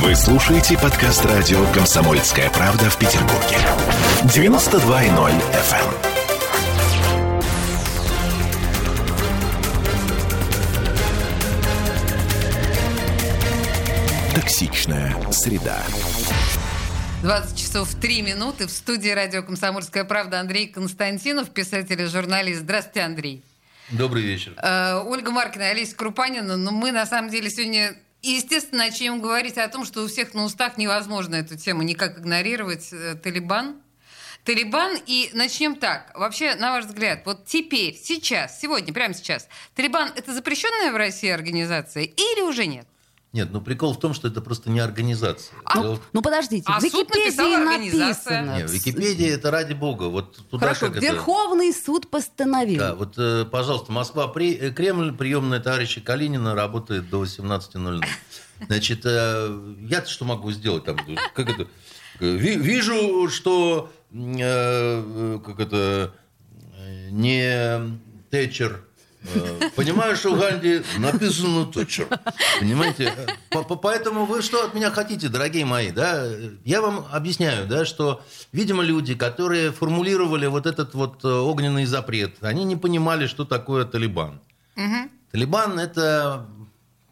Вы 0.00 0.14
слушаете 0.14 0.78
подкаст 0.78 1.24
радио 1.24 1.58
«Комсомольская 1.72 2.48
правда» 2.50 2.88
в 2.88 2.96
Петербурге. 3.00 3.56
92.0 4.22 5.32
FM. 5.52 5.94
Токсичная 14.36 15.16
среда. 15.32 15.82
20 17.22 17.58
часов 17.58 17.92
3 17.96 18.22
минуты. 18.22 18.68
В 18.68 18.70
студии 18.70 19.10
радио 19.10 19.42
«Комсомольская 19.42 20.04
правда» 20.04 20.38
Андрей 20.38 20.68
Константинов, 20.68 21.50
писатель 21.50 22.00
и 22.00 22.06
журналист. 22.06 22.60
Здравствуйте, 22.60 23.00
Андрей. 23.00 23.42
Добрый 23.90 24.22
вечер. 24.22 24.52
Э, 24.62 25.02
Ольга 25.04 25.32
Маркина, 25.32 25.70
Олеся 25.70 25.96
Крупанина. 25.96 26.56
Но 26.56 26.70
мы, 26.70 26.92
на 26.92 27.04
самом 27.04 27.30
деле, 27.30 27.50
сегодня, 27.50 27.96
естественно, 28.22 28.84
начнем 28.84 29.20
говорить 29.20 29.58
о 29.58 29.68
том, 29.68 29.84
что 29.84 30.02
у 30.02 30.08
всех 30.08 30.34
на 30.34 30.44
устах 30.44 30.78
невозможно 30.78 31.36
эту 31.36 31.56
тему 31.56 31.82
никак 31.82 32.18
игнорировать. 32.18 32.92
Э, 32.92 33.14
Талибан. 33.14 33.80
Талибан. 34.44 34.96
И 35.06 35.30
начнем 35.34 35.76
так. 35.76 36.16
Вообще, 36.18 36.54
на 36.54 36.72
ваш 36.72 36.86
взгляд, 36.86 37.22
вот 37.24 37.46
теперь, 37.46 37.94
сейчас, 37.94 38.60
сегодня, 38.60 38.92
прямо 38.92 39.14
сейчас, 39.14 39.48
Талибан– 39.74 40.12
это 40.16 40.34
запрещенная 40.34 40.92
в 40.92 40.96
России 40.96 41.28
организация 41.28 42.04
или 42.04 42.42
уже 42.42 42.66
нет? 42.66 42.86
Нет, 43.34 43.50
ну 43.52 43.60
прикол 43.60 43.92
в 43.92 44.00
том, 44.00 44.14
что 44.14 44.28
это 44.28 44.40
просто 44.40 44.70
не 44.70 44.80
организация. 44.80 45.54
А, 45.64 45.82
Дело 45.82 46.00
Ну 46.14 46.22
подождите, 46.22 46.64
А 46.66 46.80
в 46.80 46.82
Википедии 46.82 47.56
написано. 47.56 48.56
Не, 48.58 48.66
в 48.66 48.70
Википедии 48.72 49.28
это 49.28 49.50
ради 49.50 49.74
бога. 49.74 50.04
Вот 50.04 50.36
туда 50.48 50.68
Хорошо, 50.68 50.86
как 50.86 50.96
это... 50.96 51.06
Верховный 51.06 51.74
суд 51.74 52.08
постановил. 52.08 52.78
Да, 52.78 52.94
вот, 52.94 53.14
э, 53.18 53.44
пожалуйста, 53.44 53.92
Москва, 53.92 54.28
при... 54.28 54.54
э, 54.54 54.70
Кремль, 54.70 55.14
приемная 55.14 55.60
товарища 55.60 56.00
Калинина 56.00 56.54
работает 56.54 57.10
до 57.10 57.22
18.00. 57.22 58.02
Значит, 58.66 59.02
э, 59.04 59.76
я-то 59.82 60.08
что 60.08 60.24
могу 60.24 60.50
сделать 60.50 60.84
там? 60.84 60.96
Как 61.34 61.50
это? 61.50 61.68
Ви- 62.20 62.56
Вижу, 62.56 63.28
что 63.28 63.92
э, 64.10 65.38
как 65.44 65.60
это 65.60 66.14
не 67.10 67.98
Тэтчер. 68.30 68.87
Э, 69.34 69.70
Понимаю, 69.76 70.16
что 70.16 70.34
в 70.34 70.38
Ганди 70.40 70.82
написано 70.98 71.66
Тэтчер. 71.66 72.08
Понимаете? 72.60 73.12
По- 73.50 73.62
по- 73.62 73.76
Поэтому 73.76 74.24
вы 74.26 74.42
что 74.42 74.64
от 74.64 74.74
меня 74.74 74.90
хотите, 74.90 75.28
дорогие 75.28 75.64
мои? 75.64 75.90
Да? 75.90 76.26
Я 76.64 76.80
вам 76.80 77.06
объясняю, 77.10 77.66
да, 77.66 77.84
что, 77.84 78.22
видимо, 78.52 78.82
люди, 78.82 79.14
которые 79.14 79.72
формулировали 79.72 80.46
вот 80.46 80.66
этот 80.66 80.94
вот 80.94 81.24
э, 81.24 81.28
огненный 81.28 81.84
запрет, 81.86 82.36
они 82.40 82.64
не 82.64 82.76
понимали, 82.76 83.26
что 83.26 83.44
такое 83.44 83.84
Талибан. 83.84 84.40
Талибан– 85.32 85.78
это 85.80 86.46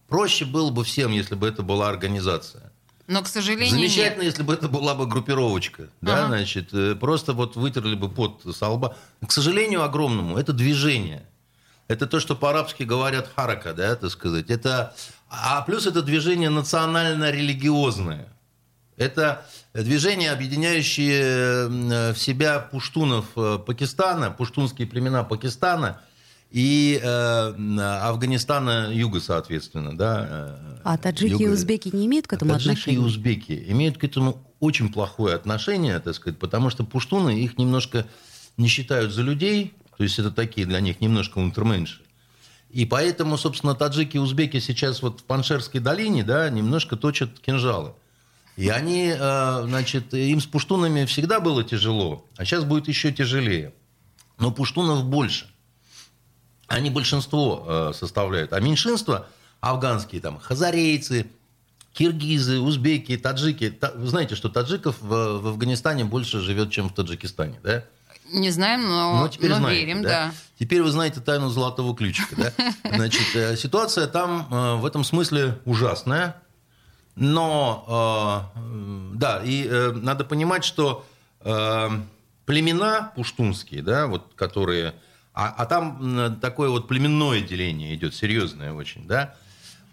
проще 0.09 0.45
было 0.45 0.71
бы 0.71 0.85
всем, 0.85 1.13
если 1.13 1.35
бы 1.35 1.47
это 1.49 1.63
была 1.63 1.89
организация. 1.89 2.73
Но, 3.09 3.23
к 3.23 3.29
сожалению, 3.29 3.71
Замечательно, 3.71 4.23
нет. 4.23 4.33
если 4.33 4.43
бы 4.43 4.53
это 4.55 4.69
была 4.69 4.95
бы 4.97 5.07
группировочка. 5.07 5.91
Да, 6.01 6.19
Ага. 6.25 6.27
значит, 6.29 6.73
э, 6.75 6.97
просто 6.97 7.35
вот 7.35 7.55
вытерли 7.55 7.95
бы 7.95 8.09
пот 8.09 8.43
со 8.57 8.69
лба. 8.69 8.97
К 9.25 9.31
сожалению 9.31 9.85
огромному, 9.85 10.37
это 10.37 10.53
движение. 10.53 11.25
Это 11.89 12.07
то, 12.07 12.19
что 12.21 12.35
по-арабски 12.35 12.83
говорят 12.83 13.31
харака, 13.35 13.73
да, 13.73 13.95
так 13.97 14.11
сказать. 14.11 14.51
Это, 14.51 14.95
а 15.31 15.63
плюс 15.63 15.87
это 15.87 16.03
движение 16.03 16.51
национально-религиозное. 16.51 18.27
Это 18.97 19.47
движение, 19.75 20.33
объединяющее 20.33 21.23
э, 21.23 22.13
в 22.13 22.19
себя 22.19 22.59
пуштунов 22.61 23.27
э, 23.37 23.59
Пакистана, 23.65 24.31
пуштунские 24.31 24.89
племена 24.89 25.23
Пакистана 25.23 26.01
и 26.51 26.99
э, 27.03 27.79
Афганистана 28.03 28.91
юга, 28.93 29.21
соответственно. 29.21 29.97
Да, 29.97 30.27
э, 30.29 30.79
А 30.83 30.97
таджики 30.97 31.43
и 31.43 31.45
юга. 31.45 31.53
узбеки 31.53 31.91
не 31.95 32.07
имеют 32.07 32.27
к 32.27 32.33
этому 32.33 32.53
Таджики 32.53 32.69
и 32.69 32.73
отношения? 32.73 32.99
узбеки 33.01 33.65
имеют 33.69 33.99
к 33.99 34.05
этому 34.05 34.43
очень 34.61 34.91
плохое 34.91 35.35
отношение, 35.37 35.99
так 36.01 36.15
сказать, 36.15 36.39
потому 36.39 36.71
что 36.71 36.83
пуштуны 36.85 37.39
их 37.39 37.59
немножко 37.59 38.07
не 38.57 38.69
считают 38.69 39.13
за 39.13 39.21
людей, 39.21 39.75
то 39.97 40.03
есть 40.03 40.19
это 40.19 40.31
такие 40.31 40.67
для 40.67 40.81
них 40.81 41.01
немножко 41.01 41.39
унтерменши. 41.39 42.03
И 42.71 42.85
поэтому, 42.85 43.39
собственно, 43.39 43.75
таджики 43.75 44.17
и 44.17 44.21
узбеки 44.21 44.61
сейчас 44.61 45.01
вот 45.03 45.21
в 45.21 45.25
Паншерской 45.25 45.81
долине, 45.81 46.25
да, 46.25 46.51
немножко 46.51 46.97
точат 46.97 47.39
кинжалы. 47.41 47.95
И 48.57 48.69
они, 48.69 49.15
э, 49.17 49.63
значит, 49.67 50.13
им 50.15 50.41
с 50.41 50.47
пуштунами 50.47 51.05
всегда 51.05 51.41
было 51.41 51.63
тяжело, 51.63 52.27
а 52.37 52.45
сейчас 52.45 52.65
будет 52.65 52.89
еще 52.89 53.13
тяжелее. 53.13 53.73
Но 54.39 54.51
пуштунов 54.51 55.05
больше. 55.05 55.47
Они 56.67 56.91
большинство 56.91 57.65
э, 57.67 57.93
составляют. 57.95 58.53
А 58.53 58.61
меньшинство 58.61 59.27
афганские, 59.61 60.21
там, 60.21 60.39
хазарейцы, 60.39 61.27
киргизы, 61.93 62.61
узбеки, 62.61 63.17
таджики. 63.17 63.71
Та- 63.71 63.93
вы 63.93 64.07
знаете, 64.07 64.35
что 64.35 64.49
таджиков 64.49 65.01
в, 65.01 65.09
в 65.41 65.47
Афганистане 65.49 66.05
больше 66.05 66.41
живет, 66.41 66.71
чем 66.71 66.89
в 66.89 66.95
Таджикистане, 66.95 67.61
да? 67.63 67.85
Не 68.33 68.51
знаем, 68.51 68.83
но, 68.83 69.23
Ну, 69.23 69.29
теперь 69.29 69.51
но 69.51 69.57
знаете, 69.57 69.85
верим, 69.85 70.03
да? 70.03 70.09
да. 70.09 70.35
Теперь 70.59 70.83
вы 70.83 70.91
знаете 70.91 71.21
тайну 71.21 71.49
золотого 71.49 71.95
ключика, 71.95 72.35
да? 72.37 72.53
Значит, 72.95 73.35
э, 73.35 73.57
ситуация 73.57 74.07
там 74.07 74.49
э, 74.51 74.75
в 74.77 74.87
этом 74.87 75.05
смысле 75.05 75.59
ужасная. 75.65 76.37
Но, 77.15 78.53
э, 78.57 79.11
да, 79.15 79.43
и 79.45 79.69
надо 79.95 80.25
понимать, 80.25 80.65
что 80.65 81.07
племена 82.45 83.13
пуштунские, 83.15 83.83
да, 83.83 84.07
вот 84.07 84.33
которые... 84.35 84.95
А, 85.33 85.55
а 85.57 85.67
там 85.67 86.39
такое 86.41 86.71
вот 86.71 86.89
племенное 86.89 87.41
деление 87.41 87.95
идет, 87.95 88.15
серьезное 88.15 88.73
очень, 88.73 89.07
да? 89.07 89.35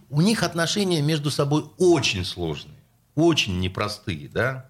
У 0.09 0.22
них 0.22 0.41
отношения 0.41 1.01
между 1.01 1.29
собой 1.29 1.66
очень 1.77 2.25
сложные, 2.25 2.77
очень 3.13 3.59
непростые, 3.59 4.29
да? 4.29 4.69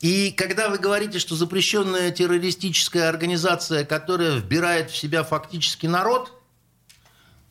И 0.00 0.30
когда 0.30 0.68
вы 0.68 0.78
говорите, 0.78 1.18
что 1.18 1.34
запрещенная 1.36 2.10
террористическая 2.10 3.08
организация, 3.08 3.84
которая 3.84 4.36
вбирает 4.36 4.90
в 4.90 4.96
себя 4.96 5.24
фактически 5.24 5.86
народ, 5.86 6.32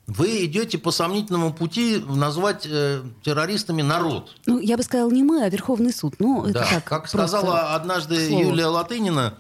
вы 0.08 0.46
идете 0.46 0.78
по 0.78 0.92
сомнительному 0.92 1.52
пути 1.52 1.98
назвать 2.08 2.68
э, 2.70 3.02
террористами 3.24 3.82
народ. 3.82 4.36
Ну, 4.46 4.60
я 4.60 4.78
бы 4.78 4.84
сказала, 4.84 5.10
не 5.10 5.24
мы, 5.24 5.44
а 5.44 5.50
Верховный 5.50 5.92
суд. 5.92 6.16
Ну, 6.20 6.44
это 6.44 6.60
Да, 6.60 6.66
так, 6.70 6.84
как 6.84 7.08
сказала 7.08 7.74
однажды 7.74 8.16
к 8.16 8.28
слову. 8.30 8.44
Юлия 8.44 8.68
Латынина, 8.68 9.34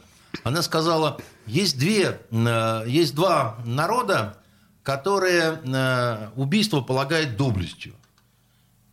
она 0.43 0.63
сказала, 0.63 1.21
есть, 1.45 1.77
две, 1.77 2.19
э, 2.31 2.83
есть 2.87 3.13
два 3.13 3.59
народа, 3.63 4.37
которые 4.81 5.61
э, 5.63 6.29
убийство 6.35 6.81
полагают 6.81 7.37
доблестью. 7.37 7.93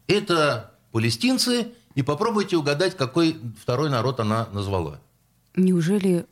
Это 0.06 0.72
палестинцы, 0.90 1.68
и 1.94 2.02
попробуйте 2.02 2.56
угадать, 2.56 2.96
какой 2.96 3.36
второй 3.60 3.90
народ 3.90 4.20
она 4.20 4.48
назвала. 4.52 5.00
Неужели 5.56 6.26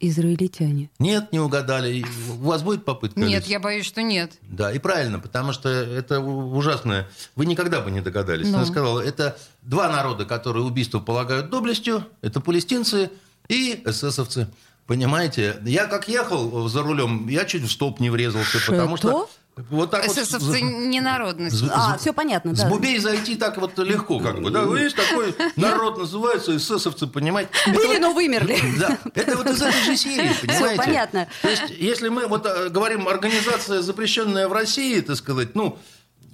израильтяне? 0.00 0.90
Нет, 0.98 1.32
не 1.32 1.40
угадали. 1.40 2.04
У 2.30 2.46
вас 2.46 2.62
будет 2.62 2.84
попытка? 2.84 3.18
Нет, 3.18 3.42
Алис? 3.42 3.48
я 3.48 3.60
боюсь, 3.60 3.86
что 3.86 4.02
нет. 4.02 4.32
Да, 4.42 4.72
и 4.72 4.78
правильно, 4.78 5.18
потому 5.18 5.52
что 5.52 5.68
это 5.68 6.20
ужасное. 6.20 7.08
Вы 7.34 7.46
никогда 7.46 7.80
бы 7.80 7.90
не 7.90 8.00
догадались. 8.00 8.48
Ну. 8.48 8.56
Она 8.56 8.66
сказала, 8.66 9.00
это 9.00 9.38
два 9.62 9.88
народа, 9.88 10.24
которые 10.24 10.64
убийство 10.64 10.98
полагают 10.98 11.50
доблестью. 11.50 12.04
Это 12.20 12.40
палестинцы 12.40 13.10
и 13.48 13.82
эсэсовцы. 13.84 14.48
Понимаете? 14.86 15.56
Я 15.64 15.86
как 15.86 16.08
ехал 16.08 16.68
за 16.68 16.82
рулем, 16.82 17.28
я 17.28 17.44
чуть 17.44 17.62
в 17.62 17.70
столб 17.70 18.00
не 18.00 18.10
врезался, 18.10 18.58
потому 18.66 18.96
что... 18.96 19.28
Вот 19.56 19.90
так 19.90 20.06
вот 20.06 20.14
ССовцы 20.14 20.58
с- 20.58 20.60
не 20.60 21.00
народность. 21.00 21.56
з- 21.56 21.70
А, 21.72 21.96
все 21.96 22.12
понятно, 22.12 22.54
С 22.54 22.60
да. 22.60 22.68
бубей 22.68 22.98
зайти 22.98 23.36
так 23.36 23.56
вот 23.56 23.78
легко, 23.78 24.20
как 24.20 24.42
бы. 24.42 24.50
Да, 24.50 24.64
есть 24.78 24.94
такой 24.96 25.34
народ, 25.56 25.96
называется 25.96 26.54
эсэсовцы, 26.54 27.06
понимаете? 27.06 27.48
Это 27.64 27.70
Были, 27.74 27.86
вот- 27.86 28.00
но 28.00 28.12
вымерли. 28.12 28.58
да, 28.78 28.98
это 29.14 29.34
вот 29.34 29.46
из 29.48 29.62
этой 29.62 29.80
же 29.82 29.96
серии, 29.96 30.30
понимаете? 30.42 30.76
понятно. 30.76 31.26
То 31.40 31.48
есть, 31.48 31.70
если 31.70 32.10
мы 32.10 32.26
вот 32.26 32.44
э, 32.44 32.68
говорим 32.68 33.08
организация, 33.08 33.80
запрещенная 33.80 34.46
в 34.46 34.52
России, 34.52 35.00
так 35.00 35.16
сказать, 35.16 35.54
ну, 35.54 35.78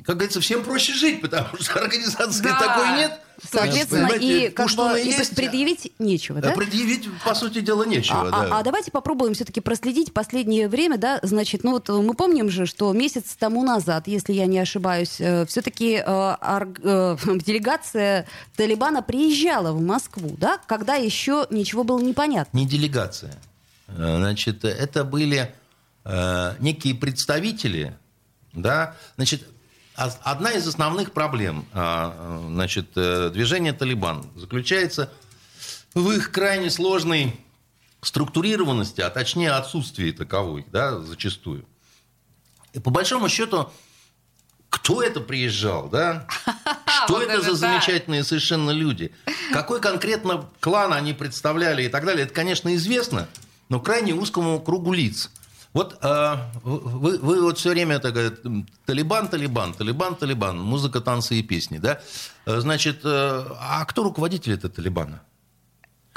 как 0.04 0.16
говорится, 0.16 0.40
всем 0.40 0.62
проще 0.64 0.92
жить, 0.94 1.20
потому 1.20 1.56
что 1.60 1.74
организации 1.80 2.42
Да. 2.42 2.58
такой 2.58 2.88
нет. 2.96 3.20
Соответственно, 3.50 4.12
и 4.20 4.50
как 4.50 4.70
бы 4.70 5.00
и 5.00 5.06
есть, 5.06 5.34
предъявить 5.34 5.90
нечего, 5.98 6.38
а 6.38 6.42
да? 6.42 6.52
предъявить, 6.52 7.08
по 7.24 7.34
сути 7.34 7.60
дела, 7.60 7.82
нечего. 7.82 8.28
А, 8.28 8.30
да. 8.30 8.56
а- 8.56 8.60
а 8.60 8.62
давайте 8.62 8.92
попробуем 8.92 9.34
все-таки 9.34 9.60
проследить 9.60 10.12
последнее 10.12 10.68
время, 10.68 10.96
да, 10.96 11.18
значит, 11.22 11.64
ну 11.64 11.72
вот 11.72 11.88
э, 11.90 11.92
мы 11.92 12.14
помним 12.14 12.50
же, 12.50 12.66
что 12.66 12.92
месяц 12.92 13.34
тому 13.36 13.64
назад, 13.64 14.06
если 14.06 14.32
я 14.32 14.46
не 14.46 14.60
ошибаюсь, 14.60 15.14
все-таки 15.48 15.96
делегация 17.44 18.26
Талибана 18.56 19.02
приезжала 19.02 19.72
в 19.72 19.80
Москву, 19.82 20.36
да, 20.38 20.58
когда 20.66 20.94
еще 20.94 21.46
ничего 21.50 21.84
было 21.84 22.00
непонятно. 22.00 22.56
Не 22.56 22.66
делегация. 22.66 23.34
Э, 23.88 24.16
Значит, 24.18 24.64
это 24.64 25.04
были 25.04 25.52
э, 26.04 26.54
некие 26.60 26.94
представители, 26.94 27.96
да, 28.52 28.94
значит, 29.16 29.46
одна 29.94 30.52
из 30.52 30.66
основных 30.66 31.12
проблем, 31.12 31.66
а, 31.72 32.14
э, 32.16 32.46
значит, 32.48 32.90
э, 32.96 33.30
движения 33.30 33.72
Талибан 33.72 34.24
заключается 34.36 35.12
в 35.94 36.10
их 36.10 36.30
крайне 36.30 36.70
сложной 36.70 37.38
структурированности, 38.00 39.00
а 39.00 39.10
точнее 39.10 39.52
отсутствии 39.52 40.10
таковой, 40.10 40.66
да, 40.70 40.98
зачастую. 40.98 41.64
И 42.72 42.78
по 42.78 42.90
большому 42.90 43.28
счету, 43.28 43.70
кто 44.68 45.02
это 45.02 45.20
приезжал, 45.20 45.88
да? 45.88 46.26
Что 47.04 47.14
вот 47.14 47.22
это 47.24 47.32
это 47.34 47.42
за 47.42 47.50
да. 47.50 47.54
замечательные 47.54 48.24
совершенно 48.24 48.70
люди? 48.70 49.12
Какой 49.52 49.80
конкретно 49.80 50.48
клан 50.60 50.92
они 50.92 51.12
представляли 51.12 51.84
и 51.84 51.88
так 51.88 52.06
далее, 52.06 52.24
это, 52.24 52.34
конечно, 52.34 52.74
известно, 52.74 53.28
но 53.68 53.80
крайне 53.80 54.14
узкому 54.14 54.60
кругу 54.60 54.92
лиц. 54.92 55.30
Вот 55.72 55.98
э, 56.02 56.36
вы, 56.64 57.18
вы 57.18 57.40
вот 57.42 57.58
все 57.58 57.70
время 57.70 57.98
так 57.98 58.12
говорите, 58.12 58.36
Талибан, 58.84 59.28
Талибан, 59.28 59.72
Талибан, 59.72 60.16
Талибан, 60.16 60.60
музыка, 60.60 61.00
танцы 61.00 61.36
и 61.36 61.42
песни, 61.42 61.78
да? 61.78 62.00
Э, 62.44 62.60
Значит, 62.60 63.00
э, 63.04 63.44
а 63.58 63.84
кто 63.86 64.02
руководитель 64.02 64.52
этого 64.52 64.72
Талибана? 64.72 65.22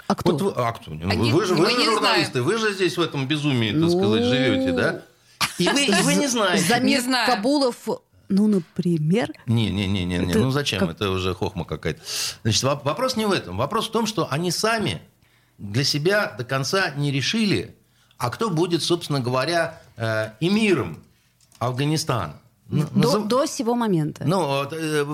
А 0.07 0.16
кто? 0.16 0.31
Вот 0.34 0.42
вы, 0.42 0.52
а 0.56 0.72
кто? 0.74 0.92
А 0.92 1.16
вы, 1.16 1.31
вы 1.31 1.46
же, 1.46 1.56
вы 1.56 1.69
же 1.69 1.86
журналисты, 1.86 2.42
вы 2.42 2.57
же 2.57 2.74
здесь 2.74 2.98
в 2.98 3.02
этом 3.02 3.28
безумии, 3.28 3.72
так 3.72 3.80
Ну, 3.80 3.90
сказать, 3.90 4.24
живете, 4.25 4.72
да? 4.74 5.02
И 5.58 5.68
вы, 5.69 5.86
и 5.86 6.01
вы 6.04 6.16
не 6.16 6.28
знаете. 6.28 6.63
Замир 6.68 7.01
Не. 7.08 7.25
Кабулов, 7.25 7.78
ну, 8.28 8.48
например, 8.48 9.31
Не, 9.46 9.69
не, 9.72 9.88
не, 9.88 10.04
не, 10.04 10.18
не. 10.18 10.30
Это 10.31 10.40
ну 10.40 10.51
зачем? 10.51 10.80
как- 10.80 10.92
Это 10.92 11.10
уже 11.12 11.34
хохма 11.34 11.63
какая-то. 11.63 12.01
Значит, 12.44 12.63
воп- 12.63 12.84
вопрос 12.84 13.16
не 13.16 13.25
в 13.25 13.31
этом. 13.31 13.56
Вопрос 13.58 13.88
в 13.88 13.92
том, 13.92 14.06
что 14.06 14.28
они 14.30 14.51
сами 14.51 15.01
для 15.58 15.86
себя 15.86 16.36
до 16.38 16.44
конца 16.44 16.92
не 16.92 17.12
решили, 17.12 17.75
а 18.17 18.29
кто 18.29 18.50
будет, 18.50 18.83
собственно 18.83 19.19
говоря, 19.19 19.81
эмиром 20.39 20.97
Афганистана. 21.59 22.35
Ну, 22.67 22.83
до, 22.91 23.00
назов- 23.07 23.27
до 23.27 23.45
сего 23.45 23.75
момента. 23.75 24.23
ну, 24.25 24.63
э, 24.71 25.06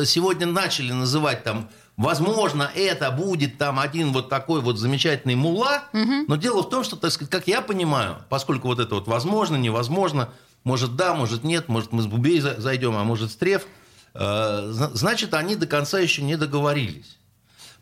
э, 0.00 0.04
сегодня 0.04 0.46
начали 0.46 0.90
называть 0.92 1.44
там, 1.44 1.68
возможно, 1.96 2.68
это 2.74 3.12
будет 3.12 3.58
там 3.58 3.78
один 3.78 4.12
вот 4.12 4.28
такой 4.28 4.60
вот 4.60 4.78
замечательный 4.78 5.36
мула, 5.36 5.84
но 5.92 6.34
дело 6.36 6.62
в 6.64 6.68
том, 6.70 6.82
что, 6.82 6.96
так 6.96 7.12
сказать, 7.12 7.30
как 7.30 7.46
я 7.46 7.60
понимаю, 7.62 8.16
поскольку 8.28 8.66
вот 8.66 8.80
это 8.80 8.96
вот 8.96 9.06
возможно, 9.06 9.54
невозможно, 9.56 10.30
может 10.64 10.96
да, 10.96 11.14
может 11.14 11.44
нет, 11.44 11.68
может 11.68 11.92
мы 11.92 12.02
с 12.02 12.06
Бубей 12.06 12.40
за- 12.40 12.60
зайдем, 12.60 12.96
а 12.96 13.04
может 13.04 13.30
с 13.30 13.36
Треф, 13.36 13.66
э, 14.14 14.68
зна- 14.72 14.90
значит, 14.94 15.32
они 15.34 15.54
до 15.54 15.66
конца 15.68 16.00
еще 16.00 16.22
не 16.22 16.36
договорились. 16.36 17.18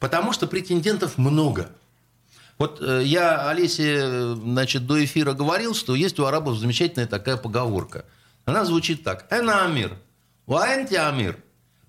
Потому 0.01 0.33
что 0.33 0.47
претендентов 0.47 1.17
много. 1.17 1.71
Вот 2.63 2.81
э, 2.81 3.03
я 3.05 3.49
Олесе, 3.51 3.97
э, 4.05 4.35
значит, 4.41 4.87
до 4.87 5.05
эфира 5.05 5.33
говорил, 5.33 5.75
что 5.75 5.97
есть 5.97 6.21
у 6.21 6.27
арабов 6.27 6.57
замечательная 6.59 7.09
такая 7.09 7.37
поговорка. 7.37 8.05
Она 8.45 8.65
звучит 8.65 9.03
так. 9.03 9.27
«Эна 9.31 9.65
амир, 9.65 9.99
ваэнти 10.47 10.95
амир, 10.95 11.43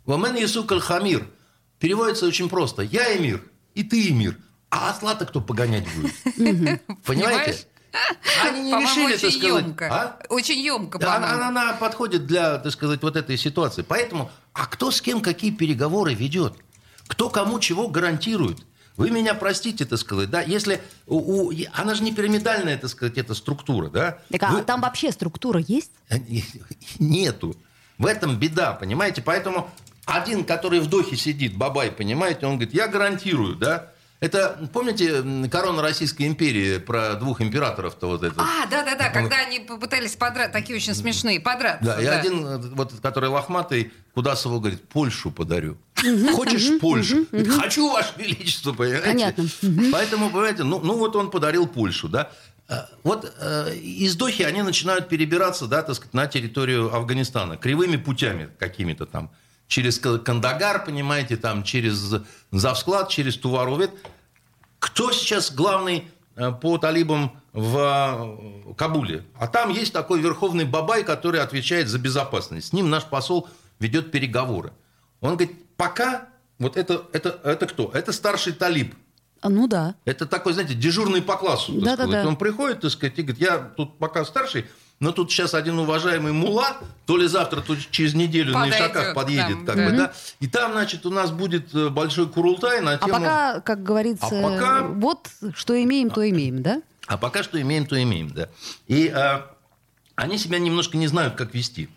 вамен 0.08 0.34
ясук 0.36 0.72
аль 0.72 0.80
хамир». 0.82 1.28
Переводится 1.78 2.26
очень 2.26 2.50
просто. 2.50 2.82
«Я 2.82 3.16
эмир, 3.16 3.44
и 3.76 3.84
ты 3.84 4.10
эмир, 4.10 4.40
а 4.72 4.90
осла-то 4.90 5.28
кто 5.28 5.42
погонять 5.42 5.86
будет?» 5.94 6.82
Понимаете? 7.06 7.68
Они 8.44 8.62
не 8.64 8.72
По-моему, 8.72 9.10
решили, 9.10 9.18
так 9.18 9.24
очень 9.30 9.40
сказать. 9.42 9.64
емко. 9.66 9.88
А? 9.94 10.20
Очень 10.30 10.60
емко, 10.60 10.98
Она, 10.98 11.14
по-моему. 11.14 11.36
она- 11.36 11.48
она 11.50 11.74
подходит 11.74 12.26
для, 12.26 12.58
так 12.58 12.72
сказать, 12.72 13.04
вот 13.04 13.16
этой 13.16 13.38
ситуации. 13.38 13.84
Поэтому, 13.84 14.32
а 14.54 14.66
кто 14.66 14.90
с 14.90 15.02
кем 15.02 15.22
какие 15.22 15.52
переговоры 15.52 16.16
ведет? 16.16 16.56
Кто 17.06 17.30
кому 17.30 17.60
чего 17.60 17.90
гарантирует? 17.90 18.66
Вы 18.96 19.10
меня 19.10 19.34
простите, 19.34 19.86
так 19.86 19.98
сказать, 20.00 20.30
да, 20.30 20.42
если 20.42 20.80
у, 21.08 21.48
у- 21.50 21.54
она 21.74 21.96
же 21.96 22.04
не 22.04 22.14
пирамидальная, 22.14 22.78
так 22.78 22.90
сказать, 22.92 23.18
эта 23.18 23.34
структура, 23.34 23.90
да? 23.90 24.20
Так, 24.32 24.44
а 24.44 24.52
Вы- 24.52 24.64
там 24.64 24.82
вообще 24.82 25.12
структура 25.12 25.60
есть? 25.68 25.92
Нету. 27.00 27.56
В 27.98 28.06
этом 28.06 28.38
беда, 28.38 28.74
понимаете? 28.74 29.22
Поэтому 29.22 29.70
один, 30.06 30.44
который 30.44 30.80
в 30.80 30.88
Дохе 30.90 31.16
сидит, 31.16 31.56
Бабай, 31.56 31.92
понимаете, 31.92 32.46
он 32.46 32.56
говорит, 32.58 32.74
я 32.74 32.88
гарантирую, 32.88 33.56
да? 33.56 33.93
Это, 34.24 34.70
помните, 34.72 35.22
корона 35.52 35.82
Российской 35.82 36.28
империи 36.28 36.78
про 36.78 37.16
двух 37.16 37.42
императоров-то 37.42 38.08
вот 38.08 38.24
это? 38.24 38.42
А, 38.42 38.66
да-да-да, 38.68 39.10
когда 39.10 39.36
они 39.36 39.60
попытались 39.60 40.16
подраться, 40.16 40.54
такие 40.54 40.78
очень 40.78 40.96
смешные, 40.96 41.42
подраться. 41.42 41.84
Да, 41.84 42.02
и 42.02 42.06
один, 42.06 42.48
э, 42.48 42.58
вот, 42.58 42.94
который 43.02 43.28
лохматый, 43.28 43.92
Кудасову 44.14 44.62
говорит, 44.62 44.88
Польшу 44.88 45.30
подарю. 45.30 45.78
Хочешь 46.36 46.80
Польшу? 46.80 47.26
Хочу, 47.60 47.92
Ваше 47.92 48.14
Величество, 48.16 48.72
понимаете? 48.72 49.08
Понятно. 49.08 49.46
Поэтому, 49.92 50.30
понимаете, 50.30 50.64
ну, 50.64 50.80
ну 50.80 50.98
вот 50.98 51.18
он 51.18 51.30
подарил 51.30 51.68
Польшу, 51.68 52.08
да. 52.08 52.32
Э, 52.70 52.76
Вот 53.04 53.30
э, 53.42 53.76
из 53.76 54.16
Дохи 54.16 54.44
они 54.44 54.62
начинают 54.62 55.10
перебираться, 55.10 55.68
да, 55.68 55.82
так 55.82 55.96
сказать, 55.96 56.14
на 56.14 56.28
территорию 56.28 56.96
Афганистана 56.96 57.58
кривыми 57.58 57.98
путями 57.98 58.50
какими-то 58.58 59.06
там. 59.06 59.32
Через 59.74 59.98
Ка- 59.98 60.20
Кандагар, 60.20 60.86
понимаете, 60.86 61.36
там, 61.36 61.64
через 61.64 62.14
Завсклад, 62.52 63.10
через 63.10 63.36
Туварувет. 63.38 63.90
Кто 64.78 65.12
сейчас 65.12 65.52
главный 65.52 66.12
э, 66.36 66.52
по 66.52 66.78
талибам 66.78 67.42
в 67.54 68.68
э, 68.70 68.74
Кабуле? 68.76 69.26
А 69.36 69.48
там 69.48 69.72
есть 69.72 69.92
такой 69.92 70.22
верховный 70.22 70.66
бабай, 70.66 71.04
который 71.04 71.40
отвечает 71.42 71.88
за 71.88 71.98
безопасность. 71.98 72.68
С 72.68 72.74
ним 72.74 72.92
наш 72.92 73.06
посол 73.06 73.50
ведет 73.80 74.12
переговоры. 74.12 74.74
Он 75.22 75.38
говорит, 75.38 75.56
пока 75.76 76.28
вот 76.60 76.78
это, 76.78 77.06
это, 77.12 77.40
это 77.44 77.66
кто? 77.66 77.90
Это 77.96 78.12
старший 78.12 78.54
талиб. 78.54 78.94
А, 79.42 79.50
Ну 79.50 79.68
да. 79.68 79.96
Это 80.06 80.28
такой, 80.28 80.54
знаете, 80.54 80.76
дежурный 80.76 81.24
по 81.24 81.36
классу. 81.36 81.74
так 81.74 81.84
Да-да-да. 81.84 82.04
сказать. 82.10 82.28
Он 82.28 82.36
приходит, 82.36 82.82
так 82.82 82.92
сказать, 82.92 83.18
и 83.18 83.24
говорит, 83.24 83.42
я 83.42 83.58
тут 83.58 83.98
пока 83.98 84.24
старший, 84.24 84.68
но 85.04 85.12
тут 85.12 85.30
сейчас 85.30 85.54
один 85.54 85.78
уважаемый 85.80 86.32
мула, 86.32 86.78
то 87.06 87.18
ли 87.18 87.28
завтра, 87.28 87.60
то 87.60 87.74
ли 87.74 87.82
через 87.92 88.14
неделю 88.14 88.54
на 88.54 88.62
Подойдет 88.62 88.80
Ишаках 88.80 89.12
к 89.12 89.16
подъедет, 89.16 89.58
нам, 89.58 89.66
как 89.66 89.76
да. 89.76 89.90
бы, 89.90 89.98
да. 89.98 90.14
И 90.40 90.48
там, 90.48 90.72
значит, 90.72 91.06
у 91.06 91.10
нас 91.10 91.30
будет 91.30 91.76
э, 91.76 91.90
большой 91.90 92.30
курултай 92.30 92.80
на 92.80 92.94
А 92.94 92.98
тему... 93.00 93.12
пока, 93.12 93.60
как 93.60 93.84
говорится, 93.84 94.28
А 94.28 94.42
пока- 94.42 94.88
вот 94.88 95.28
что 95.54 95.82
имеем, 95.84 96.10
то 96.10 96.28
имеем, 96.30 96.64
да? 96.64 96.82
А 97.08 97.18
пока 97.18 97.44
что 97.44 97.62
имеем, 97.62 97.86
то 97.86 98.02
имеем, 98.02 98.30
да. 98.30 98.48
И 98.88 99.10
а, 99.10 99.54
они 100.16 100.38
себя 100.38 100.58
немножко 100.58 100.96
не 100.96 101.08
знают, 101.08 101.36
как 101.36 101.54
вести. 101.54 101.90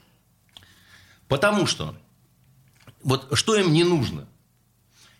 Потому 1.28 1.68
что 1.68 1.94
вот 3.04 3.28
что 3.34 3.54
им 3.54 3.72
не 3.72 3.84
нужно? 3.84 4.26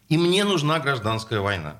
Им 0.08 0.28
не 0.28 0.42
нужна 0.42 0.80
гражданская 0.80 1.38
война. 1.38 1.76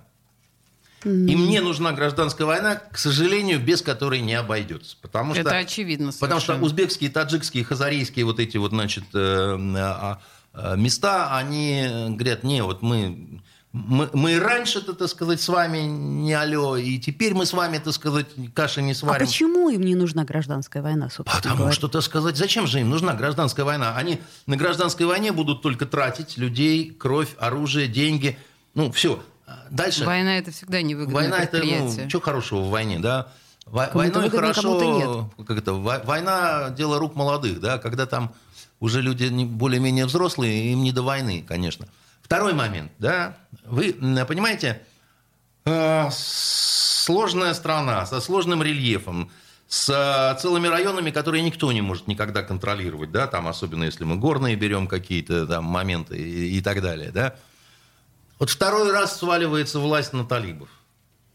Им 1.07 1.49
не 1.49 1.61
нужна 1.61 1.93
гражданская 1.93 2.47
война, 2.47 2.77
к 2.77 2.99
сожалению, 2.99 3.61
без 3.61 3.81
которой 3.81 4.21
не 4.21 4.35
обойдется. 4.35 4.97
Потому 5.01 5.33
что, 5.35 5.41
Это 5.43 5.57
очевидно 5.57 6.13
Потому 6.13 6.41
что 6.41 6.47
совершенно. 6.49 6.65
узбекские, 6.67 7.11
таджикские, 7.11 7.65
хазарийские 7.65 8.25
вот 8.25 8.41
эти 8.41 8.57
вот, 8.57 8.71
значит, 8.73 9.05
э, 9.15 9.19
а, 9.19 10.21
а, 10.53 10.75
места, 10.77 11.37
они 11.37 11.87
э, 11.89 12.09
говорят, 12.11 12.43
не, 12.43 12.63
вот 12.63 12.83
мы, 12.83 13.41
мы, 13.73 14.11
мы 14.15 14.33
и 14.33 14.39
раньше-то, 14.39 14.95
так 14.95 15.09
сказать, 15.09 15.41
с 15.41 15.49
вами 15.49 15.79
не 15.79 16.33
алло, 16.33 16.77
и 16.77 16.99
теперь 16.99 17.35
мы 17.35 17.47
с 17.47 17.53
вами, 17.53 17.79
так 17.79 17.93
сказать, 17.93 18.27
каши 18.55 18.83
не 18.83 18.93
А 18.93 18.95
сварим. 18.95 19.27
почему 19.27 19.69
им 19.69 19.83
не 19.83 19.95
нужна 19.95 20.25
гражданская 20.25 20.83
война, 20.83 21.09
собственно 21.11 21.37
Потому 21.41 21.57
говоря? 21.59 21.73
что, 21.75 21.89
так 21.89 22.03
сказать, 22.03 22.37
зачем 22.37 22.67
же 22.67 22.81
им 22.81 22.91
нужна 22.91 23.15
гражданская 23.15 23.65
война? 23.65 23.95
Они 23.97 24.19
на 24.47 24.57
гражданской 24.57 25.07
войне 25.07 25.31
будут 25.33 25.63
только 25.63 25.87
тратить 25.87 26.37
людей, 26.37 26.91
кровь, 26.91 27.37
оружие, 27.39 27.87
деньги. 27.87 28.37
Ну, 28.75 28.91
все. 28.91 29.23
Дальше. 29.71 30.05
Война 30.05 30.39
это 30.39 30.51
всегда 30.51 30.83
невыгодное 30.83 31.23
Война 31.23 31.39
это, 31.39 31.59
ну, 31.59 32.09
что 32.09 32.21
хорошего 32.21 32.61
в 32.63 32.71
войне, 32.71 32.99
да? 32.99 33.29
Войной 33.67 34.31
хорошо, 34.31 35.31
как 35.47 35.59
это, 35.59 35.73
во- 35.73 35.99
война 36.05 36.71
дело 36.71 36.99
рук 36.99 37.17
молодых, 37.17 37.61
да, 37.61 37.79
когда 37.79 38.07
там 38.07 38.33
уже 38.81 39.01
люди 39.03 39.25
не- 39.25 39.45
более-менее 39.45 40.07
взрослые, 40.07 40.73
им 40.73 40.83
не 40.83 40.93
до 40.93 41.03
войны, 41.03 41.45
конечно. 41.47 41.87
Второй 42.23 42.55
момент, 42.55 42.93
да, 42.99 43.37
вы 43.65 43.93
понимаете, 43.93 44.83
э, 45.65 46.09
сложная 46.11 47.55
страна 47.55 48.07
со 48.07 48.21
сложным 48.21 48.63
рельефом, 48.63 49.31
с 49.69 49.89
э, 49.91 50.41
целыми 50.41 50.69
районами, 50.69 51.11
которые 51.11 51.43
никто 51.43 51.73
не 51.73 51.81
может 51.83 52.07
никогда 52.07 52.43
контролировать, 52.43 53.11
да, 53.11 53.27
там 53.27 53.49
особенно 53.49 53.85
если 53.85 54.05
мы 54.05 54.17
горные 54.17 54.55
берем 54.55 54.87
какие-то 54.87 55.47
там 55.47 55.65
моменты 55.65 56.17
и, 56.17 56.59
и 56.59 56.61
так 56.61 56.83
далее, 56.83 57.11
да. 57.11 57.35
Вот 58.39 58.51
второй 58.51 58.91
раз 58.93 59.19
сваливается 59.19 59.79
власть 59.79 60.13
на 60.13 60.25
талибов. 60.25 60.69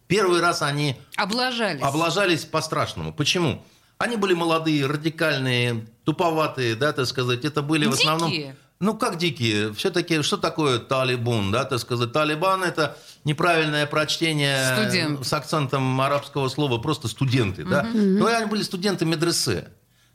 Первый 0.08 0.42
раз 0.42 0.62
они 0.62 0.98
Облажались. 1.16 1.82
облажались 1.82 2.46
по-страшному. 2.46 3.14
Почему? 3.14 3.64
Они 3.98 4.18
были 4.18 4.34
молодые, 4.34 4.86
радикальные, 4.86 5.86
туповатые, 6.04 6.76
да, 6.76 6.92
так 6.92 7.06
сказать. 7.06 7.46
Это 7.46 7.62
были 7.62 7.86
в 7.86 7.94
основном... 7.94 8.30
Дикие. 8.30 8.56
Ну, 8.80 8.98
как 8.98 9.18
дикие? 9.20 9.74
Все-таки, 9.76 10.24
что 10.24 10.38
такое 10.38 10.80
талибун, 10.80 11.52
да, 11.52 11.66
так 11.66 11.80
сказать? 11.80 12.12
Талибан– 12.12 12.64
это 12.66 12.98
неправильное 13.24 13.86
прочтение 13.86 14.76
Студент. 14.76 15.26
с 15.26 15.32
акцентом 15.32 16.02
арабского 16.02 16.50
слова, 16.50 16.80
просто 16.80 17.08
студенты, 17.08 17.64
да. 17.64 17.84
Ну, 17.94 18.28
и 18.28 18.32
они 18.32 18.48
были 18.48 18.64
студенты 18.64 19.06
медресе, 19.06 19.68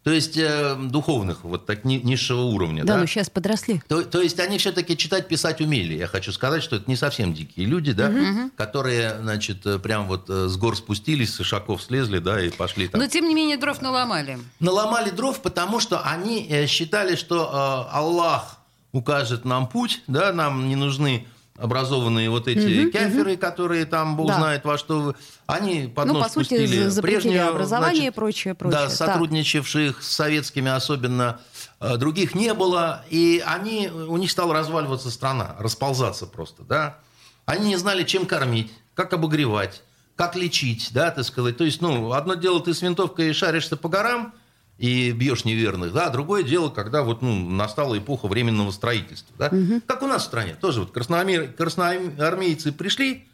то 0.06 0.12
есть 0.12 0.36
э, 0.36 0.76
духовных, 0.78 1.42
вот 1.42 1.66
так 1.66 1.84
ни- 1.84 1.96
низшего 1.98 2.42
уровня, 2.42 2.84
Да, 2.84 2.94
да. 2.94 3.00
ну 3.00 3.06
сейчас 3.08 3.28
подросли. 3.28 3.82
То, 3.88 4.02
то 4.04 4.22
есть 4.22 4.38
они 4.38 4.56
все-таки 4.56 4.96
читать, 4.96 5.26
писать 5.26 5.60
умели. 5.60 5.94
Я 5.94 6.06
хочу 6.06 6.30
сказать, 6.30 6.62
что 6.62 6.76
это 6.76 6.88
не 6.88 6.94
совсем 6.94 7.34
дикие 7.34 7.66
люди, 7.66 7.90
да, 7.90 8.12
которые, 8.56 9.16
значит, 9.20 9.66
э, 9.66 9.80
прям 9.80 10.06
вот 10.06 10.30
э, 10.30 10.46
с 10.46 10.56
гор 10.56 10.76
спустились, 10.76 11.34
с 11.34 11.42
шаков 11.42 11.82
слезли, 11.82 12.20
да, 12.20 12.40
и 12.40 12.50
пошли 12.50 12.86
там. 12.86 13.00
Но 13.00 13.08
тем 13.08 13.28
не 13.28 13.34
менее 13.34 13.56
дров 13.56 13.82
наломали. 13.82 14.38
Наломали 14.60 15.10
дров, 15.10 15.42
потому 15.42 15.80
что 15.80 15.98
они 16.00 16.46
э, 16.48 16.66
считали, 16.68 17.16
что 17.16 17.88
э, 17.90 17.92
Аллах 17.92 18.58
укажет 18.92 19.44
нам 19.44 19.66
путь, 19.66 20.02
да, 20.06 20.32
нам 20.32 20.68
не 20.68 20.76
нужны 20.76 21.26
образованные 21.58 22.30
вот 22.30 22.48
эти 22.48 22.90
кеферы, 22.90 23.36
которые 23.36 23.86
там, 23.86 24.16
бог 24.16 24.28
Да. 24.28 24.36
знает 24.38 24.64
во 24.64 24.78
что, 24.78 25.14
они 25.46 25.92
под 25.94 26.06
Ну, 26.06 26.14
нос 26.14 26.24
по 26.24 26.28
сути, 26.30 26.66
запретили 26.88 27.00
прежнюю, 27.00 27.48
образование 27.48 27.94
и 27.94 27.98
значит, 28.00 28.14
прочее, 28.14 28.54
прочее. 28.54 28.80
Да, 28.80 28.90
сотрудничавших 28.90 30.02
с 30.02 30.08
советскими 30.12 30.70
особенно, 30.70 31.40
э, 31.80 31.96
других 31.96 32.34
не 32.34 32.52
было, 32.54 33.04
и 33.10 33.42
они, 33.46 33.88
у 33.88 34.16
них 34.16 34.30
стала 34.30 34.54
разваливаться 34.54 35.10
страна, 35.10 35.56
расползаться 35.58 36.26
просто, 36.26 36.62
да. 36.62 36.98
Они 37.44 37.68
не 37.68 37.76
знали, 37.76 38.02
чем 38.04 38.26
кормить, 38.26 38.72
как 38.94 39.12
обогревать, 39.12 39.82
как 40.16 40.34
лечить, 40.36 40.90
да, 40.92 41.10
так 41.10 41.24
сказать. 41.24 41.56
То 41.56 41.64
есть, 41.64 41.80
ну, 41.80 42.12
одно 42.12 42.34
дело, 42.34 42.60
ты 42.60 42.74
с 42.74 42.82
винтовкой 42.82 43.32
шаришься 43.32 43.76
по 43.76 43.88
горам 43.88 44.32
и 44.78 45.12
бьешь 45.12 45.44
неверных, 45.44 45.92
да, 45.92 46.10
другое 46.10 46.42
дело, 46.42 46.68
когда 46.68 47.02
вот, 47.02 47.22
ну, 47.22 47.48
настала 47.50 47.96
эпоха 47.96 48.26
временного 48.28 48.70
строительства, 48.70 49.34
да. 49.38 49.50
Как 49.86 50.02
у 50.02 50.06
нас 50.06 50.22
в 50.22 50.26
стране, 50.26 50.54
тоже 50.60 50.80
вот 50.80 50.94
красноарме- 50.94 51.52
красноармейцы 51.52 52.72
пришли, 52.72 53.26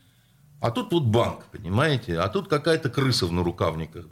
а 0.60 0.70
тут 0.70 0.92
вот 0.92 1.02
банк, 1.02 1.44
понимаете? 1.50 2.20
А 2.20 2.28
тут 2.28 2.48
какая-то 2.48 2.88
крыса 2.88 3.26
в 3.26 3.32
нарукавниках. 3.32 4.06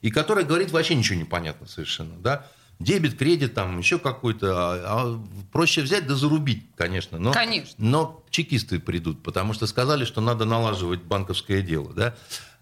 И 0.00 0.10
которая 0.10 0.46
говорит 0.46 0.70
вообще 0.70 0.94
ничего 0.94 1.18
не 1.18 1.26
понятно 1.26 1.66
совершенно, 1.66 2.16
да? 2.18 2.46
Дебет, 2.78 3.18
кредит, 3.18 3.52
там 3.52 3.78
еще 3.78 3.98
какой-то. 3.98 4.46
А, 4.56 4.80
а 4.86 5.20
проще 5.52 5.82
взять 5.82 6.06
да 6.06 6.14
зарубить, 6.14 6.64
конечно. 6.74 7.18
Но, 7.18 7.30
Конечно. 7.30 7.74
Но 7.76 8.24
чекисты 8.30 8.80
придут, 8.80 9.22
потому 9.22 9.52
что 9.52 9.66
сказали, 9.66 10.06
что 10.06 10.22
надо 10.22 10.46
налаживать 10.46 11.02
банковское 11.02 11.60
дело, 11.60 11.92
да? 11.92 12.14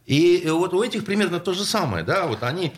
И 0.07 0.45
вот 0.51 0.75
у 0.75 0.83
этих 0.83 1.05
примерно 1.05 1.39
то 1.39 1.55
же 1.55 1.65
самое, 1.65 2.03
да? 2.03 2.27
Вот 2.27 2.43
они... 2.43 2.73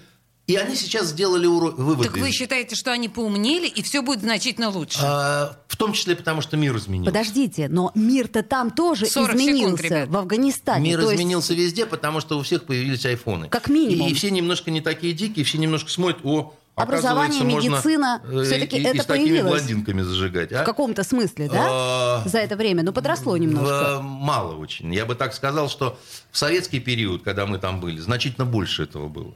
И 0.50 0.57
они 0.57 0.75
сейчас 0.75 1.09
сделали 1.09 1.47
уро- 1.47 1.75
выводы. 1.76 2.09
Так 2.09 2.16
вы 2.19 2.30
считаете, 2.30 2.75
что 2.76 2.92
они 2.92 3.09
поумнели, 3.09 3.66
и 3.69 3.83
все 3.83 4.02
будет 4.02 4.21
значительно 4.21 4.71
лучше? 4.71 4.99
А, 5.02 5.57
в 5.69 5.76
том 5.76 5.92
числе 5.92 6.16
потому, 6.16 6.40
что 6.42 6.57
мир 6.57 6.76
изменился. 6.76 7.11
Подождите, 7.12 7.69
но 7.69 7.92
мир-то 7.95 8.42
там 8.42 8.71
тоже 8.71 9.07
40 9.07 9.30
секунд, 9.30 9.40
изменился 9.49 9.85
ребят. 9.85 10.09
в 10.09 10.16
Афганистане. 10.16 10.85
Мир 10.90 11.00
То 11.00 11.11
есть- 11.11 11.14
изменился 11.23 11.54
везде, 11.54 11.87
потому 11.87 12.21
что 12.21 12.38
у 12.38 12.42
всех 12.42 12.64
появились 12.64 13.04
айфоны. 13.07 13.49
Как 13.49 13.69
минимум. 13.69 14.09
И, 14.09 14.11
и 14.11 14.14
все 14.14 14.30
немножко 14.30 14.71
не 14.71 14.80
такие 14.80 15.12
дикие, 15.12 15.45
все 15.45 15.59
немножко 15.59 15.90
смотрят, 15.90 16.19
о, 16.25 16.54
Образование, 16.76 17.42
медицина, 17.45 18.21
можно, 18.25 18.40
э, 18.40 18.45
всё-таки 18.45 18.78
и, 18.78 18.83
это 18.83 18.97
и 18.97 19.00
с 19.00 19.04
такими 19.04 19.25
появилось. 19.26 19.62
блондинками 19.62 20.00
зажигать. 20.02 20.50
А? 20.52 20.62
В 20.62 20.64
каком-то 20.64 21.04
смысле, 21.04 21.49
да? 21.50 21.66
А, 21.69 22.23
За 22.26 22.38
это 22.38 22.57
время. 22.57 22.83
Ну, 22.83 22.92
подросло 22.95 23.37
немножко. 23.37 23.99
в- 23.99 24.02
мало 24.02 24.57
очень. 24.57 24.92
Я 24.95 25.04
бы 25.04 25.14
так 25.14 25.35
сказал, 25.35 25.69
что 25.69 25.99
в 26.30 26.38
советский 26.38 26.80
период, 26.80 27.23
когда 27.23 27.45
мы 27.45 27.59
там 27.59 27.80
были, 27.80 27.99
значительно 27.99 28.47
больше 28.47 28.85
этого 28.85 29.09
было. 29.09 29.35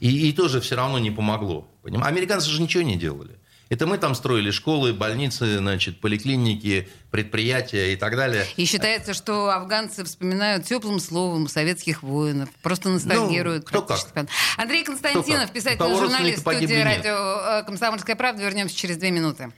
И, 0.00 0.28
и 0.28 0.32
тоже 0.32 0.60
все 0.60 0.76
равно 0.76 0.98
не 0.98 1.10
помогло. 1.10 1.68
Поним- 1.82 2.04
Американцы 2.04 2.50
же 2.50 2.60
ничего 2.60 2.82
не 2.82 2.96
делали. 2.96 3.38
Это 3.68 3.86
мы 3.86 3.98
там 3.98 4.14
строили 4.14 4.52
школы, 4.52 4.92
больницы, 4.92 5.58
значит, 5.58 6.00
поликлиники, 6.00 6.88
предприятия 7.10 7.92
и 7.92 7.96
так 7.96 8.14
далее. 8.14 8.46
И 8.56 8.64
считается, 8.64 9.12
что 9.12 9.50
афганцы 9.50 10.04
вспоминают 10.04 10.66
теплым 10.66 11.00
словом 11.00 11.48
советских 11.48 12.04
воинов, 12.04 12.48
просто 12.62 12.90
ностальгируют. 12.90 13.64
Ну, 13.64 13.82
кто 13.82 13.82
как. 13.82 14.28
Андрей 14.56 14.84
Константинов, 14.84 15.46
как. 15.46 15.50
У 15.50 15.54
писательный 15.54 15.78
кого 15.78 15.98
журналист 15.98 16.40
студии 16.42 16.66
нет. 16.66 16.84
радио 16.84 17.14
э, 17.14 17.62
«Комсомольская 17.64 18.14
правда». 18.14 18.42
Вернемся 18.42 18.76
через 18.76 18.98
две 18.98 19.10
минуты. 19.10 19.52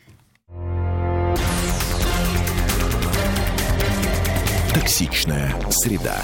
Токсичная 4.72 5.54
среда. 5.70 6.22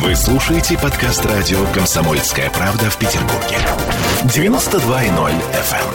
Вы 0.00 0.16
слушаете 0.16 0.76
подкаст 0.76 1.24
радио 1.24 1.64
«Комсомольская 1.72 2.50
правда» 2.50 2.90
в 2.90 2.98
Петербурге. 2.98 3.56
92.0 4.24 5.32
FM. 5.52 5.94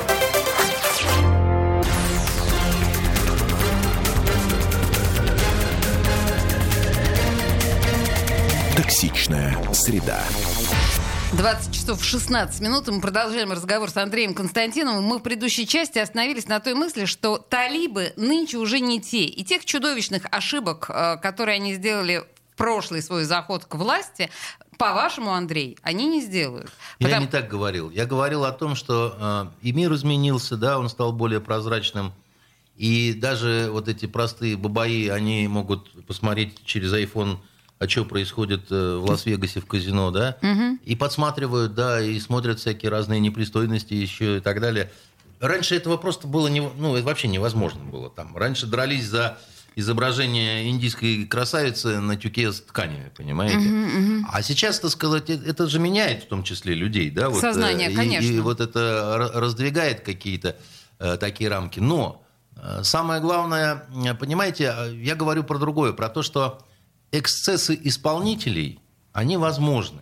Токсичная 8.78 9.58
среда. 9.74 10.24
20 11.34 11.74
часов 11.74 12.04
16 12.04 12.62
минут, 12.62 12.88
и 12.88 12.92
мы 12.92 13.02
продолжаем 13.02 13.52
разговор 13.52 13.90
с 13.90 13.98
Андреем 13.98 14.34
Константиновым. 14.34 15.04
Мы 15.04 15.20
в 15.20 15.22
предыдущей 15.22 15.68
части 15.68 16.00
остановились 16.00 16.48
на 16.48 16.60
той 16.60 16.74
мысли, 16.74 17.06
что 17.06 17.38
талибы 17.38 18.14
нынче 18.16 18.58
уже 18.58 18.80
не 18.80 19.02
те. 19.02 19.26
И 19.26 19.44
тех 19.44 19.66
чудовищных 19.66 20.24
ошибок, 20.32 20.90
э, 20.90 21.18
которые 21.18 21.58
они 21.58 21.74
сделали 21.76 22.24
прошлый 22.60 23.02
свой 23.02 23.24
заход 23.24 23.66
к 23.66 23.74
власти, 23.76 24.30
по-вашему, 24.78 25.32
Андрей, 25.32 25.78
они 25.82 26.06
не 26.06 26.22
сделают. 26.22 26.70
Я 27.00 27.08
Потому- 27.08 27.26
не 27.26 27.32
так 27.32 27.48
говорил. 27.48 27.90
Я 27.90 28.06
говорил 28.06 28.44
о 28.44 28.52
том, 28.52 28.76
что 28.76 29.52
э, 29.62 29.68
и 29.68 29.72
мир 29.72 29.94
изменился, 29.94 30.58
да, 30.58 30.78
он 30.78 30.90
стал 30.90 31.14
более 31.14 31.40
прозрачным. 31.40 32.14
И 32.76 33.14
даже 33.14 33.70
вот 33.72 33.88
эти 33.88 34.06
простые 34.06 34.56
бабаи, 34.58 35.08
они 35.08 35.48
могут 35.48 36.06
посмотреть 36.06 36.64
через 36.66 36.94
iPhone, 36.94 37.38
а 37.80 37.88
что 37.88 38.04
происходит 38.06 38.72
э, 38.72 38.98
в 38.98 39.10
Лас-Вегасе 39.10 39.62
в 39.62 39.66
казино, 39.66 40.12
да, 40.12 40.38
и 40.84 40.96
подсматривают, 40.96 41.74
да, 41.76 42.02
и 42.02 42.20
смотрят 42.20 42.60
всякие 42.60 42.92
разные 42.92 43.22
непристойности 43.22 43.94
еще 43.94 44.38
и 44.38 44.40
так 44.42 44.60
далее. 44.60 44.92
Раньше 45.40 45.76
этого 45.76 45.96
просто 45.96 46.28
было, 46.28 46.50
не, 46.50 46.60
ну, 46.60 47.02
вообще 47.02 47.30
невозможно 47.30 47.82
было. 47.86 48.10
Там. 48.10 48.36
Раньше 48.36 48.68
дрались 48.68 49.06
за 49.06 49.38
изображение 49.80 50.70
индийской 50.70 51.26
красавицы 51.26 52.00
на 52.00 52.16
тюке 52.18 52.52
с 52.52 52.62
тканью, 52.62 53.12
понимаете? 53.16 54.24
А 54.32 54.42
сейчас, 54.42 54.80
так 54.80 54.92
сказать, 54.92 55.30
э- 55.30 55.42
это 55.46 55.68
же 55.68 55.80
меняет 55.80 56.24
в 56.24 56.28
том 56.28 56.44
числе 56.44 56.74
людей, 56.74 57.10
да? 57.10 57.30
вот, 57.30 57.42
Сознание, 57.42 57.90
э, 57.90 57.92
и- 57.92 57.96
конечно. 57.96 58.28
И 58.28 58.40
вот 58.40 58.60
это 58.62 58.80
ра- 58.80 59.40
раздвигает 59.40 60.02
какие-то 60.02 60.56
э, 61.00 61.18
такие 61.18 61.50
рамки. 61.50 61.80
Но 61.80 62.24
э, 62.56 62.84
самое 62.84 63.22
главное, 63.22 63.86
понимаете, 64.20 64.76
я 65.02 65.16
говорю 65.16 65.44
про 65.44 65.58
другое, 65.58 65.94
про 65.94 66.10
то, 66.10 66.22
что 66.24 66.66
эксцессы 67.12 67.80
исполнителей, 67.84 68.80
они 69.14 69.38
возможны. 69.38 70.02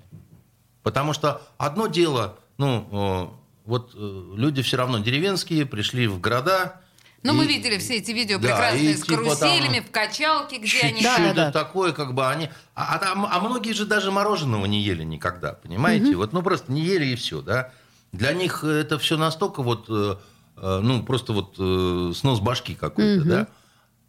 Потому 0.83 1.13
что 1.13 1.41
одно 1.57 1.87
дело, 1.87 2.37
ну, 2.57 3.33
вот 3.65 3.93
люди 3.95 4.61
все 4.61 4.77
равно 4.77 4.99
деревенские, 4.99 5.65
пришли 5.65 6.07
в 6.07 6.19
города. 6.19 6.81
Ну, 7.23 7.33
и- 7.33 7.35
мы 7.37 7.45
видели 7.47 7.77
все 7.77 7.95
эти 7.97 8.11
видео 8.11 8.37
Да, 8.37 8.47
прекрасные 8.49 8.91
и 8.91 8.95
с 8.95 9.01
типа 9.01 9.23
каруселями, 9.23 9.79
там 9.79 9.85
в 9.87 9.91
качалке, 9.91 10.57
где 10.59 10.81
они... 10.81 11.01
Да, 11.01 11.33
да, 11.33 11.51
такое, 11.51 11.91
как 11.91 12.13
бы 12.13 12.27
они... 12.27 12.49
А, 12.75 12.95
а 12.95 12.99
там- 12.99 13.25
а 13.25 13.39
многие 13.39 13.73
же 13.73 13.85
даже 13.85 14.11
мороженого 14.11 14.65
не 14.65 14.81
ели 14.81 15.03
никогда, 15.03 15.53
понимаете? 15.53 16.15
Вот, 16.15 16.33
ну, 16.33 16.41
просто 16.41 16.71
не 16.71 16.81
ели 16.81 17.05
и 17.05 17.15
все, 17.15 17.41
да? 17.41 17.71
Для 18.11 18.33
них 18.33 18.63
это 18.63 18.97
все 18.99 19.17
настолько 19.17 19.61
вот, 19.63 19.85
э, 19.89 20.15
э, 20.57 20.79
ну, 20.81 21.03
просто 21.03 21.33
вот 21.33 21.55
э, 21.59 22.13
снос 22.15 22.39
башки 22.39 22.75
какой-то, 22.75 23.23
да? 23.25 23.47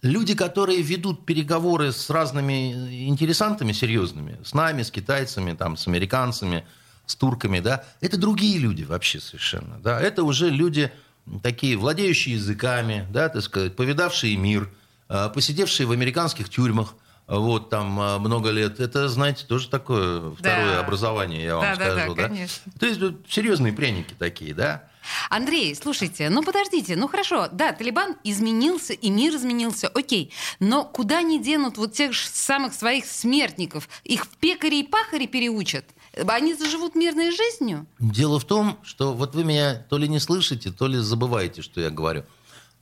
Люди, 0.03 0.35
которые 0.37 0.81
ведут 0.81 1.27
переговоры 1.27 1.91
с 1.91 2.09
разными 2.09 3.09
интересантами 3.09 3.73
серьезными, 3.73 4.39
с 4.45 4.55
нами, 4.55 4.83
с 4.85 4.93
китайцами, 4.93 5.55
там, 5.55 5.77
с 5.77 5.89
американцами, 5.89 6.65
с 7.05 7.17
турками, 7.17 7.59
да, 7.59 7.85
это 8.01 8.17
другие 8.17 8.59
люди 8.59 8.85
вообще 8.85 9.19
совершенно, 9.19 9.79
да, 9.81 10.01
это 10.01 10.23
уже 10.23 10.51
люди 10.51 10.93
такие, 11.43 11.77
владеющие 11.77 12.35
языками, 12.37 13.07
да, 13.11 13.29
так 13.29 13.43
сказать, 13.43 13.77
повидавшие 13.77 14.37
мир, 14.37 14.71
э, 15.09 15.29
посидевшие 15.35 15.87
в 15.87 15.93
американских 15.93 16.49
тюрьмах, 16.49 16.95
вот 17.27 17.69
там 17.71 18.01
э, 18.01 18.19
много 18.19 18.51
лет. 18.51 18.81
Это, 18.81 19.09
знаете, 19.09 19.45
тоже 19.47 19.69
такое 19.69 20.31
второе 20.33 20.75
Да. 20.75 20.81
образование, 20.81 21.45
я 21.45 21.57
вам 21.57 21.65
Да, 21.65 21.77
да, 21.77 21.85
да, 21.85 21.97
скажу, 22.01 22.15
да. 22.15 22.29
конечно. 22.29 22.73
То 22.79 22.87
есть 22.87 23.01
серьезные 23.29 23.73
пряники 23.73 24.15
такие, 24.19 24.55
да. 24.55 24.85
Андрей, 25.31 25.75
слушайте, 25.75 26.29
ну 26.29 26.43
подождите, 26.43 26.95
ну 26.97 27.09
хорошо, 27.09 27.49
да, 27.51 27.73
Талибан 27.73 28.17
изменился, 28.25 28.93
и 28.93 29.09
мир 29.09 29.35
изменился, 29.37 29.89
окей, 29.89 30.33
но 30.61 30.85
куда 30.85 31.19
они 31.21 31.43
денут 31.43 31.79
вот 31.79 31.95
тех 31.95 32.13
же 32.13 32.27
самых 32.31 32.75
своих 32.75 33.07
смертников? 33.07 33.89
Их 34.05 34.25
в 34.27 34.37
пекари 34.37 34.81
и 34.81 34.83
пахари 34.83 35.27
переучат? 35.27 35.85
Они 36.27 36.55
заживут 36.55 36.95
мирной 36.95 37.31
жизнью? 37.31 37.87
Дело 37.99 38.41
в 38.41 38.45
том, 38.45 38.79
что 38.83 39.15
вот 39.15 39.35
вы 39.35 39.45
меня 39.45 39.75
то 39.75 39.99
ли 39.99 40.09
не 40.09 40.19
слышите, 40.19 40.71
то 40.73 40.87
ли 40.87 40.99
забываете, 40.99 41.63
что 41.63 41.81
я 41.81 41.91
говорю. 41.91 42.25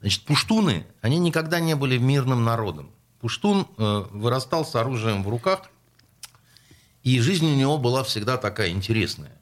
Значит, 0.01 0.25
пуштуны, 0.25 0.87
они 1.01 1.19
никогда 1.19 1.61
не 1.61 1.75
были 1.75 1.99
мирным 1.99 2.45
народом. 2.45 2.91
Пуштун 3.21 3.67
э, 3.77 4.05
вырастал 4.11 4.65
с 4.65 4.75
оружием 4.75 5.23
в 5.25 5.29
руках, 5.29 5.63
и 7.03 7.21
жизнь 7.21 7.47
у 7.47 7.55
него 7.55 7.79
была 7.79 8.05
всегда 8.05 8.37
такая 8.37 8.71
интересная. 8.71 9.33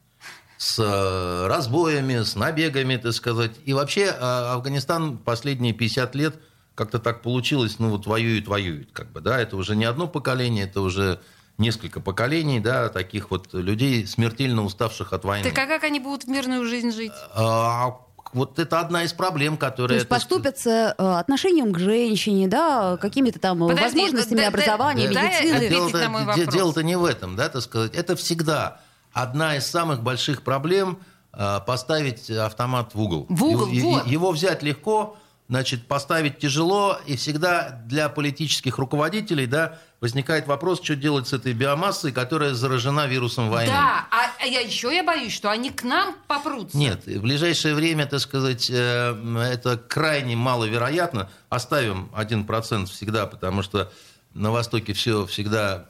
С 0.59 0.79
э, 0.79 1.47
разбоями, 1.47 2.23
с 2.23 2.37
набегами, 2.37 2.97
так 2.97 3.13
сказать. 3.13 3.53
И 3.65 3.73
вообще 3.73 4.05
э, 4.05 4.13
Афганистан 4.19 5.19
последние 5.19 5.73
50 5.73 6.15
лет 6.15 6.37
как-то 6.75 6.99
так 6.99 7.23
получилось, 7.23 7.79
ну 7.79 7.91
вот 7.91 8.07
воюет, 8.07 8.49
воюет, 8.49 8.91
как 8.93 9.13
бы, 9.13 9.21
да, 9.21 9.41
это 9.41 9.57
уже 9.57 9.77
не 9.77 9.85
одно 9.85 10.09
поколение, 10.09 10.65
это 10.65 10.81
уже 10.81 11.21
несколько 11.59 12.01
поколений, 12.01 12.61
да, 12.61 12.89
таких 12.89 13.31
вот 13.31 13.53
людей, 13.53 14.07
смертельно 14.07 14.65
уставших 14.65 15.13
от 15.13 15.25
войны. 15.25 15.49
Так 15.49 15.59
а 15.59 15.67
как 15.67 15.85
они 15.85 16.01
будут 16.01 16.25
в 16.25 16.29
мирную 16.29 16.65
жизнь 16.67 16.91
жить? 16.93 17.13
А, 17.35 17.97
вот 18.33 18.59
это 18.59 18.81
одна 18.81 19.05
из 19.05 19.13
проблем, 19.13 19.57
То 19.57 19.67
которая... 19.67 19.99
есть 19.99 20.09
поступятся 20.09 20.95
э, 20.99 21.03
отношением 21.19 21.73
к 21.73 21.79
женщине, 21.79 22.49
да, 22.49 22.97
какими-то 22.97 23.39
там 23.39 23.63
э, 23.65 23.69
Подожди, 23.69 24.01
возможностями 24.01 24.39
да- 24.39 24.43
да- 24.43 24.49
образования, 24.49 25.11
да- 25.11 25.23
медицины. 25.23 25.55
ответить 25.55 25.71
Дело-то, 25.71 26.53
дело-то 26.53 26.83
не 26.83 26.97
в 26.97 27.05
этом, 27.05 27.37
да, 27.37 27.49
так 27.49 27.63
сказать. 27.63 27.95
Это 27.95 28.17
всегда 28.17 28.81
одна 29.13 29.57
из 29.57 29.67
самых 29.67 30.03
больших 30.03 30.43
проблем 30.43 30.99
а, 31.33 31.61
поставить 31.61 32.29
автомат 32.31 32.95
в 32.95 33.01
угол. 33.01 33.27
В 33.29 33.45
угол, 33.45 33.69
Его, 33.69 33.91
вот. 33.93 34.07
его 34.07 34.33
взять 34.33 34.63
легко, 34.65 35.17
значит, 35.49 35.87
поставить 35.87 36.39
тяжело, 36.39 36.99
и 37.07 37.17
всегда 37.17 37.83
для 37.87 38.09
политических 38.09 38.79
руководителей, 38.79 39.47
да, 39.47 39.79
возникает 40.01 40.47
вопрос, 40.47 40.83
что 40.83 40.97
делать 40.97 41.29
с 41.29 41.33
этой 41.33 41.53
биомассой, 41.53 42.13
которая 42.13 42.55
заражена 42.55 43.07
вирусом 43.07 43.51
войны. 43.51 43.71
Да, 43.71 44.07
а, 44.11 44.31
а 44.41 44.47
я 44.47 44.61
еще 44.61 44.95
я 44.95 45.05
боюсь, 45.05 45.33
что 45.33 45.51
они 45.51 45.71
к 45.71 45.83
нам 45.83 46.17
попрутся. 46.29 46.77
Нет, 46.77 47.07
в 47.07 47.21
ближайшее 47.21 47.75
время, 47.75 48.07
так 48.07 48.21
сказать, 48.21 48.71
э, 48.71 49.47
это 49.53 49.77
крайне 49.77 50.35
маловероятно. 50.35 51.31
Оставим 51.51 52.11
1% 52.15 52.87
всегда, 52.87 53.27
потому 53.27 53.63
что 53.63 53.93
на 54.33 54.51
Востоке 54.51 54.95
все 54.95 55.27
всегда 55.27 55.87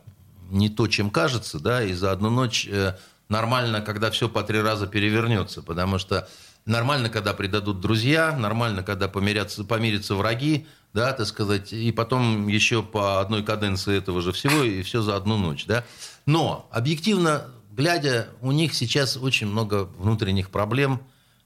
не 0.50 0.68
то, 0.68 0.88
чем 0.88 1.10
кажется, 1.10 1.58
да, 1.58 1.82
и 1.82 1.92
за 1.92 2.12
одну 2.12 2.30
ночь 2.30 2.66
э, 2.70 2.96
нормально, 3.28 3.80
когда 3.80 4.10
все 4.10 4.28
по 4.28 4.42
три 4.42 4.60
раза 4.60 4.86
перевернется, 4.86 5.62
потому 5.62 5.98
что 5.98 6.28
нормально, 6.66 7.08
когда 7.08 7.34
предадут 7.34 7.80
друзья, 7.80 8.36
нормально, 8.36 8.82
когда 8.82 9.08
помирятся, 9.08 9.64
помирятся 9.64 10.14
враги, 10.14 10.66
да, 10.92 11.12
так 11.12 11.26
сказать, 11.26 11.72
и 11.72 11.92
потом 11.92 12.48
еще 12.48 12.82
по 12.82 13.20
одной 13.20 13.42
каденции 13.42 13.96
этого 13.96 14.22
же 14.22 14.32
всего, 14.32 14.62
и 14.62 14.82
все 14.82 15.02
за 15.02 15.16
одну 15.16 15.36
ночь, 15.36 15.66
да. 15.66 15.84
Но, 16.26 16.68
объективно, 16.70 17.50
глядя, 17.72 18.28
у 18.40 18.52
них 18.52 18.74
сейчас 18.74 19.16
очень 19.16 19.46
много 19.46 19.88
внутренних 19.98 20.50
проблем, 20.50 21.00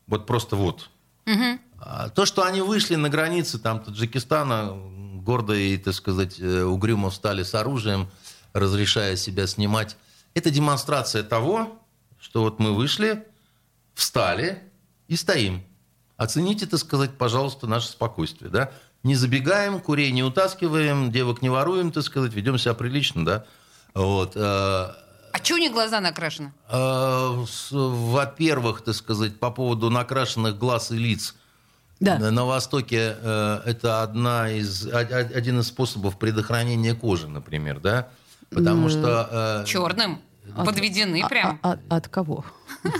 вот 0.06 0.26
просто 0.26 0.56
вот. 0.56 0.90
А 1.80 2.08
То, 2.10 2.26
что 2.26 2.44
они 2.44 2.60
вышли 2.60 2.96
на 2.96 3.08
границы 3.08 3.58
там, 3.58 3.80
Таджикистана, 3.80 4.72
гордо 5.22 5.54
и, 5.54 5.76
так 5.76 5.94
сказать, 5.94 6.40
э, 6.40 6.62
угрюмо 6.62 7.10
встали 7.10 7.42
с 7.42 7.54
оружием, 7.54 8.08
разрешая 8.52 9.16
себя 9.16 9.46
снимать, 9.46 9.96
это 10.34 10.50
демонстрация 10.50 11.22
того, 11.22 11.80
что 12.20 12.42
вот 12.42 12.58
мы 12.58 12.74
вышли, 12.74 13.26
встали 13.94 14.67
и 15.08 15.16
стоим. 15.16 15.62
Оцените, 16.16 16.66
так 16.66 16.78
сказать, 16.80 17.16
пожалуйста, 17.16 17.66
наше 17.66 17.88
спокойствие, 17.88 18.50
да? 18.50 18.70
Не 19.02 19.14
забегаем, 19.14 19.80
курей 19.80 20.10
не 20.12 20.22
утаскиваем, 20.22 21.10
девок 21.10 21.42
не 21.42 21.48
воруем, 21.48 21.92
так 21.92 22.02
сказать, 22.04 22.32
ведем 22.34 22.58
себя 22.58 22.74
прилично, 22.74 23.24
да? 23.24 23.44
Вот. 23.94 24.32
э, 24.34 24.40
А 24.40 24.94
что 25.42 25.54
у 25.54 25.58
них 25.58 25.72
глаза 25.72 26.00
накрашены? 26.00 26.52
э, 26.70 27.44
Во-первых, 27.70 28.82
так 28.82 28.94
сказать, 28.94 29.38
по 29.38 29.50
поводу 29.50 29.90
накрашенных 29.90 30.58
глаз 30.58 30.90
и 30.90 30.96
лиц. 30.98 31.34
Да. 32.00 32.18
На 32.18 32.44
Востоке 32.44 33.16
э, 33.20 33.60
это 33.64 34.02
одна 34.02 34.50
из, 34.50 34.86
один 34.86 35.60
из 35.60 35.68
способов 35.68 36.18
предохранения 36.18 36.94
кожи, 36.94 37.28
например, 37.28 37.80
да? 37.80 38.08
Потому 38.50 38.88
что... 38.88 39.62
э, 39.62 39.64
Черным. 40.48 40.66
Подведены 40.66 41.22
А- 41.22 41.28
прям. 41.28 41.58
а- 41.62 41.78
а- 41.88 41.96
от 41.96 42.08
кого? 42.08 42.44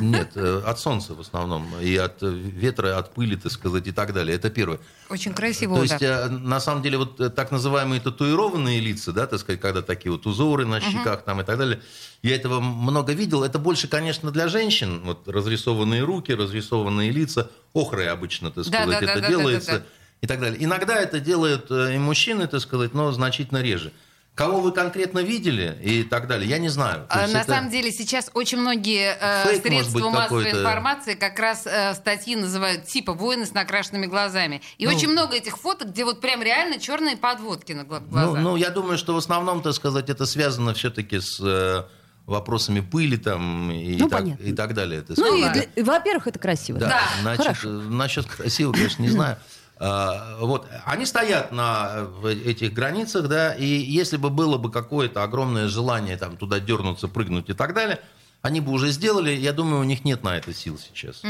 Нет, 0.01 0.33
э, 0.35 0.63
от 0.67 0.79
солнца 0.79 1.15
в 1.15 1.21
основном, 1.21 1.67
и 1.81 1.97
от 1.97 2.19
ветра, 2.23 2.99
от 2.99 3.15
пыли, 3.15 3.37
так 3.37 3.53
сказать, 3.53 3.87
и 3.87 3.93
так 3.93 4.13
далее. 4.13 4.37
Это 4.37 4.51
первое. 4.51 4.79
Очень 5.09 5.35
красиво. 5.35 5.77
То 5.77 5.83
есть, 5.83 5.99
так. 5.99 6.03
э, 6.03 6.29
на 6.29 6.61
самом 6.61 6.83
деле, 6.83 6.99
вот 6.99 7.21
э, 7.21 7.31
так 7.31 7.51
называемые 7.53 8.01
татуированные 8.01 8.81
лица, 8.81 9.13
да, 9.13 9.27
так 9.27 9.41
сказать, 9.41 9.61
когда 9.61 9.83
такие 9.83 10.13
вот 10.13 10.27
узоры 10.27 10.67
на 10.67 10.81
щеках 10.81 11.23
там 11.25 11.41
и 11.41 11.45
так 11.45 11.59
далее, 11.59 11.81
я 12.23 12.35
этого 12.37 12.61
много 12.61 13.13
видел. 13.13 13.43
Это 13.45 13.59
больше, 13.59 13.89
конечно, 13.89 14.31
для 14.31 14.49
женщин, 14.49 15.01
вот 15.05 15.29
разрисованные 15.29 16.03
руки, 16.03 16.33
разрисованные 16.33 17.11
лица, 17.11 17.51
охрой 17.75 18.09
обычно, 18.11 18.51
так 18.51 18.65
Да, 18.65 18.83
сказать, 18.83 19.01
да, 19.01 19.07
да, 19.07 19.13
это 19.13 19.21
да, 19.23 19.29
да, 19.29 19.29
делается 19.29 19.73
да, 19.73 19.79
да. 19.79 19.85
и 20.23 20.27
так 20.27 20.41
далее. 20.41 20.65
Иногда 20.65 20.97
это 21.01 21.21
делают 21.21 21.71
и 21.71 21.99
мужчины, 21.99 22.47
так 22.47 22.61
сказать, 22.61 22.95
но 22.95 23.13
значительно 23.13 23.63
реже. 23.63 23.93
Кого 24.39 24.61
вы 24.61 24.71
конкретно 24.71 25.19
видели 25.19 25.77
и 25.83 26.05
так 26.05 26.29
далее, 26.29 26.49
я 26.49 26.59
не 26.59 26.69
знаю. 26.69 27.09
То 27.09 27.25
А, 27.25 27.27
На 27.27 27.39
это- 27.41 27.51
самом 27.55 27.71
деле 27.71 27.91
сейчас 27.91 28.31
очень 28.35 28.59
многие 28.59 29.17
э, 29.21 29.49
Фейк, 29.49 29.63
средства 29.67 29.99
быть, 29.99 30.05
массовой 30.13 30.45
какой-то. 30.45 30.61
информации 30.61 31.15
как 31.15 31.37
раз 31.41 31.67
э, 31.67 31.93
статьи 31.95 32.37
называют 32.37 32.85
типа 32.87 33.15
«Воины 33.15 33.47
с 33.47 33.53
накрашенными 33.53 34.07
глазами». 34.07 34.63
И 34.79 34.87
Ну. 34.87 34.95
очень 34.95 35.09
много 35.09 35.35
этих 35.35 35.59
фоток, 35.59 35.89
где 35.89 36.05
вот 36.05 36.21
прям 36.21 36.41
реально 36.41 36.79
черные 36.79 37.17
подводки 37.17 37.73
на 37.73 37.83
гла- 37.83 37.99
Ну, 37.99 38.07
глазах. 38.11 38.39
ну, 38.41 38.55
я 38.55 38.71
думаю, 38.71 38.97
что 38.97 39.13
в 39.13 39.17
основном, 39.17 39.61
так 39.61 39.75
сказать, 39.75 40.09
это 40.09 40.25
связано 40.25 40.73
все-таки 40.73 41.19
с 41.19 41.41
э, 41.43 41.83
вопросами 42.27 42.79
пыли 42.79 43.17
там 43.17 43.73
и, 43.73 43.97
Ну, 43.97 44.09
так, 44.09 44.21
понятно. 44.21 44.45
и 44.45 44.53
так 44.53 44.73
далее. 44.73 45.05
Ну, 45.17 45.51
и, 45.75 45.83
во-первых, 45.83 46.29
это 46.29 46.39
красиво. 46.39 46.79
Да, 46.79 46.87
Да. 46.91 47.01
значит, 47.23 47.43
Хорошо. 47.43 47.69
насчет 47.71 48.27
красиво, 48.27 48.71
конечно, 48.73 49.03
не 49.03 49.09
знаю. 49.09 49.37
А, 49.81 50.39
Вот, 50.41 50.67
они 50.85 51.07
стоят 51.07 51.53
на 51.53 52.09
этих 52.25 52.73
границах, 52.73 53.29
да, 53.29 53.55
и 53.55 53.65
если 53.65 54.17
бы 54.17 54.31
было 54.31 54.59
бы 54.59 54.71
какое-то 54.71 55.23
огромное 55.23 55.69
желание 55.69 56.17
там 56.17 56.37
туда 56.37 56.59
дернуться, 56.61 57.09
прыгнуть 57.09 57.49
и 57.49 57.53
так 57.55 57.75
далее, 57.75 58.01
они 58.43 58.61
бы 58.61 58.73
уже 58.73 58.91
сделали. 58.91 59.31
Я 59.31 59.53
думаю, 59.53 59.81
у 59.81 59.85
них 59.85 60.05
нет 60.05 60.23
на 60.23 60.37
это 60.37 60.53
сил 60.55 60.79
сейчас. 60.79 61.23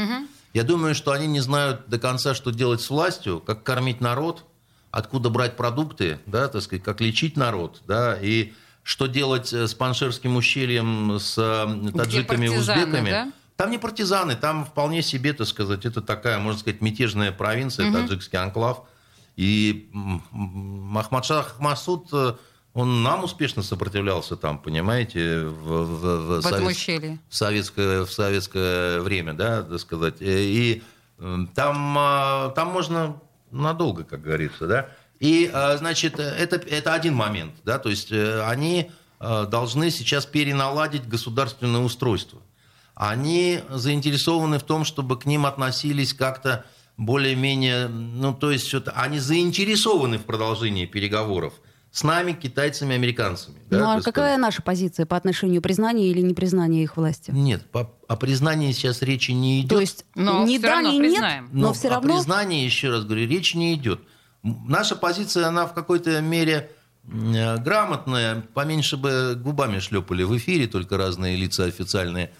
Я 0.53 0.63
думаю, 0.63 0.95
что 0.95 1.11
они 1.11 1.27
не 1.27 1.41
знают 1.41 1.87
до 1.87 1.99
конца, 1.99 2.33
что 2.33 2.51
делать 2.51 2.81
с 2.81 2.89
властью, 2.89 3.39
как 3.39 3.63
кормить 3.63 4.01
народ, 4.01 4.45
откуда 4.89 5.29
брать 5.29 5.55
продукты, 5.55 6.19
да, 6.25 6.47
так 6.47 6.63
сказать, 6.63 6.83
как 6.83 7.01
лечить 7.01 7.37
народ, 7.37 7.81
да, 7.87 8.17
и 8.19 8.53
что 8.81 9.05
делать 9.05 9.53
э, 9.53 9.67
с 9.67 9.75
Паншерским 9.75 10.35
ущельем, 10.35 11.19
с 11.19 11.37
э, 11.37 11.91
таджиками 11.95 12.47
и 12.47 12.49
узбеками. 12.49 13.11
да? 13.11 13.31
Там 13.59 13.71
не 13.71 13.77
партизаны, 13.77 14.37
там 14.37 14.63
вполне 14.63 15.01
себе, 15.01 15.33
так 15.33 15.45
сказать, 15.45 15.85
это 15.85 16.01
такая, 16.01 16.39
можно 16.39 16.57
сказать, 16.61 16.79
мятежная 16.79 17.33
провинция, 17.33 17.87
таджикский 17.91 18.39
анклав. 18.39 18.83
И 19.35 19.89
м, 19.93 20.23
м, 20.31 20.97
Ахмадшах 20.97 21.59
Масуд, 21.59 22.07
э, 22.13 22.35
он 22.73 23.03
нам 23.03 23.25
успешно 23.25 23.61
сопротивлялся 23.61 24.37
там, 24.37 24.59
понимаете, 24.59 25.43
в, 25.43 25.83
в- 25.83 26.39
в 26.39 26.41
совет- 26.41 26.67
ущелье. 26.71 27.19
в 27.27 27.35
советское, 27.35 28.05
в 28.05 28.13
советское 28.13 29.01
время, 29.01 29.33
да, 29.33 29.61
так 29.63 29.79
сказать. 29.81 30.21
Э, 30.21 30.25
И 30.41 30.81
э, 31.17 31.37
там, 31.53 31.97
а, 31.99 32.49
там 32.51 32.69
можно 32.69 33.19
надолго, 33.51 34.05
как 34.05 34.21
говорится, 34.21 34.67
да. 34.67 34.89
И, 35.19 35.51
значит, 35.79 36.17
это, 36.17 36.55
это 36.55 36.93
один 36.93 37.13
момент, 37.13 37.51
да, 37.65 37.77
то 37.77 37.89
есть 37.89 38.09
они 38.13 38.89
должны 39.19 39.91
сейчас 39.91 40.25
переналадить 40.25 41.09
государственное 41.09 41.81
устройство. 41.81 42.39
Они 42.99 43.61
заинтересованы 43.69 44.59
в 44.59 44.63
том, 44.63 44.83
чтобы 44.83 45.17
к 45.17 45.25
ним 45.25 45.45
относились 45.45 46.13
как-то 46.13 46.65
более-менее, 46.97 47.87
ну, 47.87 48.33
то 48.33 48.51
есть 48.51 48.73
вот 48.73 48.89
они 48.93 49.19
заинтересованы 49.19 50.17
в 50.17 50.25
продолжении 50.25 50.85
переговоров 50.85 51.53
с 51.91 52.03
нами, 52.03 52.33
китайцами, 52.33 52.93
американцами. 52.95 53.55
да, 53.69 53.77
ну, 53.79 53.83
а 53.85 53.95
так 53.95 54.03
какая 54.03 54.25
сказать. 54.33 54.39
наша 54.41 54.61
позиция 54.61 55.05
по 55.05 55.15
отношению 55.15 55.61
признания 55.61 56.09
или 56.09 56.19
непризнания 56.19 56.83
их 56.83 56.97
власти? 56.97 57.31
Нет, 57.31 57.65
по- 57.71 57.89
о 58.09 58.17
признании 58.17 58.73
сейчас 58.73 59.01
речи 59.01 59.31
не 59.31 59.61
идет. 59.61 59.69
То 59.69 59.79
есть 59.79 60.05
Но 60.15 60.45
всё 60.45 60.59
да, 60.59 60.71
равно 60.73 60.89
ни 60.91 60.97
нет, 60.97 61.01
признаем. 61.11 61.49
но, 61.53 61.71
все 61.71 61.87
о 61.87 61.91
равно... 61.91 62.15
признании, 62.17 62.65
еще 62.65 62.89
раз 62.89 63.05
говорю, 63.05 63.25
речи 63.29 63.55
не 63.55 63.75
идет. 63.75 64.01
Наша 64.43 64.97
позиция, 64.97 65.47
она 65.47 65.67
в 65.67 65.73
какой-то 65.73 66.19
мере 66.19 66.69
э, 67.09 67.57
грамотная, 67.59 68.41
поменьше 68.53 68.97
бы 68.97 69.39
губами 69.41 69.79
шлепали 69.79 70.23
в 70.23 70.35
эфире, 70.37 70.67
только 70.67 70.97
разные 70.97 71.37
лица 71.37 71.63
официальные. 71.63 72.31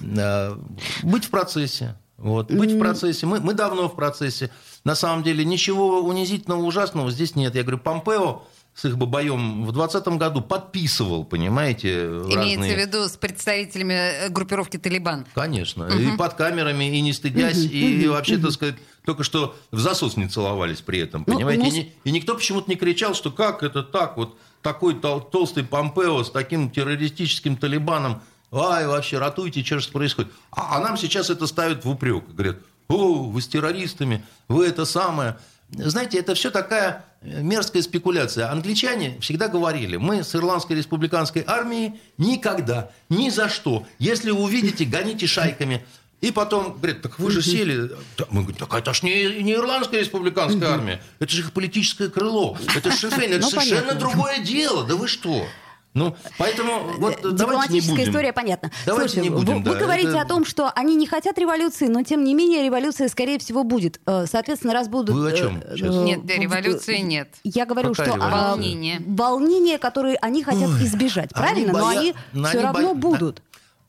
Э, 0.00 0.56
Быть 1.02 1.24
в 1.26 1.30
процессе. 1.30 1.96
Вот, 2.18 2.52
быть 2.52 2.70
в 2.72 2.78
процессе. 2.78 3.26
Мы, 3.26 3.40
мы 3.40 3.52
давно 3.52 3.88
в 3.88 3.96
процессе. 3.96 4.50
На 4.84 4.94
самом 4.94 5.22
деле 5.24 5.44
ничего 5.44 6.00
унизительного, 6.02 6.62
ужасного 6.62 7.10
здесь 7.10 7.34
нет. 7.34 7.54
Я 7.56 7.62
говорю, 7.62 7.78
Помпео 7.78 8.42
с 8.74 8.84
их 8.86 8.96
бабоем 8.96 9.64
в 9.66 9.72
2020 9.72 10.08
году 10.18 10.40
подписывал, 10.40 11.24
понимаете, 11.24 12.06
Имеется 12.06 12.38
разные... 12.38 12.74
в 12.74 12.78
виду 12.78 13.06
с 13.08 13.16
представителями 13.18 13.92
э, 13.92 14.28
группировки 14.30 14.78
«Талибан». 14.78 15.26
Конечно. 15.34 15.84
И 15.88 16.16
под 16.16 16.34
камерами, 16.34 16.96
и 16.96 17.00
не 17.02 17.12
стыдясь, 17.12 17.58
и, 17.64 18.06
вообще, 18.08 18.38
так 18.38 18.52
сказать, 18.52 18.76
только 19.04 19.24
что 19.24 19.54
в 19.72 19.78
засос 19.78 20.16
не 20.16 20.26
целовались 20.26 20.80
при 20.80 21.00
этом, 21.00 21.24
Ну, 21.26 21.34
понимаете? 21.34 21.62
ну, 21.62 21.68
И, 21.68 21.70
ни- 21.72 21.92
и 22.04 22.10
никто 22.12 22.34
почему-то 22.34 22.70
не 22.70 22.76
кричал, 22.76 23.14
что 23.14 23.30
как 23.30 23.62
это 23.62 23.82
так, 23.82 24.16
вот 24.16 24.38
такой 24.62 24.94
тол- 24.94 25.20
толстый 25.28 25.64
Помпео 25.64 26.22
с 26.24 26.30
таким 26.30 26.70
террористическим 26.70 27.56
Талибаном, 27.58 28.22
ай, 28.52 28.86
вообще, 28.86 29.18
ратуйте, 29.18 29.64
что 29.64 29.78
же 29.80 29.88
происходит. 29.90 30.30
А, 30.50 30.76
а 30.76 30.80
нам 30.80 30.96
сейчас 30.96 31.30
это 31.30 31.46
ставят 31.46 31.84
в 31.84 31.90
упрек. 31.90 32.24
Говорят, 32.28 32.58
о, 32.88 33.24
вы 33.24 33.40
с 33.40 33.48
террористами, 33.48 34.24
вы 34.48 34.66
это 34.66 34.84
самое. 34.84 35.38
Знаете, 35.70 36.18
это 36.18 36.34
все 36.34 36.50
такая 36.50 37.06
э, 37.22 37.40
мерзкая 37.42 37.80
спекуляция. 37.82 38.50
Англичане 38.50 39.18
всегда 39.20 39.48
говорили, 39.48 39.96
мы 39.96 40.22
с 40.22 40.34
Ирландской 40.34 40.74
республиканской 40.74 41.44
армией 41.46 41.98
никогда, 42.18 42.90
ни 43.08 43.30
за 43.30 43.48
что. 43.48 43.86
Если 43.98 44.30
увидите, 44.30 44.84
гоните 44.84 45.26
шайками. 45.26 45.82
И 46.20 46.30
потом 46.30 46.74
говорят, 46.74 47.02
так 47.02 47.18
вы 47.18 47.30
же 47.32 47.42
сели. 47.42 47.90
Мы 48.30 48.42
говорим, 48.42 48.54
так 48.54 48.72
это 48.74 48.92
ж 48.94 49.02
не, 49.02 49.42
не 49.42 49.54
Ирландская 49.54 50.00
республиканская 50.00 50.68
армия, 50.68 51.02
это 51.18 51.32
же 51.32 51.40
их 51.40 51.52
политическое 51.52 52.08
крыло, 52.10 52.56
это 52.76 52.92
же 52.92 52.96
Шефейн, 53.10 53.32
это 53.32 53.40
Ну, 53.42 53.50
совершенно 53.50 53.80
понятно. 53.88 53.98
другое 54.00 54.38
дело. 54.38 54.84
Да 54.86 54.94
вы 54.94 55.08
что? 55.08 55.46
Ну, 55.94 56.16
поэтому 56.38 56.94
вот 56.98 57.16
давайте 57.20 57.28
не 57.28 57.36
Дипломатическая 57.36 57.96
будем. 57.96 58.10
история 58.10 58.32
понятна. 58.32 58.70
Давайте 58.86 59.14
Слушай, 59.14 59.24
не 59.24 59.30
будем, 59.30 59.62
вы, 59.62 59.70
вы 59.72 59.74
да, 59.78 59.80
говорите 59.84 60.08
это- 60.08 60.20
о 60.22 60.24
том, 60.24 60.46
что 60.46 60.70
они 60.74 60.96
не 60.96 61.06
хотят 61.06 61.36
революции, 61.38 61.86
но 61.88 62.02
тем 62.02 62.24
не 62.24 62.34
менее 62.34 62.62
революция, 62.64 63.08
скорее 63.08 63.38
всего, 63.38 63.62
будет. 63.62 64.00
Э, 64.06 64.24
Соответственно, 64.26 64.72
раз 64.72 64.88
будут... 64.88 65.14
Вы 65.14 65.30
о 65.30 65.36
чем 65.36 65.58
э, 65.62 65.76
сейчас? 65.76 65.94
э, 65.94 66.02
Нет, 66.04 66.20
в- 66.22 66.28
революции 66.28 66.96
нет. 66.98 67.28
Я 67.44 67.66
говорю, 67.66 67.90
Какая 67.90 68.06
что 68.06 68.16
революция? 68.16 68.42
Волнение. 68.48 69.02
волнения, 69.06 69.78
которые 69.78 70.16
они 70.22 70.42
хотят 70.42 70.70
избежать, 70.80 71.30
правильно? 71.34 71.72
Но 71.74 71.80
боя- 71.80 71.98
они 71.98 72.14
но 72.32 72.48
все 72.48 72.58
они 72.58 72.66
равно 72.66 72.94
боя- 72.94 72.94
будут. 73.18 73.42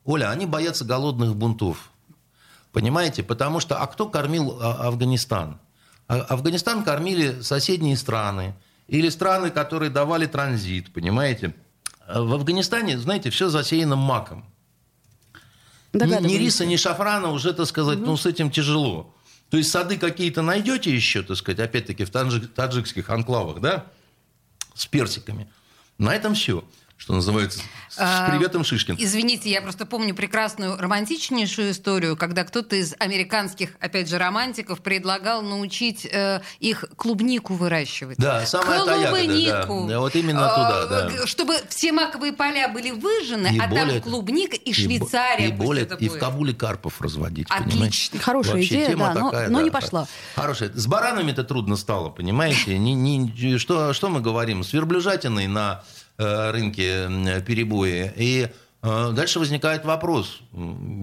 Оля, 0.04 0.30
они 0.30 0.44
боятся 0.44 0.84
голодных 0.84 1.34
бунтов. 1.34 1.90
Понимаете? 2.72 3.22
Потому 3.22 3.60
что, 3.60 3.78
а 3.80 3.86
кто 3.86 4.06
кормил 4.08 4.58
а, 4.60 4.88
Афганистан? 4.88 5.58
А- 6.08 6.16
Афганистан 6.20 6.82
кормили 6.82 7.40
соседние 7.40 7.96
страны 7.96 8.54
или 8.88 9.08
страны, 9.08 9.50
которые 9.50 9.90
давали 9.90 10.26
транзит, 10.26 10.92
понимаете? 10.92 11.54
В 12.08 12.34
Афганистане, 12.34 12.98
знаете, 12.98 13.30
все 13.30 13.48
засеяно 13.48 13.96
маком. 13.96 14.44
Ни, 15.92 16.34
риса, 16.36 16.66
ни 16.66 16.76
шафрана 16.76 17.28
уже, 17.30 17.52
так 17.52 17.66
сказать, 17.66 17.98
ну, 18.00 18.16
с 18.16 18.26
этим 18.26 18.50
тяжело. 18.50 19.14
То 19.50 19.56
есть 19.56 19.70
сады 19.70 19.96
какие-то 19.96 20.42
найдете 20.42 20.92
еще, 20.92 21.22
так 21.22 21.36
сказать, 21.36 21.60
опять-таки 21.60 22.04
в 22.04 22.10
таджи- 22.10 22.48
таджикских 22.48 23.08
анклавах, 23.10 23.60
да, 23.60 23.86
с 24.74 24.86
персиками. 24.86 25.48
На 25.98 26.14
этом 26.14 26.34
все, 26.34 26.64
что 26.96 27.12
называется, 27.12 27.60
с, 27.90 27.98
А, 27.98 28.30
приветом 28.30 28.64
Шишкин. 28.64 28.96
Извините, 28.98 29.50
я 29.50 29.60
просто 29.60 29.84
помню 29.84 30.14
прекрасную 30.14 30.76
романтичнейшую 30.78 31.72
историю, 31.72 32.16
когда 32.16 32.44
кто-то 32.44 32.76
из 32.76 32.94
американских, 32.98 33.70
опять 33.80 34.08
же, 34.08 34.18
романтиков 34.18 34.80
предлагал 34.80 35.42
научить 35.42 36.06
э, 36.10 36.40
их 36.60 36.84
клубнику 36.96 37.54
выращивать. 37.54 38.16
Да, 38.18 38.46
самая 38.46 38.84
та 38.84 38.94
ягода, 38.96 39.26
да. 39.26 39.62
Клубнику. 39.66 39.88
Да, 39.88 40.00
вот 40.00 40.16
именно 40.16 40.46
А, 40.50 40.54
туда, 40.88 41.08
да. 41.10 41.26
Чтобы 41.26 41.56
все 41.68 41.92
маковые 41.92 42.32
поля 42.32 42.68
были 42.68 42.90
выжжены, 42.90 43.48
И 43.54 43.58
а 43.58 43.66
более- 43.68 44.00
там 44.00 44.10
клубника 44.10 44.56
и 44.56 44.72
Швейцария. 44.72 45.48
И, 45.48 45.52
более, 45.52 45.84
это 45.84 45.96
и 45.96 46.08
в. 46.08 46.18
Кабуле 46.18 46.54
карпов 46.54 47.00
разводить, 47.02 47.48
Отлично. 47.50 47.70
понимаете? 47.72 48.18
Хорошая 48.18 48.54
Вообще 48.54 48.68
идея, 48.74 48.96
да, 48.96 49.14
но, 49.14 49.30
такая, 49.30 49.48
но 49.50 49.58
да. 49.58 49.64
не 49.64 49.70
пошла. 49.70 50.06
Хорошая. 50.36 50.70
С 50.72 50.86
баранами-то 50.86 51.44
трудно 51.44 51.76
стало, 51.76 52.08
понимаете? 52.08 52.78
Не, 52.78 52.94
не, 52.94 53.58
что, 53.58 53.92
что 53.92 54.08
мы 54.08 54.20
говорим? 54.20 54.64
С 54.64 54.72
верблюжатиной 54.72 55.46
на 55.48 55.82
э, 55.82 56.03
рынке 56.18 57.04
м, 57.06 57.42
перебои. 57.42 58.12
И 58.16 58.48
э, 58.82 59.12
дальше 59.12 59.38
возникает 59.38 59.84
вопрос. 59.84 60.40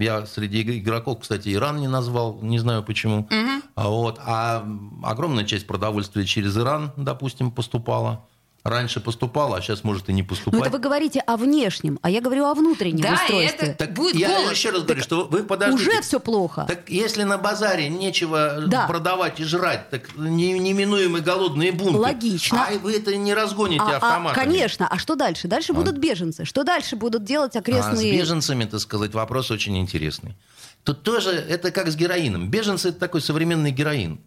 Я 0.00 0.26
среди 0.26 0.60
иг- 0.62 0.78
игроков, 0.82 1.18
кстати, 1.20 1.52
Иран 1.52 1.78
не 1.80 1.88
назвал, 1.88 2.38
не 2.42 2.58
знаю 2.58 2.82
почему. 2.82 3.26
А, 3.74 3.88
вот, 3.88 4.18
а 4.24 4.66
огромная 5.02 5.44
часть 5.44 5.66
продовольствия 5.66 6.24
через 6.24 6.56
Иран, 6.56 6.92
допустим, 6.96 7.50
поступала. 7.50 8.24
Раньше 8.64 9.00
поступала, 9.00 9.56
а 9.56 9.60
сейчас 9.60 9.82
может 9.82 10.08
и 10.08 10.12
не 10.12 10.22
Но 10.22 10.28
поступать. 10.28 10.60
это 10.60 10.70
вы 10.70 10.78
говорите 10.78 11.18
о 11.18 11.36
внешнем, 11.36 11.98
а 12.00 12.08
я 12.08 12.20
говорю 12.20 12.44
о 12.44 12.54
внутреннем 12.54 13.00
Да, 13.00 13.14
устройстве. 13.14 13.68
это- 13.70 13.74
Так 13.78 13.92
Будет 13.94 14.14
я 14.14 14.28
голод. 14.28 14.52
еще 14.52 14.70
раз 14.70 14.82
говорю, 14.84 15.02
что 15.02 15.24
вы 15.24 15.42
подождите. 15.42 15.90
Уже 15.90 16.00
все 16.02 16.20
плохо. 16.20 16.64
Так 16.68 16.88
если 16.88 17.24
на 17.24 17.38
базаре 17.38 17.88
нечего 17.88 18.62
Да. 18.68 18.86
продавать 18.86 19.40
и 19.40 19.44
жрать, 19.44 19.90
так 19.90 20.16
не- 20.16 20.56
неминуемые 20.60 21.24
голодные 21.24 21.72
бунты. 21.72 21.98
Логично. 21.98 22.66
А 22.68 22.78
вы 22.78 22.92
это 22.94 23.16
не 23.16 23.34
разгоните 23.34 23.82
А- 23.82 23.94
а, 23.94 23.96
автоматами. 23.96 24.44
конечно. 24.44 24.86
А 24.86 24.96
что 24.96 25.16
дальше? 25.16 25.48
Дальше 25.48 25.72
будут 25.72 25.98
беженцы. 25.98 26.44
Что 26.44 26.62
дальше 26.62 26.94
будут 26.94 27.24
делать 27.24 27.56
А 27.56 27.58
с 27.58 27.62
окрестные... 27.62 28.16
беженцами, 28.16 28.64
так 28.64 28.78
сказать, 28.78 29.12
вопрос 29.12 29.50
очень 29.50 29.76
интересный. 29.76 30.36
Тут 30.84 31.02
тоже 31.02 31.30
это 31.32 31.72
как 31.72 31.88
с 31.90 31.96
героином. 31.96 32.48
Беженцы– 32.48 32.88
это 32.90 33.00
такой 33.00 33.22
современный 33.22 33.72
героин. 33.72 34.20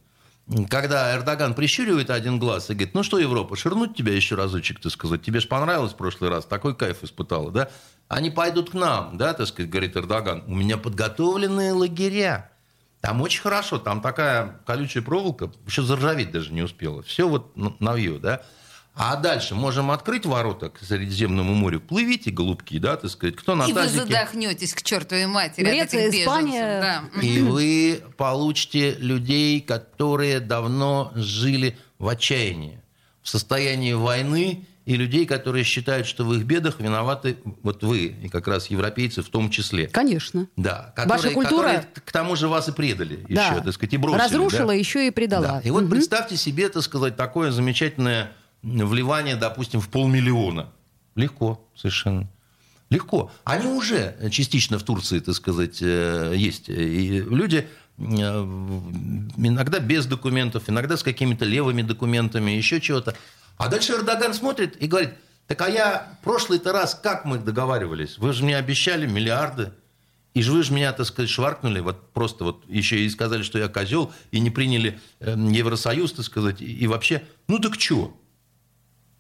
Когда 0.70 1.16
Эрдоган 1.16 1.56
прищуривает 1.56 2.12
один 2.12 2.38
глаз 2.38 2.70
и 2.70 2.74
говорит, 2.74 2.94
ну 2.94 3.02
что, 3.02 3.18
Европа, 3.18 3.56
ширнуть 3.56 3.96
тебя 3.96 4.14
еще 4.14 4.36
разочек, 4.36 4.80
так 4.80 4.92
сказать, 4.92 5.24
тебе 5.24 5.40
же 5.40 5.48
понравилось 5.48 5.94
в 5.94 5.96
прошлый 5.96 6.30
раз, 6.30 6.46
такой 6.46 6.76
кайф 6.76 7.04
испытала, 7.04 7.52
да? 7.52 7.70
Они 8.08 8.30
пойдут 8.30 8.70
к 8.70 8.74
нам, 8.76 9.18
да, 9.18 9.34
так 9.34 9.48
сказать, 9.48 9.72
говорит 9.72 9.98
Эрдоган. 9.98 10.44
У 10.46 10.54
меня 10.54 10.78
подготовленные 10.78 11.72
лагеря. 11.72 12.52
Там 13.02 13.22
очень 13.22 13.42
хорошо, 13.42 13.80
там 13.80 14.02
такая 14.02 14.60
колючая 14.68 15.02
проволока, 15.04 15.52
еще 15.66 15.82
заржаветь 15.82 16.32
даже 16.32 16.54
не 16.54 16.62
успела. 16.62 17.02
Все 17.02 17.28
вот 17.28 17.52
н- 17.56 17.76
навье, 17.80 18.20
да? 18.20 18.44
А 18.98 19.18
дальше 19.18 19.56
можем 19.56 19.92
открыть 19.92 20.26
ворота 20.26 20.70
к 20.70 20.80
Средиземному 20.80 21.54
морю. 21.54 21.82
Плывите, 21.82 22.32
голубки, 22.32 22.80
да, 22.80 22.96
так 22.96 23.12
сказать. 23.12 23.36
Кто 23.36 23.56
на 23.56 23.64
И 23.64 23.74
вы 23.74 23.82
тазике? 23.82 24.04
задохнетесь 24.04 24.74
к 24.74 24.82
чертовой 24.84 25.28
матери 25.28 25.66
Греция, 25.66 26.08
от 26.08 26.14
этих 26.14 26.22
Испания. 26.22 26.80
беженцев. 26.80 27.14
Да. 27.16 27.22
И 27.22 27.42
вы 27.42 28.02
получите 28.16 28.92
людей, 28.92 29.60
которые 29.60 30.40
давно 30.40 31.12
жили 31.16 31.78
в 32.00 32.08
отчаянии, 32.08 32.80
в 33.22 33.28
состоянии 33.30 33.92
войны, 33.94 34.66
и 34.86 34.96
людей, 34.96 35.26
которые 35.26 35.64
считают, 35.64 36.06
что 36.08 36.24
в 36.24 36.34
их 36.36 36.44
бедах 36.44 36.80
виноваты 36.80 37.38
вот 37.64 37.84
вы, 37.84 38.16
и 38.22 38.30
как 38.30 38.48
раз 38.48 38.68
европейцы 38.68 39.24
в 39.24 39.30
том 39.30 39.50
числе. 39.50 39.88
Конечно. 39.88 40.48
Да, 40.56 40.94
Ваша 41.06 41.32
культура- 41.32 41.64
которые 41.64 41.88
к 42.06 42.12
тому 42.12 42.36
же 42.36 42.48
вас 42.48 42.70
и 42.70 42.72
предали 42.72 43.26
Да. 43.28 43.48
еще, 43.48 43.62
так 43.64 43.74
сказать, 43.74 43.94
и 43.94 43.98
бросили. 43.98 44.22
Разрушила, 44.22 44.68
да? 44.68 44.74
еще 44.74 45.08
и 45.08 45.10
предала. 45.12 45.48
Да. 45.48 45.62
И 45.62 45.72
вот 45.72 45.90
представьте 45.90 46.38
себе, 46.38 46.70
так 46.70 46.84
сказать, 46.84 47.16
такое 47.18 47.50
замечательное 47.52 48.32
вливание, 48.66 49.36
допустим, 49.36 49.80
в 49.80 49.90
полмиллиона. 49.90 50.72
Легко 51.16 51.66
совершенно. 51.76 52.28
Легко. 52.90 53.32
Они 53.44 53.68
уже 53.68 54.16
частично 54.32 54.78
в 54.78 54.84
Турции, 54.84 55.20
так 55.20 55.36
сказать, 55.36 55.82
э, 55.82 56.34
есть. 56.36 56.70
И 56.70 57.22
люди 57.22 57.68
э, 57.98 58.04
иногда 58.04 59.80
без 59.80 60.06
документов, 60.06 60.64
иногда 60.68 60.98
с 60.98 61.04
какими-то 61.04 61.46
левыми 61.46 61.82
документами, 61.82 62.52
еще 62.52 62.82
чего-то. 62.82 63.16
А 63.58 63.70
дальше 63.70 63.94
Эрдоган 63.94 64.34
смотрит 64.34 64.76
и 64.82 64.88
говорит, 64.88 65.12
так 65.48 65.62
а 65.62 65.70
я 65.70 66.18
прошлый-то 66.24 66.74
раз 66.74 67.00
как 67.02 67.26
мы 67.26 67.38
договаривались? 67.38 68.18
Вы 68.18 68.34
же 68.34 68.44
мне 68.44 68.58
обещали 68.58 69.08
миллиарды. 69.08 69.72
И 70.34 70.42
же 70.42 70.52
вы 70.52 70.64
же 70.64 70.74
меня, 70.74 70.92
так 70.92 71.06
сказать, 71.06 71.30
шваркнули, 71.30 71.80
вот 71.80 72.12
просто 72.12 72.44
вот 72.44 72.66
еще 72.68 73.00
и 73.00 73.10
сказали, 73.10 73.42
что 73.42 73.58
я 73.58 73.70
козел, 73.70 74.12
и 74.32 74.42
не 74.42 74.52
приняли 74.52 75.00
э, 75.22 75.34
Евросоюз, 75.38 76.12
так 76.12 76.26
сказать, 76.26 76.62
и, 76.62 76.86
вообще, 76.88 77.24
ну 77.48 77.58
так 77.58 77.80
что? 77.80 78.14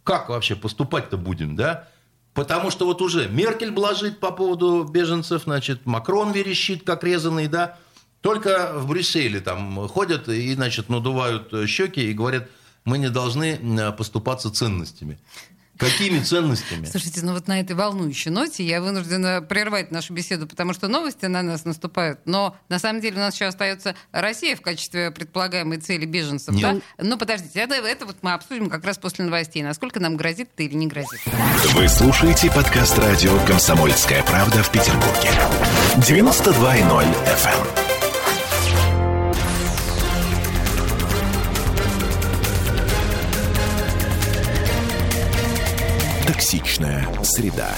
Как 0.06 0.30
вообще 0.30 0.56
поступать-то 0.56 1.18
будем, 1.18 1.56
да? 1.56 1.90
Потому 2.36 2.70
что 2.70 2.86
вот 2.86 3.02
уже 3.02 3.28
Меркель 3.28 3.72
блажит 3.72 4.20
по 4.20 4.32
поводу 4.32 4.84
беженцев, 4.84 5.44
значит, 5.44 5.86
Макрон 5.86 6.32
верещит, 6.32 6.84
как 6.84 7.04
резанный, 7.04 7.48
да? 7.48 7.78
Только 8.22 8.72
в 8.76 8.88
Брюсселе 8.88 9.40
там 9.40 9.88
ходят 9.88 10.30
и, 10.30 10.54
значит, 10.54 10.90
надувают 10.90 11.52
щеки 11.68 12.10
и 12.10 12.14
говорят, 12.14 12.48
мы 12.84 13.00
не 13.00 13.10
должны 13.10 13.60
э, 13.60 13.92
поступаться 13.94 14.52
ценностями. 14.52 15.18
Какими 15.78 16.20
ценностями? 16.20 16.86
Слушайте, 16.86 17.22
ну 17.24 17.34
вот 17.34 17.48
на 17.48 17.60
этой 17.60 17.76
волнующей 17.76 18.32
ноте 18.32 18.64
я 18.64 18.82
вынуждена 18.82 19.42
прервать 19.42 19.92
нашу 19.92 20.14
беседу, 20.14 20.48
потому 20.48 20.74
что 20.74 20.88
новости 20.88 21.26
на 21.26 21.42
нас 21.42 21.66
наступают. 21.66 22.20
Но 22.26 22.56
на 22.70 22.80
самом 22.80 23.02
деле 23.02 23.18
у 23.18 23.20
нас 23.20 23.36
еще 23.36 23.46
остается 23.46 23.96
Россия 24.12 24.56
в 24.56 24.62
качестве 24.62 25.12
предполагаемой 25.12 25.78
цели 25.78 26.06
беженцев. 26.06 26.56
Нет. 26.56 26.82
Да? 26.98 27.04
Но 27.04 27.18
подождите, 27.18 27.60
это, 27.60 27.76
это 27.76 28.06
вот 28.06 28.18
мы 28.22 28.34
обсудим 28.34 28.70
как 28.70 28.86
раз 28.86 28.98
после 28.98 29.26
новостей. 29.26 29.64
Насколько 29.64 30.00
нам 30.00 30.16
грозит 30.18 30.50
это 30.54 30.64
или 30.64 30.76
не 30.76 30.88
грозит. 30.88 31.22
Вы 31.74 31.88
слушаете 31.88 32.50
подкаст 32.52 32.98
радио 32.98 33.38
«Комсомольская 33.46 34.24
правда» 34.24 34.64
в 34.64 34.72
Петербурге. 34.72 35.30
92.0 35.98 37.06
FM. 37.26 37.95
Токсичная 46.36 47.08
среда. 47.24 47.74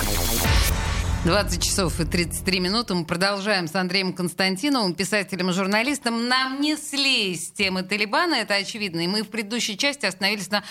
20 1.25 1.63
часов 1.63 1.99
и 1.99 2.05
33 2.05 2.59
минуты. 2.59 2.95
Мы 2.95 3.05
продолжаем 3.05 3.67
с 3.67 3.75
Андреем 3.75 4.13
Константиновым, 4.13 4.95
писателем 4.95 5.51
и 5.51 5.53
журналистом. 5.53 6.27
Нам 6.27 6.59
несли 6.59 7.35
с 7.35 7.51
темы 7.51 7.83
Талибана, 7.83 8.33
это 8.33 8.55
очевидно. 8.55 9.01
И 9.01 9.07
мы 9.07 9.21
в 9.21 9.27
предыдущей 9.27 9.77
части 9.77 10.07
остановились 10.07 10.49
на 10.49 10.63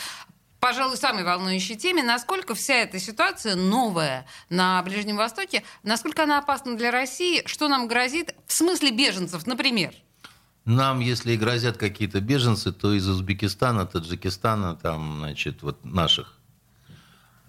пожалуй, 0.58 0.96
самой 0.96 1.22
волнующей 1.22 1.76
теме, 1.76 2.02
насколько 2.02 2.56
вся 2.56 2.74
эта 2.74 2.98
ситуация 2.98 3.54
новая 3.54 4.26
на 4.50 4.82
Ближнем 4.82 5.16
Востоке, 5.16 5.62
насколько 5.84 6.24
она 6.24 6.38
опасна 6.38 6.76
для 6.76 6.90
России, 6.90 7.44
что 7.46 7.68
нам 7.68 7.86
грозит 7.86 8.34
в 8.48 8.52
смысле 8.52 8.90
беженцев, 8.90 9.46
например. 9.46 9.94
Нам, 10.64 10.98
если 10.98 11.34
и 11.34 11.36
грозят 11.36 11.76
какие-то 11.76 12.20
беженцы, 12.20 12.72
то 12.72 12.92
из 12.92 13.08
Узбекистана, 13.08 13.86
Таджикистана, 13.86 14.74
там, 14.74 15.18
значит, 15.20 15.62
вот 15.62 15.84
наших. 15.84 16.35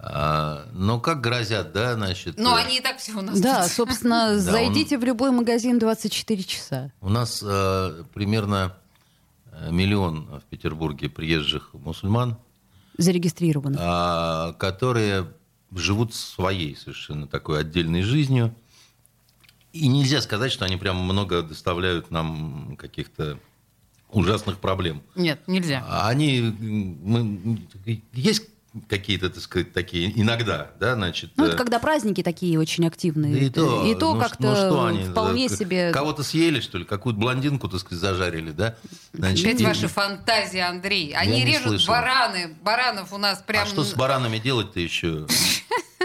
А, 0.00 0.68
но 0.72 1.00
как 1.00 1.20
грозят, 1.20 1.72
да, 1.72 1.94
значит... 1.94 2.38
Э, 2.38 2.42
они 2.54 2.78
и 2.78 2.80
так 2.80 2.98
все 2.98 3.12
у 3.14 3.20
нас 3.20 3.40
Да, 3.40 3.64
тут. 3.64 3.72
собственно, 3.72 4.28
Да, 4.34 4.38
зайдите 4.38 4.96
в 4.96 5.02
любой 5.02 5.32
магазин 5.32 5.78
24 5.80 6.42
часа. 6.44 6.92
У 7.00 7.08
нас 7.08 7.42
э, 7.44 8.04
примерно 8.14 8.76
э, 9.50 9.72
миллион 9.72 10.26
в 10.40 10.44
Петербурге 10.44 11.08
приезжих 11.08 11.70
мусульман, 11.72 12.36
Зарегистрировано. 12.96 13.76
а, 13.80 14.52
которые 14.54 15.26
живут 15.74 16.14
своей 16.14 16.76
совершенно 16.76 17.26
такой 17.26 17.60
отдельной 17.60 18.02
жизнью. 18.02 18.54
И 19.72 19.88
нельзя 19.88 20.20
сказать, 20.22 20.52
что 20.52 20.64
они 20.64 20.76
прям 20.76 20.96
много 20.96 21.42
доставляют 21.42 22.10
нам 22.10 22.76
каких-то 22.76 23.38
ужасных 24.10 24.58
проблем. 24.58 25.02
Нет, 25.14 25.40
нельзя. 25.46 25.84
А 25.86 26.08
Они, 26.08 26.40
мы, 26.40 27.60
есть 28.14 28.48
какие-то, 28.88 29.30
так 29.30 29.42
сказать, 29.42 29.72
такие 29.72 30.12
иногда, 30.20 30.70
да, 30.78 30.94
значит. 30.94 31.30
Ну, 31.36 31.44
это 31.44 31.54
э, 31.54 31.58
когда 31.58 31.78
праздники 31.78 32.22
такие 32.22 32.58
очень 32.58 32.86
активные. 32.86 33.46
и 33.46 33.50
то, 33.50 33.86
И 33.86 33.94
то 33.94 34.14
ну, 34.14 34.20
как-то 34.20 34.42
ну, 34.42 34.54
что 34.54 34.84
они, 34.84 35.04
вполне 35.04 35.48
да, 35.48 35.56
себе... 35.56 35.90
Кого-то 35.92 36.22
съели, 36.22 36.60
что 36.60 36.78
ли? 36.78 36.84
Какую-то 36.84 37.18
блондинку, 37.18 37.68
так 37.68 37.80
сказать, 37.80 38.00
зажарили, 38.00 38.50
да? 38.50 38.76
Значит, 39.12 39.46
Опять 39.46 39.60
и- 39.60 39.64
ваши 39.64 39.88
фантазии, 39.88 40.60
Андрей. 40.60 41.12
Они 41.14 41.44
не 41.44 41.46
режут 41.46 41.68
слышал. 41.68 41.94
бараны. 41.94 42.56
Баранов 42.62 43.12
у 43.12 43.18
нас 43.18 43.42
прям... 43.46 43.62
А 43.64 43.66
что 43.66 43.84
с 43.84 43.94
баранами 43.94 44.38
делать-то 44.38 44.80
еще? 44.80 45.26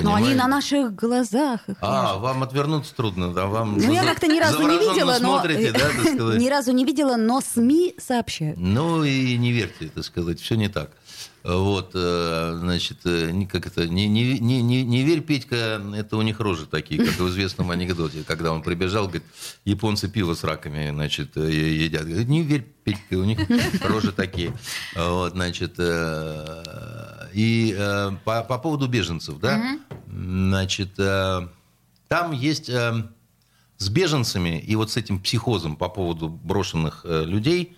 Но 0.02 0.16
они 0.16 0.34
на 0.34 0.48
наших 0.48 0.96
глазах. 0.96 1.62
их 1.68 1.78
А, 1.82 2.18
вам 2.18 2.44
отвернуться 2.44 2.96
трудно, 2.96 3.32
да? 3.32 3.46
Вам 3.46 3.78
Ну, 3.78 3.94
я 3.94 4.04
как-то 4.04 4.28
ни 4.28 4.40
разу 4.40 4.62
не 4.62 4.80
видела, 4.80 5.18
но... 5.20 5.40
смотрите, 5.40 5.72
да, 5.72 5.80
так 5.80 6.14
сказать? 6.14 6.40
Ни 6.40 6.50
разу 6.50 6.72
не 6.72 6.86
видела, 6.86 7.16
но 7.16 7.42
СМИ 7.42 7.96
сообщают. 8.00 8.58
Ну 8.58 9.04
и 9.04 9.38
не 9.38 9.52
верьте, 9.52 9.90
так 9.94 10.04
сказать, 10.04 10.40
все 10.40 10.56
не 10.56 10.68
так. 10.68 10.92
Вот, 11.44 11.92
э, 11.94 12.58
значит, 12.58 13.00
э, 13.04 13.32
не- 13.32 13.46
как 13.46 13.68
это, 13.68 13.86
не, 13.86 14.08
не, 14.08 14.40
не, 14.40 14.62
не, 14.62 14.82
не 14.84 15.04
верь, 15.04 15.20
Петька, 15.20 15.82
это 15.94 16.16
у 16.16 16.22
них 16.22 16.40
рожи 16.40 16.66
такие, 16.66 17.04
как 17.04 17.16
в 17.20 17.28
известном 17.28 17.70
анекдоте, 17.70 18.24
когда 18.26 18.54
он 18.54 18.62
прибежал, 18.64 19.04
говорит, 19.08 19.24
японцы 19.66 20.08
пиво 20.08 20.36
с 20.36 20.46
раками, 20.46 20.90
значит, 20.92 21.36
э, 21.36 21.52
едят. 21.52 22.06
Говорит, 22.06 22.30
не 22.30 22.44
верь, 22.44 22.66
Петька, 22.86 23.16
у 23.16 23.26
них 23.26 23.40
рожи 23.82 24.14
такие. 24.14 24.54
Вот, 24.96 25.34
значит, 25.34 25.78
и 27.34 27.78
по, 28.24 28.44
по 28.44 28.58
поводу 28.58 28.88
беженцев, 28.88 29.40
да, 29.40 29.80
значит, 30.08 30.96
там 30.96 32.32
есть 32.32 32.70
с 32.70 33.90
беженцами 33.90 34.60
и 34.60 34.76
вот 34.78 34.92
с 34.92 34.98
этим 34.98 35.20
психозом 35.20 35.76
по 35.76 35.90
поводу 35.90 36.30
брошенных 36.30 37.06
людей 37.06 37.76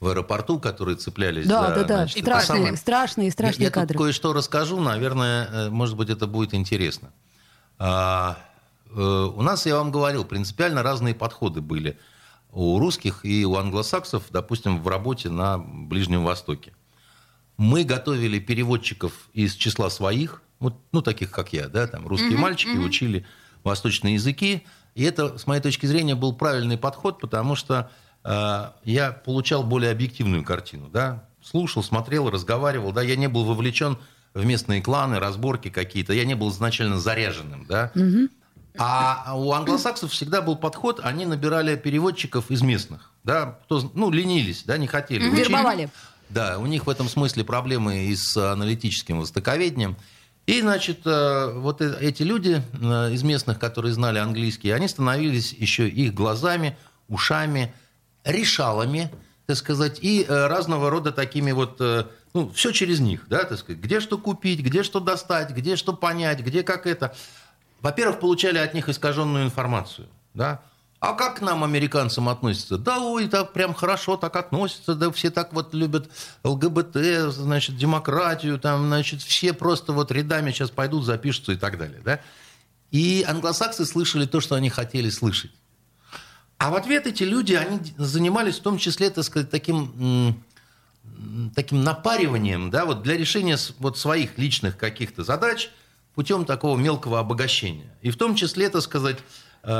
в 0.00 0.08
аэропорту, 0.08 0.60
которые 0.60 0.96
цеплялись 0.96 1.46
Да, 1.46 1.68
за, 1.68 1.74
да, 1.74 1.84
да. 1.84 2.02
это 2.04 2.12
Страшные, 2.20 2.46
самое. 2.46 2.76
страшные, 2.76 3.30
страшные 3.30 3.62
Я, 3.64 3.68
я 3.68 3.72
кадры. 3.72 3.98
кое-что 3.98 4.32
расскажу, 4.32 4.80
наверное, 4.80 5.46
э, 5.46 5.70
может 5.70 5.96
быть, 5.96 6.08
это 6.10 6.26
будет 6.26 6.54
интересно. 6.54 7.12
А, 7.78 8.38
э, 8.94 9.00
у 9.00 9.42
нас, 9.42 9.66
я 9.66 9.76
вам 9.76 9.90
говорил, 9.90 10.24
принципиально 10.24 10.82
разные 10.82 11.14
подходы 11.14 11.60
были 11.60 11.98
у 12.52 12.78
русских 12.78 13.24
и 13.24 13.44
у 13.44 13.56
англосаксов, 13.56 14.24
допустим, 14.30 14.80
в 14.82 14.88
работе 14.88 15.30
на 15.30 15.58
Ближнем 15.58 16.24
Востоке. 16.24 16.72
Мы 17.56 17.82
готовили 17.84 18.38
переводчиков 18.38 19.12
из 19.32 19.54
числа 19.54 19.90
своих, 19.90 20.42
вот, 20.60 20.76
ну, 20.92 21.02
таких, 21.02 21.30
как 21.32 21.52
я, 21.52 21.68
да, 21.68 21.86
там, 21.88 22.06
русские 22.06 22.38
мальчики 22.38 22.76
учили 22.76 23.26
восточные 23.64 24.14
языки, 24.14 24.64
и 24.94 25.02
это, 25.02 25.38
с 25.38 25.46
моей 25.46 25.60
точки 25.60 25.86
зрения, 25.86 26.14
был 26.14 26.32
правильный 26.34 26.78
подход, 26.78 27.20
потому 27.20 27.54
что 27.56 27.90
я 28.24 29.12
получал 29.24 29.62
более 29.62 29.90
объективную 29.90 30.44
картину, 30.44 30.88
да, 30.88 31.24
слушал, 31.42 31.82
смотрел, 31.82 32.30
разговаривал, 32.30 32.92
да, 32.92 33.02
я 33.02 33.16
не 33.16 33.28
был 33.28 33.44
вовлечен 33.44 33.98
в 34.34 34.44
местные 34.44 34.82
кланы, 34.82 35.18
разборки 35.18 35.70
какие-то, 35.70 36.12
я 36.12 36.24
не 36.24 36.34
был 36.34 36.50
изначально 36.50 36.98
заряженным, 36.98 37.66
да. 37.66 37.92
А 38.80 39.34
у 39.36 39.52
англосаксов 39.52 40.12
всегда 40.12 40.40
был 40.40 40.54
подход, 40.54 41.00
они 41.02 41.26
набирали 41.26 41.74
переводчиков 41.76 42.50
из 42.50 42.62
местных, 42.62 43.12
да, 43.24 43.58
кто, 43.64 43.90
ну, 43.94 44.10
ленились, 44.10 44.62
да, 44.64 44.78
не 44.78 44.86
хотели. 44.86 45.28
учить. 45.28 45.48
Вербовали. 45.48 45.90
Да, 46.28 46.58
у 46.58 46.66
них 46.66 46.86
в 46.86 46.90
этом 46.90 47.08
смысле 47.08 47.42
проблемы 47.42 48.04
и 48.04 48.14
с 48.14 48.36
аналитическим 48.36 49.20
востоковедением. 49.20 49.96
И, 50.46 50.60
значит, 50.60 51.00
э, 51.06 51.52
вот 51.56 51.80
э- 51.80 51.96
эти 52.00 52.22
люди 52.22 52.62
э, 52.80 53.12
из 53.12 53.22
местных, 53.22 53.58
которые 53.58 53.92
знали 53.92 54.18
английский, 54.18 54.70
они 54.70 54.88
становились 54.88 55.52
еще 55.52 55.88
их 55.88 56.14
глазами, 56.14 56.76
ушами, 57.08 57.74
решалами, 58.28 59.10
так 59.46 59.56
сказать, 59.56 59.98
и 60.02 60.24
э, 60.24 60.46
разного 60.46 60.90
рода 60.90 61.10
такими 61.10 61.52
вот, 61.52 61.80
э, 61.80 62.04
ну, 62.34 62.50
все 62.50 62.72
через 62.72 63.00
них, 63.00 63.26
да, 63.28 63.44
так 63.44 63.58
сказать, 63.58 63.80
где 63.80 64.00
что 64.00 64.18
купить, 64.18 64.60
где 64.60 64.82
что 64.82 65.00
достать, 65.00 65.50
где 65.50 65.76
что 65.76 65.92
понять, 65.94 66.40
где 66.40 66.62
как 66.62 66.86
это. 66.86 67.16
Во-первых, 67.80 68.20
получали 68.20 68.58
от 68.58 68.74
них 68.74 68.88
искаженную 68.88 69.44
информацию, 69.44 70.08
да, 70.34 70.60
а 71.00 71.12
как 71.12 71.36
к 71.38 71.40
нам, 71.42 71.62
американцам, 71.62 72.28
относятся? 72.28 72.76
Да, 72.76 72.98
ой, 72.98 73.28
так 73.28 73.52
прям 73.52 73.72
хорошо 73.72 74.16
так 74.16 74.34
относятся, 74.34 74.96
да 74.96 75.12
все 75.12 75.30
так 75.30 75.52
вот 75.52 75.72
любят 75.72 76.10
ЛГБТ, 76.42 77.32
значит, 77.32 77.76
демократию, 77.76 78.58
там, 78.58 78.86
значит, 78.88 79.22
все 79.22 79.52
просто 79.52 79.92
вот 79.92 80.10
рядами 80.10 80.50
сейчас 80.50 80.70
пойдут, 80.70 81.04
запишутся 81.04 81.52
и 81.52 81.56
так 81.56 81.78
далее, 81.78 82.00
да? 82.04 82.20
И 82.90 83.24
англосаксы 83.28 83.86
слышали 83.86 84.26
то, 84.26 84.40
что 84.40 84.56
они 84.56 84.70
хотели 84.70 85.08
слышать. 85.08 85.52
А 86.58 86.70
в 86.70 86.74
ответ 86.74 87.06
эти 87.06 87.22
люди, 87.22 87.54
они 87.54 87.80
занимались 87.96 88.58
в 88.58 88.62
том 88.62 88.78
числе, 88.78 89.10
так 89.10 89.24
сказать, 89.24 89.48
таким, 89.48 90.42
таким 91.54 91.84
напариванием, 91.84 92.70
да, 92.70 92.84
вот 92.84 93.02
для 93.02 93.16
решения 93.16 93.56
вот 93.78 93.96
своих 93.96 94.36
личных 94.38 94.76
каких-то 94.76 95.22
задач 95.22 95.70
путем 96.16 96.44
такого 96.44 96.76
мелкого 96.76 97.20
обогащения. 97.20 97.96
И 98.02 98.10
в 98.10 98.16
том 98.16 98.34
числе, 98.34 98.68
так 98.70 98.82
сказать, 98.82 99.18
э, 99.62 99.70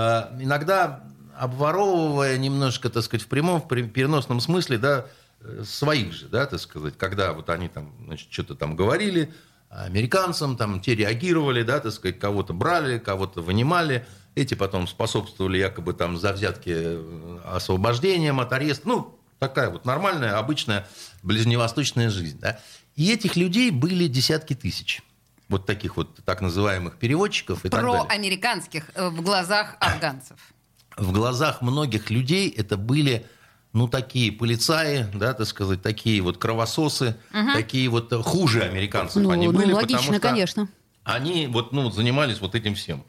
иногда 0.40 1.02
обворовывая 1.36 2.38
немножко, 2.38 2.90
так 2.90 3.02
сказать, 3.02 3.26
в 3.26 3.28
прямом, 3.28 3.60
в 3.60 3.66
переносном 3.66 4.40
смысле, 4.40 4.78
да, 4.78 5.06
э, 5.40 5.64
своих 5.64 6.12
же, 6.12 6.28
да, 6.28 6.46
так 6.46 6.60
сказать, 6.60 6.96
когда 6.96 7.32
вот 7.32 7.50
они 7.50 7.68
там, 7.68 7.92
значит, 8.06 8.28
что-то 8.30 8.54
там 8.54 8.76
говорили, 8.76 9.34
американцам, 9.68 10.56
там, 10.56 10.80
те 10.80 10.94
реагировали, 10.94 11.64
да, 11.64 11.80
так 11.80 11.92
сказать, 11.92 12.20
кого-то 12.20 12.52
брали, 12.52 12.98
кого-то 12.98 13.42
вынимали, 13.42 14.06
эти 14.38 14.55
потом 14.55 14.87
способствовали 14.87 15.59
якобы 15.59 15.92
там 15.92 16.16
за 16.16 16.33
взятки 16.33 16.72
э, 16.74 17.38
освобождением 17.44 18.40
от 18.40 18.53
ареста, 18.53 18.88
ну, 18.88 19.18
такая 19.38 19.70
вот 19.70 19.85
нормальная, 19.85 20.38
обычная 20.38 20.87
ближневосточная 21.22 22.11
жизнь, 22.11 22.38
да. 22.38 22.61
И 22.94 23.12
этих 23.12 23.37
людей 23.37 23.70
были 23.70 24.07
десятки 24.07 24.55
тысяч, 24.55 25.03
вот 25.48 25.66
таких 25.66 25.96
вот 25.96 26.20
так 26.24 26.40
называемых 26.40 26.96
переводчиков 26.96 27.64
и 27.64 27.68
так 27.68 27.83
далее. 27.83 28.05
Проамериканских 28.05 28.90
э, 28.94 29.09
в 29.09 29.20
глазах 29.22 29.77
афганцев. 29.81 30.38
в 30.96 31.12
глазах 31.12 31.61
многих 31.61 32.11
людей 32.11 32.48
это 32.51 32.77
были, 32.77 33.27
ну, 33.72 33.88
такие 33.88 34.33
полицаи, 34.33 35.07
да, 35.14 35.35
так 35.35 35.46
сказать, 35.46 35.83
такие 35.83 36.20
вот 36.22 36.38
кровососы, 36.38 37.16
такие 37.55 37.88
вот 37.88 38.12
э, 38.12 38.22
хуже 38.22 38.62
американцев 38.62 39.22
Ну, 39.22 39.31
они 39.31 39.48
ну, 39.48 39.53
были, 39.53 39.72
логично, 39.72 39.98
потому 39.98 40.14
что 40.14 40.29
конечно. 40.29 40.68
Они 41.09 41.47
вот, 41.47 41.73
ну, 41.73 41.90
занимались 41.90 42.40
вот 42.40 42.55
этим 42.55 42.75
всем. 42.75 43.03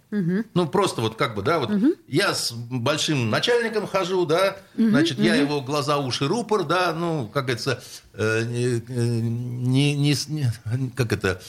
Ну, 0.53 0.67
просто 0.67 1.01
вот 1.01 1.15
как 1.15 1.35
бы, 1.35 1.41
да, 1.41 1.59
вот 1.59 1.69
я 2.07 2.33
с 2.33 2.51
большим 2.53 3.29
начальником 3.29 3.87
хожу, 3.87 4.25
да, 4.25 4.55
значит, 4.75 5.19
я 5.19 5.35
его 5.35 5.61
глаза, 5.61 5.97
уши, 5.97 6.27
рупор, 6.27 6.63
да, 6.63 6.93
ну, 6.93 7.27
как 7.27 7.45
говорится, 7.45 7.83
э, 8.13 8.43
не, 8.45 9.95
не- 9.95 10.15
не 10.31 10.89
как 10.95 11.11
это, 11.11 11.41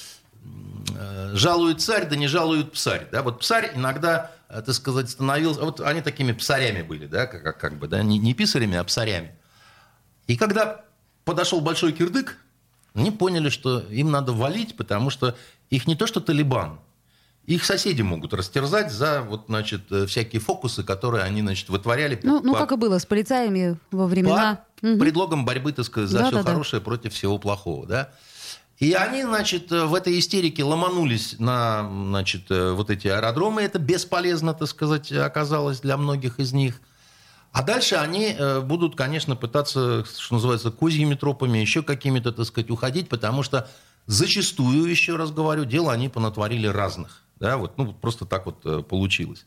э, 0.99 1.31
жалует 1.35 1.81
царь, 1.81 2.09
да 2.09 2.17
не 2.17 2.27
жалует 2.27 2.73
псарь. 2.73 3.07
Да? 3.13 3.23
Вот 3.23 3.41
псарь 3.41 3.73
иногда, 3.75 4.33
э, 4.49 4.63
так 4.65 4.75
сказать, 4.75 5.09
становился... 5.11 5.61
Вот 5.61 5.81
они 5.81 6.01
такими 6.03 6.33
псарями 6.33 6.83
были, 6.83 7.07
да, 7.07 7.27
как, 7.27 7.43
как- 7.43 7.59
как 7.59 7.79
бы, 7.79 7.87
да, 7.89 8.03
не, 8.03 8.19
не 8.19 8.35
писарями, 8.35 8.77
а 8.77 8.85
псарями. 8.85 9.33
И 10.27 10.37
когда 10.37 10.85
подошел 11.25 11.61
большой 11.61 11.93
кирдык, 11.93 12.37
они 12.95 13.11
поняли, 13.13 13.51
что 13.51 13.79
им 13.81 14.11
надо 14.11 14.33
валить, 14.33 14.77
потому 14.77 15.11
что 15.11 15.37
их 15.70 15.87
не 15.87 15.94
то 15.94 16.06
что 16.06 16.20
Талибан, 16.20 16.80
их 17.46 17.64
соседи 17.64 18.02
могут 18.02 18.35
растерзать 18.35 18.92
за 18.92 19.22
вот, 19.22 19.44
значит, 19.48 19.90
э, 19.90 20.06
всякие 20.06 20.40
фокусы, 20.40 20.83
которые 20.85 21.24
они, 21.24 21.40
значит, 21.40 21.68
вытворяли. 21.68 22.18
Ну, 22.22 22.40
ну 22.42 22.52
по- 22.52 22.61
как 22.61 22.72
и 22.72 22.76
было 22.76 22.98
с 22.98 23.06
полицаями 23.06 23.78
во 23.90 24.06
времена... 24.06 24.64
под 24.80 24.98
предлогом 24.98 25.44
борьбы, 25.44 25.72
так 25.72 25.85
сказать, 25.85 26.11
за 26.11 26.18
все 26.18 26.30
Да-да-да. 26.30 26.50
хорошее 26.52 26.83
против 26.83 27.14
всего 27.14 27.38
плохого, 27.38 27.87
да. 27.87 28.11
И 28.78 28.92
они, 28.94 29.24
значит, 29.24 29.70
в 29.70 29.94
этой 29.94 30.18
истерике 30.18 30.64
ломанулись 30.64 31.37
на, 31.38 31.88
значит, 31.90 32.50
э, 32.50 32.72
вот 32.72 32.88
эти 32.88 33.09
аэродромы. 33.09 33.62
Это 33.62 33.78
бесполезно, 33.78 34.54
так 34.54 34.68
сказать, 34.68 35.12
оказалось 35.12 35.80
для 35.80 35.96
многих 35.96 36.38
из 36.40 36.52
них. 36.52 36.80
А 37.52 37.62
дальше 37.62 37.96
они 37.96 38.35
э, 38.38 38.61
будут, 38.61 38.96
конечно, 38.96 39.35
пытаться, 39.35 40.04
что 40.04 40.35
называется, 40.35 40.70
козьими 40.70 41.14
тропами, 41.14 41.59
еще 41.59 41.83
какими-то, 41.83 42.33
так 42.33 42.46
сказать, 42.46 42.70
уходить, 42.70 43.09
потому 43.09 43.42
что 43.42 43.68
зачастую, 44.11 44.90
еще 44.90 45.16
раз 45.16 45.31
говорю, 45.31 45.64
дело 45.64 45.92
они 45.92 46.09
понатворили 46.09 46.66
разных. 46.66 47.23
Да, 47.38 47.57
вот, 47.57 47.79
ну, 47.79 47.92
просто 47.92 48.27
так 48.27 48.44
вот 48.46 48.57
э, 48.64 48.83
получилось. 48.83 49.46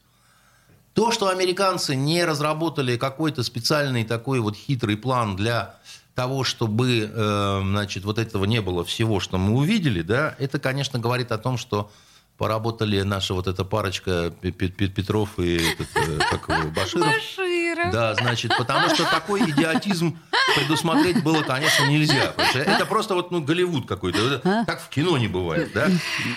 То, 0.94 1.12
что 1.12 1.28
американцы 1.28 1.96
не 1.96 2.24
разработали 2.24 2.98
какой-то 2.98 3.44
специальный 3.44 4.04
такой 4.04 4.40
вот 4.40 4.56
хитрый 4.56 4.96
план 4.96 5.36
для 5.36 5.76
того, 6.16 6.44
чтобы, 6.44 7.12
э, 7.14 7.62
значит, 7.62 8.06
вот 8.06 8.18
этого 8.18 8.46
не 8.46 8.62
было 8.62 8.84
всего, 8.84 9.20
что 9.20 9.38
мы 9.38 9.54
увидели, 9.54 10.02
да, 10.02 10.36
это, 10.40 10.60
конечно, 10.60 10.98
говорит 10.98 11.32
о 11.32 11.38
том, 11.38 11.58
что 11.58 11.92
поработали 12.38 13.02
наша 13.02 13.34
вот 13.34 13.48
эта 13.48 13.64
парочка 13.64 14.34
Пе- 14.42 14.52
Пе- 14.52 14.68
Пе- 14.70 14.88
Петров 14.88 15.38
и 15.40 15.58
этот, 15.58 15.88
э, 15.96 16.20
как 16.32 16.50
его, 16.50 16.72
Баширов. 16.72 17.08
Баширов. 17.08 17.92
Да, 17.94 18.16
значит, 18.16 18.52
потому 18.58 18.90
что 18.90 19.04
такой 19.10 19.50
идиотизм 19.50 20.18
предусмотреть 20.56 21.24
было, 21.24 21.44
конечно, 21.44 21.86
нельзя. 21.86 22.34
Это 22.54 22.86
просто 22.86 23.14
вот, 23.14 23.32
ну, 23.32 23.42
Голливуд 23.42 23.88
какой-то. 23.88 24.20
Это 24.20 24.64
Как 24.66 24.82
в 24.82 24.90
кино 24.90 25.18
не 25.18 25.28
бывает, 25.28 25.72
да? 25.74 25.90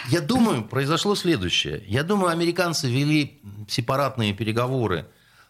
Я 0.09 0.21
думаю, 0.21 0.65
произошло 0.65 1.15
следующее. 1.15 1.83
Я 1.87 2.03
думаю, 2.03 2.31
американцы 2.31 2.89
вели 2.91 3.41
сепаратные 3.69 4.35
переговоры 4.35 5.07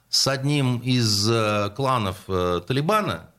с 0.09 0.27
одним 0.29 0.79
из 0.79 1.29
э, 1.29 1.71
кланов 1.77 2.17
э, 2.29 2.61
Талибана 2.67 3.31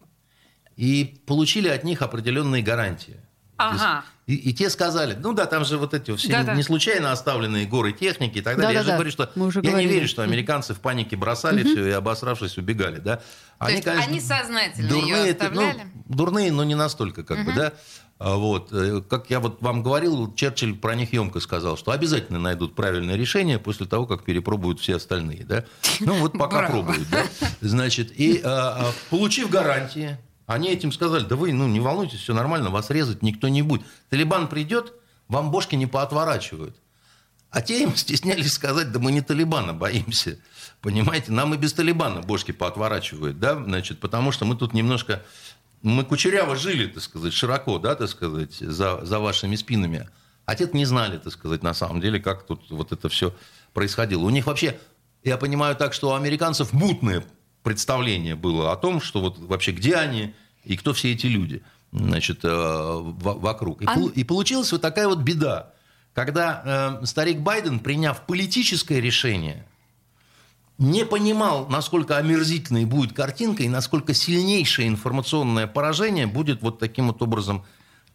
и 0.75 1.21
получили 1.25 1.69
от 1.69 1.83
них 1.85 2.01
определенные 2.01 2.61
гарантии. 2.61 3.17
Ага. 3.57 4.03
И, 4.27 4.35
и 4.35 4.53
те 4.53 4.69
сказали, 4.69 5.15
ну 5.19 5.33
да, 5.33 5.45
там 5.45 5.63
же 5.65 5.77
вот 5.77 5.93
эти 5.93 6.15
все 6.15 6.27
Да-да. 6.29 6.53
не 6.53 6.61
случайно 6.63 7.11
оставленные 7.11 7.65
горы 7.65 7.93
техники 7.93 8.39
и 8.39 8.41
так 8.41 8.57
далее. 8.57 8.73
Я 8.73 8.79
же 8.81 8.87
Да-да-да. 8.89 8.97
говорю, 8.97 9.11
что 9.11 9.31
уже 9.41 9.59
я 9.61 9.69
говорили. 9.71 9.87
не 9.87 9.93
верю, 9.95 10.07
что 10.07 10.21
американцы 10.21 10.73
в 10.73 10.79
панике 10.79 11.15
бросали 11.15 11.63
все 11.63 11.87
и 11.87 11.91
обосравшись 11.91 12.57
убегали, 12.57 12.99
да. 12.99 13.21
То 13.59 13.69
есть 13.69 13.87
они 13.87 14.19
сознательно 14.19 14.93
её 14.93 15.15
это, 15.17 15.49
ну, 15.49 15.61
оставляли? 15.67 15.89
дурные, 16.05 16.51
но 16.51 16.63
не 16.63 16.75
настолько, 16.75 17.23
как 17.23 17.45
бы, 17.45 17.53
да. 17.53 17.73
А 18.19 18.35
Вот, 18.35 18.69
э, 18.73 19.01
как 19.07 19.29
я 19.29 19.39
вот 19.39 19.61
вам 19.61 19.83
говорил, 19.83 20.33
Черчилль 20.33 20.75
про 20.75 20.95
них 20.95 21.13
емко 21.13 21.39
сказал, 21.39 21.77
что 21.77 21.91
обязательно 21.91 22.39
найдут 22.39 22.73
правильное 22.75 23.15
решение 23.15 23.59
после 23.59 23.85
того, 23.85 24.07
как 24.07 24.23
перепробуют 24.23 24.79
все 24.79 24.95
остальные, 24.95 25.45
да. 25.45 25.65
Ну 25.99 26.15
вот 26.15 26.33
пока 26.33 26.57
Браво. 26.57 26.71
пробуют, 26.83 27.07
да. 27.11 27.23
Значит, 27.61 28.11
и 28.19 28.41
а, 28.43 28.87
а, 28.89 28.93
получив 29.11 29.49
гарантии, 29.51 30.17
они 30.47 30.69
этим 30.69 30.93
сказали, 30.93 31.25
да 31.25 31.35
вы, 31.35 31.51
ну, 31.51 31.67
не 31.67 31.81
волнуйтесь, 31.81 32.21
все 32.21 32.33
нормально, 32.33 32.69
вас 32.69 32.89
резать 32.89 33.21
никто 33.21 33.49
не 33.49 33.61
будет. 33.61 33.85
Талибан 34.09 34.47
придет, 34.47 34.93
вам 35.27 35.51
бошки 35.51 35.75
не 35.75 35.87
поотворачивают. 35.87 36.75
А 37.49 37.61
те 37.61 37.83
им 37.83 37.95
стеснялись 37.95 38.53
сказать, 38.53 38.91
да 38.91 38.99
мы 38.99 39.11
не 39.11 39.21
Талибана 39.21 39.73
боимся. 39.73 40.39
Понимаете, 40.81 41.33
нам 41.33 41.53
и 41.53 41.57
без 41.57 41.73
Талибана 41.73 42.21
бошки 42.21 42.53
поотворачивают, 42.53 43.39
да, 43.39 43.61
значит, 43.61 43.99
потому 43.99 44.31
что 44.31 44.45
мы 44.45 44.55
тут 44.55 44.73
немножко, 44.73 45.21
мы 45.81 46.05
кучеряво 46.05 46.55
жили, 46.55 46.87
так 46.87 47.03
сказать, 47.03 47.33
широко, 47.33 47.77
да, 47.77 47.95
так 47.95 48.09
сказать, 48.09 48.53
за, 48.53 49.03
за 49.05 49.19
вашими 49.19 49.57
спинами. 49.57 50.09
А 50.45 50.55
те 50.55 50.69
не 50.71 50.85
знали, 50.85 51.17
так 51.17 51.33
сказать, 51.33 51.61
на 51.61 51.73
самом 51.73 51.99
деле, 51.99 52.21
как 52.21 52.45
тут 52.45 52.69
вот 52.69 52.93
это 52.93 53.09
все 53.09 53.35
происходило. 53.73 54.23
У 54.23 54.29
них 54.29 54.47
вообще, 54.47 54.79
я 55.25 55.35
понимаю 55.35 55.75
так, 55.75 55.93
что 55.93 56.11
у 56.11 56.13
американцев 56.13 56.71
мутное 56.71 57.25
представление 57.67 58.35
было 58.35 58.71
о 58.71 58.77
том, 58.77 59.01
что 59.01 59.19
вот 59.19 59.37
вообще 59.39 59.71
где 59.73 59.95
они 59.95 60.33
и 60.63 60.77
кто 60.77 60.93
все 60.93 61.11
эти 61.11 61.25
люди, 61.27 61.61
значит, 61.91 62.39
э, 62.43 62.47
во- 62.49 63.33
вокруг. 63.33 63.81
И, 63.81 63.85
А- 63.85 63.99
и 64.15 64.23
получилась 64.23 64.71
вот 64.71 64.81
такая 64.81 65.07
вот 65.09 65.19
беда, 65.19 65.73
когда 66.13 66.99
э, 67.01 67.05
старик 67.05 67.39
Байден, 67.39 67.79
приняв 67.79 68.21
политическое 68.25 69.01
решение, 69.01 69.65
не 70.77 71.05
понимал, 71.05 71.67
насколько 71.67 72.17
омерзительной 72.17 72.85
будет 72.85 73.11
картинка 73.11 73.63
и 73.63 73.67
насколько 73.69 74.13
сильнейшее 74.13 74.87
информационное 74.87 75.67
поражение 75.67 76.25
будет 76.27 76.61
вот 76.61 76.79
таким 76.79 77.07
вот 77.07 77.21
образом 77.21 77.65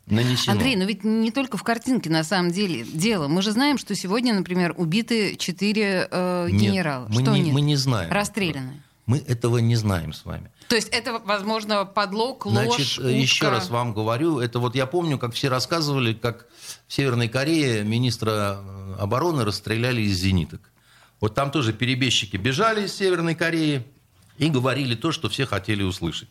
нанесено. 0.06 0.52
Андрей, 0.52 0.76
но 0.76 0.84
ведь 0.84 1.04
не 1.04 1.30
только 1.30 1.56
в 1.58 1.62
картинке 1.62 2.08
на 2.08 2.24
самом 2.24 2.50
деле 2.52 2.84
дело. 2.84 3.28
Мы 3.28 3.42
же 3.42 3.50
знаем, 3.52 3.76
что 3.78 3.94
сегодня, 3.94 4.32
например, 4.34 4.74
убиты 4.78 5.36
четыре 5.36 6.08
э, 6.10 6.48
Нет, 6.50 6.60
генерала. 6.62 7.06
мы 7.08 7.22
что 7.22 7.34
не- 7.34 7.42
нет? 7.42 7.52
мы 7.54 7.60
не 7.60 7.76
знаем 7.76 8.10
Расстреляны. 8.10 8.82
Мы 9.06 9.18
этого 9.18 9.58
не 9.58 9.74
знаем 9.74 10.12
с 10.12 10.24
вами. 10.24 10.50
То 10.68 10.76
есть 10.76 10.88
это, 10.88 11.18
возможно, 11.18 11.84
подлог, 11.84 12.46
ложь, 12.46 12.76
Значит, 12.76 13.04
э, 13.04 13.12
еще 13.12 13.46
утка. 13.46 13.56
раз 13.56 13.68
вам 13.68 13.92
говорю, 13.92 14.38
это 14.38 14.60
вот 14.60 14.76
я 14.76 14.86
помню, 14.86 15.18
как 15.18 15.34
все 15.34 15.48
рассказывали, 15.48 16.14
как 16.14 16.46
в 16.86 16.92
Северной 16.92 17.28
Корее 17.28 17.82
министра 17.82 18.60
э, 18.60 18.94
обороны 19.00 19.44
расстреляли 19.44 20.02
из 20.02 20.18
зениток. 20.18 20.60
Вот 21.20 21.34
там 21.34 21.50
тоже 21.50 21.72
перебежчики 21.72 22.36
бежали 22.36 22.86
из 22.86 22.94
Северной 22.94 23.34
Кореи 23.34 23.84
и 24.38 24.48
говорили 24.48 24.94
то, 24.94 25.10
что 25.10 25.28
все 25.28 25.46
хотели 25.46 25.82
услышать. 25.82 26.28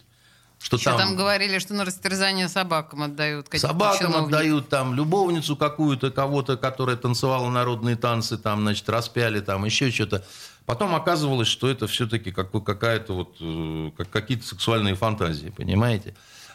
Что 0.62 0.77
Еще 0.77 0.95
там... 0.95 1.15
говорили, 1.15 1.57
что 1.57 1.73
на 1.73 1.86
растерзание 1.86 2.47
собакам 2.47 3.01
отдают. 3.01 3.47
Собакам 3.55 3.97
чиновников. 3.97 4.27
отдают 4.27 4.69
там 4.69 4.93
любовницу 4.93 5.55
какую-то, 5.55 6.12
кого-то, 6.12 6.55
которая 6.55 6.97
танцевала 6.97 7.49
народные 7.49 7.95
танцы, 7.95 8.38
там, 8.38 8.62
значит, 8.62 8.88
распяли, 8.88 9.39
там, 9.39 9.65
еще 9.65 9.89
что-то. 9.89 10.23
Потом 10.65 10.95
оказывалось, 10.95 11.47
что 11.47 11.69
это 11.69 11.88
все-таки 11.88 12.32
какая-то 12.32 13.13
вот, 13.13 13.36
э, 13.41 13.91
как- 13.97 14.10
какие-то 14.10 14.45
сексуальные 14.45 14.95
фантазии, 14.95 15.50
понимаете? 15.56 16.13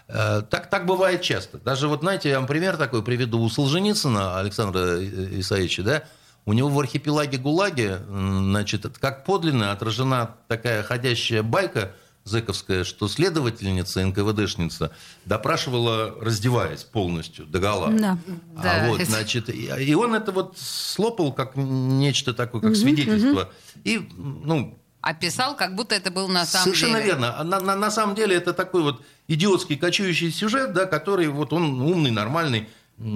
Э, 0.08 0.42
Так, 0.48 0.70
так 0.70 0.86
бывает 0.86 1.22
часто. 1.22 1.58
Даже 1.58 1.88
вот, 1.88 2.00
знаете, 2.00 2.28
я 2.30 2.38
вам 2.38 2.46
пример 2.46 2.76
такой 2.76 3.02
приведу. 3.02 3.40
У 3.40 3.48
Солженицына 3.50 4.38
Александра 4.38 4.98
Исаевича, 5.40 5.82
да, 5.82 6.02
у 6.44 6.52
него 6.52 6.68
в 6.68 6.78
архипелаге 6.78 7.38
ГУЛАГе, 7.38 7.98
значит, 8.08 8.86
как 9.00 9.24
подлинно 9.24 9.72
отражена 9.72 10.36
такая 10.46 10.84
ходящая 10.84 11.42
байка 11.42 11.90
зэковская, 12.26 12.84
что 12.84 13.08
следовательница, 13.08 14.04
НКВДшница, 14.04 14.90
допрашивала, 15.24 16.14
раздеваясь 16.20 16.82
полностью, 16.84 17.46
догола. 17.46 17.90
Да. 17.92 18.18
А 18.56 18.62
Да, 18.62 18.88
вот, 18.88 19.00
это- 19.00 19.10
значит, 19.10 19.48
и, 19.48 19.66
и 19.84 19.94
он 19.94 20.14
это 20.14 20.32
вот 20.32 20.56
слопал 20.58 21.32
как 21.32 21.52
нечто 21.56 22.34
такое, 22.34 22.60
как 22.60 22.76
свидетельство. 22.76 23.50
И, 23.84 24.08
ну, 24.16 24.76
Описал, 25.02 25.54
как 25.56 25.76
будто 25.76 25.94
это 25.94 26.10
был 26.10 26.26
на 26.26 26.44
самом 26.44 26.64
совершенно 26.64 26.94
деле. 26.98 27.06
верно. 27.12 27.38
А 27.38 27.44
На, 27.44 27.60
на- 27.60 27.76
на 27.76 27.90
самом 27.92 28.16
деле 28.16 28.34
это 28.34 28.52
такой 28.52 28.82
вот 28.82 29.02
идиотский 29.28 29.76
кочующий 29.76 30.32
сюжет, 30.32 30.72
да, 30.72 30.84
который 30.86 31.28
вот 31.28 31.52
он 31.52 31.80
умный, 31.80 32.10
нормальный, 32.10 32.68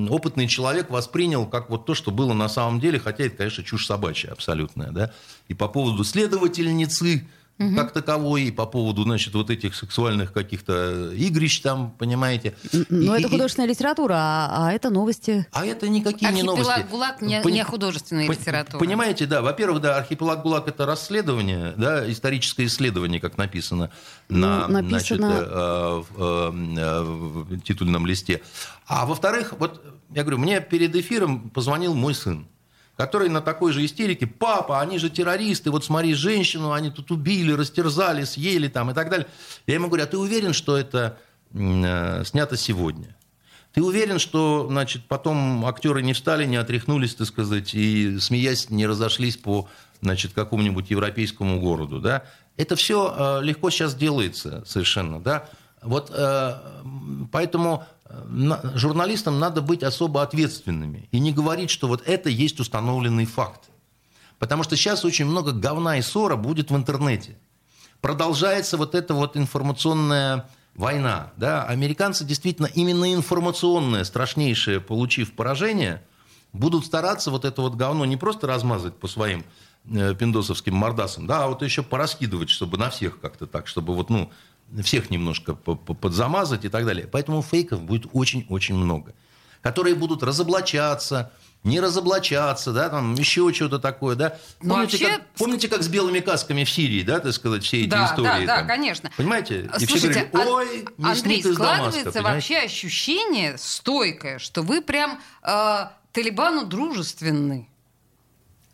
опытный 0.09 0.47
человек 0.47 0.89
воспринял 0.91 1.47
как 1.47 1.69
вот 1.69 1.87
то, 1.87 1.95
что 1.97 2.13
было 2.13 2.33
на 2.33 2.49
самом 2.49 2.79
деле, 2.79 3.01
хотя 3.01 3.25
это, 3.25 3.39
конечно, 3.39 3.65
чушь 3.65 3.87
собачья 3.87 4.31
абсолютная, 4.31 4.93
да. 4.93 5.13
И 5.49 5.55
по 5.55 5.67
поводу 5.67 6.05
следовательницы 6.05 7.27
как 7.77 7.93
таковой, 7.93 8.45
и 8.45 8.51
по 8.51 8.65
поводу, 8.67 9.03
значит, 9.03 9.35
вот 9.35 9.51
этих 9.51 9.75
сексуальных 9.75 10.33
каких-то 10.33 11.13
игрищ 11.15 11.61
там, 11.61 11.91
понимаете. 11.99 12.55
Но 12.89 13.15
И- 13.17 13.19
это 13.21 13.29
и- 13.29 13.31
художественная 13.31 13.69
литература, 13.69 14.15
а, 14.17 14.69
а 14.69 14.73
это 14.73 14.89
новости. 14.91 15.47
а 15.53 15.67
это 15.67 15.89
никакие 15.89 16.33
не 16.33 16.43
новости. 16.43 16.71
Архипелаг 16.71 16.91
ГУЛАГ 16.91 17.23
не, 17.23 17.41
Пони- 17.43 17.53
не 17.55 17.65
художественная 17.65 18.27
Пон- 18.29 18.33
литература. 18.41 18.79
Понимаете, 18.79 19.27
да. 19.27 19.43
Во-первых, 19.43 19.83
да, 19.83 19.97
архипелаг 19.99 20.43
ГУЛАГ 20.43 20.69
это 20.69 20.87
расследование, 20.87 21.75
да, 21.77 22.11
историческое 22.11 22.65
исследование, 22.67 23.21
как 23.21 23.37
написано 23.37 23.91
на 24.29 24.67
Ну, 24.69 24.81
написано- 24.81 24.89
значит, 24.89 25.21
э, 25.21 26.03
в, 26.09 26.21
э, 26.21 27.03
в 27.03 27.61
титульном 27.61 28.07
листе. 28.07 28.41
А 28.87 29.05
во-вторых, 29.07 29.55
вот 29.59 29.85
я 30.15 30.23
говорю, 30.23 30.39
мне 30.39 30.61
перед 30.61 30.95
эфиром 30.97 31.51
позвонил 31.51 31.95
мой 31.95 32.15
сын 32.15 32.47
который 33.01 33.31
на 33.31 33.41
такой 33.41 33.73
же 33.73 33.83
истерике, 33.83 34.27
папа, 34.27 34.83
они 34.83 34.99
же 34.99 35.09
террористы, 35.09 35.71
вот 35.71 35.87
смотри, 35.87 36.13
женщину 36.13 36.73
они 36.73 36.91
тут 36.91 37.11
убили, 37.11 37.51
растерзали, 37.51 38.25
съели 38.25 38.69
там 38.69 38.91
и 38.91 38.95
так 38.95 39.09
далее. 39.09 39.27
Я 39.67 39.77
ему 39.77 39.87
говорю, 39.87 40.05
а 40.05 40.07
ты 40.07 40.19
уверен, 40.19 40.53
что 40.53 40.77
это 40.77 41.19
э, 41.55 42.25
снято 42.27 42.59
сегодня? 42.59 43.17
Ты 43.73 43.83
уверен, 43.83 44.19
что, 44.19 44.67
значит, 44.69 45.07
потом 45.09 45.65
актеры 45.65 46.03
не 46.03 46.13
встали, 46.13 46.45
не 46.45 46.57
отряхнулись, 46.57 47.15
так 47.15 47.27
сказать, 47.27 47.75
и, 47.75 48.19
смеясь, 48.19 48.69
не 48.69 48.87
разошлись 48.87 49.39
по, 49.39 49.67
значит, 50.03 50.35
какому-нибудь 50.35 50.91
европейскому 50.91 51.59
городу, 51.59 52.01
да? 52.01 52.25
Это 52.59 52.77
все 52.77 53.41
легко 53.41 53.71
сейчас 53.71 53.95
делается 53.95 54.63
совершенно, 54.67 55.21
да? 55.21 55.49
Вот 55.83 56.13
э, 56.15 56.55
поэтому 57.33 57.87
э, 58.00 58.00
журналистам 58.75 59.39
надо 59.39 59.63
быть 59.63 59.83
особо 59.83 60.23
ответственными 60.23 61.09
и 61.13 61.21
не 61.21 61.33
говорить, 61.33 61.71
что 61.71 61.89
вот 61.89 62.03
это 62.07 62.29
есть 62.29 62.61
установленный 62.61 63.27
факт. 63.27 63.71
Потому 64.39 64.63
что 64.63 64.77
сейчас 64.77 65.05
очень 65.05 65.27
много 65.27 65.53
говна 65.53 65.99
и 65.99 66.03
ссора 66.03 66.37
будет 66.37 66.71
в 66.71 66.77
интернете. 66.77 67.39
Продолжается 68.01 68.77
вот 68.77 68.95
эта 68.95 69.13
вот 69.15 69.37
информационная 69.37 70.49
война. 70.75 71.33
Да? 71.37 71.65
Американцы 71.65 72.25
действительно 72.25 72.67
именно 72.67 73.13
информационное, 73.13 74.05
страшнейшее, 74.05 74.81
получив 74.81 75.35
поражение, 75.35 76.03
будут 76.53 76.87
стараться 76.87 77.31
вот 77.31 77.45
это 77.45 77.63
вот 77.63 77.75
говно 77.75 78.05
не 78.07 78.17
просто 78.17 78.47
размазать 78.47 78.97
по 78.97 79.09
своим 79.09 79.45
э, 79.91 80.15
пиндосовским 80.15 80.75
мордасам, 80.75 81.27
да, 81.27 81.45
а 81.45 81.49
вот 81.49 81.63
еще 81.63 81.83
пораскидывать, 81.83 82.51
чтобы 82.51 82.79
на 82.79 82.91
всех 82.91 83.21
как-то 83.21 83.47
так, 83.47 83.67
чтобы 83.67 83.95
вот, 83.95 84.11
ну, 84.11 84.31
всех 84.83 85.11
немножко 85.11 85.55
по- 85.55 85.75
по- 85.77 85.95
подзамазать 85.95 86.65
и 86.65 86.69
так 86.69 86.85
далее. 86.87 87.07
Поэтому 87.07 87.43
фейков 87.43 87.83
будет 87.83 88.07
очень-очень 88.13 88.75
много, 88.75 89.15
которые 89.63 89.95
будут 89.95 90.23
разоблачаться, 90.23 91.33
не 91.63 91.79
разоблачаться, 91.81 92.73
да, 92.73 92.89
там 92.89 93.15
еще 93.15 93.53
что-то 93.53 93.79
такое, 93.79 94.17
да. 94.17 94.39
Ну, 94.63 94.71
Помните, 94.75 94.97
вообще- 94.99 95.19
как, 95.19 95.27
помните, 95.37 95.69
как 95.69 95.83
с 95.83 95.89
белыми 95.89 96.21
касками 96.21 96.65
в 96.65 96.71
Сирии, 96.71 97.03
да, 97.03 97.21
так 97.21 97.33
сказать, 97.35 97.63
все 97.65 97.83
эти 97.83 97.91
Да, 97.91 98.07
истории? 98.07 98.47
да, 98.47 98.47
да, 98.47 98.57
там? 98.59 98.67
конечно. 98.67 99.11
Понимаете? 99.17 99.69
И 99.79 99.85
все 99.85 99.87
Слушайте, 99.87 100.25
говорили, 100.33 100.49
Ан- 100.49 100.55
ой, 100.55 100.85
Андрей, 101.11 101.39
из 101.41 101.45
Дамаска, 101.45 101.53
складывается 101.55 102.13
понимаете? 102.13 102.21
вообще 102.35 102.59
ощущение 102.59 103.59
стойкое, 103.59 104.39
что 104.39 104.63
вы 104.63 104.81
прям 104.81 105.21
э, 105.43 105.87
Талибану 106.13 106.65
дружественны. 106.65 107.69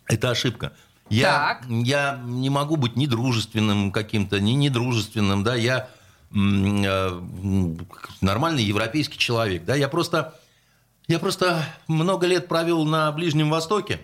Это 0.07 0.31
ошибка. 0.31 0.73
Я, 1.09 1.59
Так. 1.61 1.67
я 1.69 2.21
не 2.25 2.51
могу 2.51 2.77
быть 2.77 2.97
ни 2.97 3.07
дружественным 3.07 3.93
каким-то, 3.93 4.41
ни 4.41 4.53
недружественным, 4.53 5.45
да, 5.45 5.55
я 5.55 5.89
э, 6.35 7.21
нормальный 8.21 8.65
европейский 8.65 9.19
человек, 9.19 9.65
да, 9.65 9.77
я 9.77 9.89
просто, 9.89 10.35
я 11.07 11.19
просто 11.21 11.65
много 11.87 12.27
лет 12.27 12.49
провел 12.49 12.85
на 12.85 13.13
Ближнем 13.13 13.51
Востоке 13.51 14.01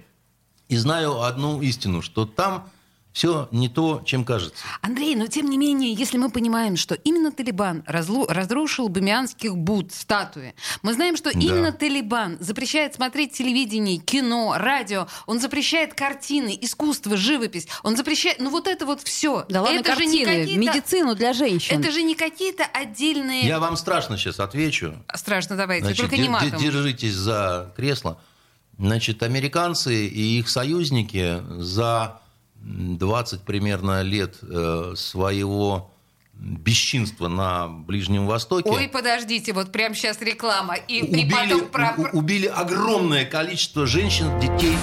и 0.69 0.77
знаю 0.77 1.23
одну 1.23 1.61
истину, 1.61 2.03
что 2.03 2.25
там 2.25 2.69
все 3.13 3.49
не 3.53 3.69
то, 3.69 4.03
чем 4.07 4.25
кажется. 4.25 4.65
Андрей, 4.81 5.15
но 5.17 5.27
тем 5.27 5.49
не 5.51 5.59
менее, 5.59 5.93
если 5.93 6.17
мы 6.17 6.31
понимаем, 6.31 6.77
что 6.77 6.95
именно 6.95 7.31
Талибан 7.31 7.85
разлу- 7.87 8.27
разрушил 8.29 8.89
бамианских 8.89 9.55
Буд, 9.57 9.93
статуи, 9.93 10.55
мы 10.83 10.95
знаем, 10.95 11.17
что 11.17 11.33
Да. 11.33 11.39
именно 11.39 11.73
Талибан 11.73 12.39
запрещает 12.41 12.95
смотреть 12.95 13.33
телевидение, 13.33 13.99
кино, 13.99 14.55
радио, 14.57 15.09
он 15.27 15.41
запрещает 15.41 15.95
картины, 15.95 16.57
искусство, 16.61 17.17
живопись, 17.17 17.69
он 17.83 17.97
запрещает, 17.97 18.41
ну 18.41 18.49
вот 18.51 18.67
это 18.67 18.87
вот 18.87 19.03
все. 19.03 19.45
Да 19.49 19.63
ладно, 19.63 19.79
это 19.81 19.95
же 19.95 20.07
не 20.07 20.25
картины, 20.25 20.41
какие-то, 20.45 20.61
медицину 20.79 21.15
для 21.15 21.33
женщин. 21.35 21.81
это 21.81 21.91
же 21.93 22.03
не 22.03 22.15
какие-то 22.15 22.65
отдельные. 22.65 23.47
Я 23.47 23.61
вам 23.61 23.77
страшно 23.77 24.17
сейчас 24.17 24.41
отвечу. 24.41 24.95
Страшно, 25.15 25.57
давайте, 25.57 25.85
Значит, 25.85 26.01
только 26.01 26.17
не 26.17 26.29
матом. 26.31 26.59
держитесь 26.59 27.13
за 27.15 27.73
кресло. 27.77 28.19
Значит, 28.79 29.23
американцы 29.23 30.07
и 30.07 30.39
их 30.39 30.49
союзники 30.49 31.43
за 31.59 32.22
20 32.65 33.43
примерно 33.43 34.03
лет 34.03 34.37
э, 34.43 34.95
своего 34.97 35.91
бесчинства 36.35 37.29
на 37.29 37.69
Ближнем 37.69 38.27
Востоке 38.27 38.69
Ой, 38.71 38.89
подождите, 38.89 39.53
вот 39.53 39.71
прямо 39.71 39.95
сейчас 39.95 40.21
реклама. 40.21 40.75
И, 40.75 40.99
и 40.99 41.03
убили, 41.03 41.31
потом 41.31 41.69
про... 41.69 41.95
у- 41.97 42.19
убили 42.19 42.47
огромное 42.47 43.25
количество 43.25 43.87
женщин, 43.87 44.39
детей. 44.41 44.73
и 44.73 44.79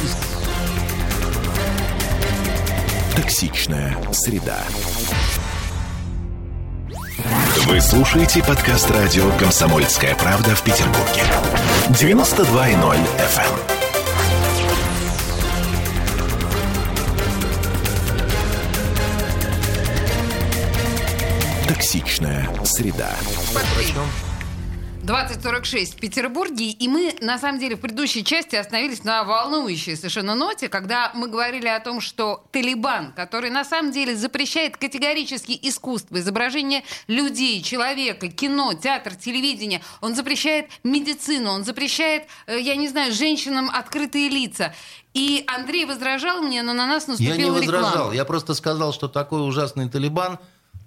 Токсичная 3.15 3.97
среда. 4.13 4.63
Вы 7.65 7.81
слушаете 7.81 8.41
подкаст 8.43 8.89
радио 8.91 9.29
«Комсомольская 9.37 10.15
правда» 10.15 10.55
в 10.55 10.63
Петербурге. 10.63 11.23
92.0 11.89 12.97
FM. 13.17 13.88
Токсичная 21.79 22.45
среда. 22.65 23.15
2046 25.01 25.93
в 25.93 25.95
Петербурге, 26.01 26.71
и 26.71 26.87
мы, 26.89 27.15
на 27.21 27.39
самом 27.39 27.57
деле, 27.57 27.77
в 27.77 27.79
предыдущей 27.79 28.25
части 28.25 28.57
остановились 28.57 29.05
на 29.05 29.23
волнующей 29.23 29.95
совершенно 29.95 30.35
ноте, 30.35 30.67
когда 30.67 31.13
мы 31.15 31.29
говорили 31.29 31.69
о 31.69 31.79
том, 31.79 32.01
что 32.01 32.43
Талибан, 32.51 33.13
который 33.13 33.49
на 33.49 33.63
самом 33.63 33.93
деле 33.93 34.17
запрещает 34.17 34.75
категорически 34.75 35.57
искусство, 35.61 36.19
изображение 36.19 36.83
людей, 37.07 37.63
человека, 37.63 38.27
кино, 38.27 38.73
театр, 38.73 39.15
телевидение, 39.15 39.81
он 40.01 40.15
запрещает 40.15 40.65
медицину, 40.83 41.51
он 41.51 41.63
запрещает, 41.63 42.23
э, 42.47 42.59
я 42.59 42.75
не 42.75 42.89
знаю, 42.89 43.13
женщинам 43.13 43.71
открытые 43.73 44.27
лица. 44.27 44.75
И 45.13 45.45
Андрей 45.47 45.85
возражал 45.85 46.41
мне, 46.41 46.61
но 46.61 46.73
на 46.73 46.85
нас 46.87 47.05
Я 47.05 47.11
наступила 47.11 47.35
не 47.35 47.51
возражал. 47.51 47.89
реклама. 47.91 48.15
Я 48.15 48.25
просто 48.25 48.53
сказал, 48.53 48.91
что 48.91 49.07
такой 49.07 49.47
ужасный 49.47 49.89
Талибан 49.89 50.39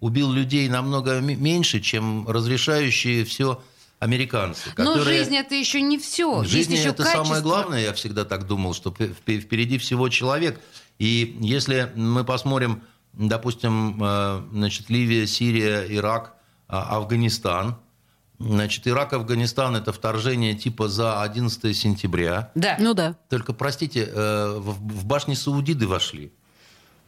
убил 0.02 0.32
людей 0.32 0.68
намного 0.68 1.20
меньше, 1.20 1.80
чем 1.80 2.28
разрешающие 2.28 3.24
все 3.24 3.62
американцы. 4.00 4.70
Но 4.76 4.94
которые- 4.94 5.18
жизнь 5.18 5.36
это 5.36 5.54
еще 5.54 5.80
не 5.80 5.96
все. 5.96 6.40
В 6.40 6.44
жизни 6.44 6.72
Есть 6.72 6.82
еще 6.82 6.90
это 6.90 7.04
качество. 7.04 7.24
самое 7.24 7.40
главное, 7.40 7.80
я 7.80 7.92
всегда 7.92 8.24
так 8.24 8.48
думал, 8.48 8.74
что 8.74 8.90
впереди 8.90 9.78
всего 9.78 10.08
человек. 10.08 10.60
И 10.98 11.36
если 11.40 11.92
мы 11.94 12.24
посмотрим, 12.24 12.82
допустим, 13.12 14.02
э, 14.02 14.42
значит, 14.52 14.90
Ливия, 14.90 15.24
Сирия, 15.28 15.86
Ирак, 15.88 16.34
а, 16.66 16.96
Афганистан, 16.96 17.76
значит, 18.40 18.88
Ирак, 18.88 19.12
Афганистан– 19.12 19.76
это 19.76 19.92
вторжение 19.92 20.54
типа 20.54 20.88
за 20.88 21.22
11 21.22 21.72
сентября. 21.74 22.50
Да. 22.56 22.76
Ну 22.80 22.94
да. 22.94 23.14
Только, 23.28 23.52
простите, 23.52 24.10
э, 24.12 24.54
в 24.58 24.72
в 25.02 25.04
башни 25.04 25.34
Саудиды 25.34 25.86
вошли. 25.86 26.32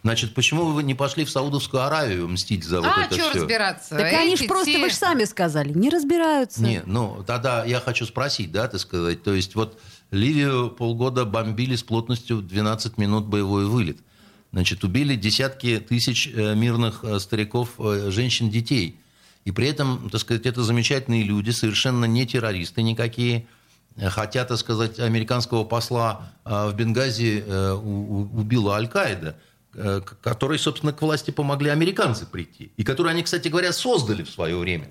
Значит, 0.04 0.34
почему 0.34 0.66
вы 0.66 0.82
не 0.82 0.94
пошли 0.94 1.24
в 1.24 1.30
Саудовскую 1.30 1.82
Аравию 1.82 2.28
мстить 2.28 2.62
за 2.62 2.82
вот 2.82 2.92
а 2.94 3.06
это 3.06 3.14
что 3.14 3.30
все? 3.30 3.38
разбираться? 3.40 3.96
Так 3.96 4.12
они 4.12 4.34
Эти 4.34 4.42
же 4.42 4.48
просто, 4.48 4.78
вы 4.78 4.90
же 4.90 4.94
сами 4.94 5.24
сказали, 5.24 5.72
не 5.72 5.88
разбираются. 5.88 6.62
Не, 6.62 6.82
ну 6.84 7.24
тогда 7.26 7.64
я 7.64 7.80
хочу 7.80 8.04
спросить, 8.04 8.52
да, 8.52 8.68
так 8.68 8.80
сказать. 8.80 9.22
То 9.22 9.32
есть 9.32 9.54
вот 9.54 9.80
Ливию 10.10 10.68
полгода 10.68 11.24
бомбили 11.24 11.74
с 11.74 11.82
плотностью 11.82 12.42
12 12.42 12.98
минут 12.98 13.24
боевой 13.24 13.64
вылет. 13.64 13.96
Значит, 14.52 14.84
убили 14.84 15.16
десятки 15.16 15.78
тысяч 15.78 16.28
э, 16.28 16.54
мирных 16.54 17.02
э, 17.02 17.18
стариков, 17.18 17.70
э, 17.78 18.10
женщин, 18.10 18.50
детей. 18.50 19.00
И 19.46 19.52
при 19.52 19.68
этом, 19.68 20.10
так 20.10 20.20
сказать, 20.20 20.44
это 20.44 20.62
замечательные 20.62 21.22
люди, 21.22 21.48
совершенно 21.48 22.04
не 22.04 22.26
террористы 22.26 22.82
никакие. 22.82 23.46
Хотя, 23.96 24.44
так 24.44 24.58
сказать, 24.58 24.98
американского 24.98 25.64
посла 25.64 26.32
в 26.44 26.72
Бенгази 26.74 27.44
убила 27.46 28.74
Аль-Каида, 28.74 29.36
э, 29.74 30.00
к- 30.04 30.20
которой, 30.20 30.58
собственно, 30.58 30.92
к 30.92 31.02
власти 31.02 31.30
помогли 31.30 31.70
американцы 31.70 32.26
прийти. 32.26 32.72
И 32.76 32.84
которую 32.84 33.10
они, 33.10 33.22
кстати 33.22 33.48
говоря, 33.48 33.72
создали 33.72 34.22
в 34.22 34.30
свое 34.30 34.56
время. 34.56 34.90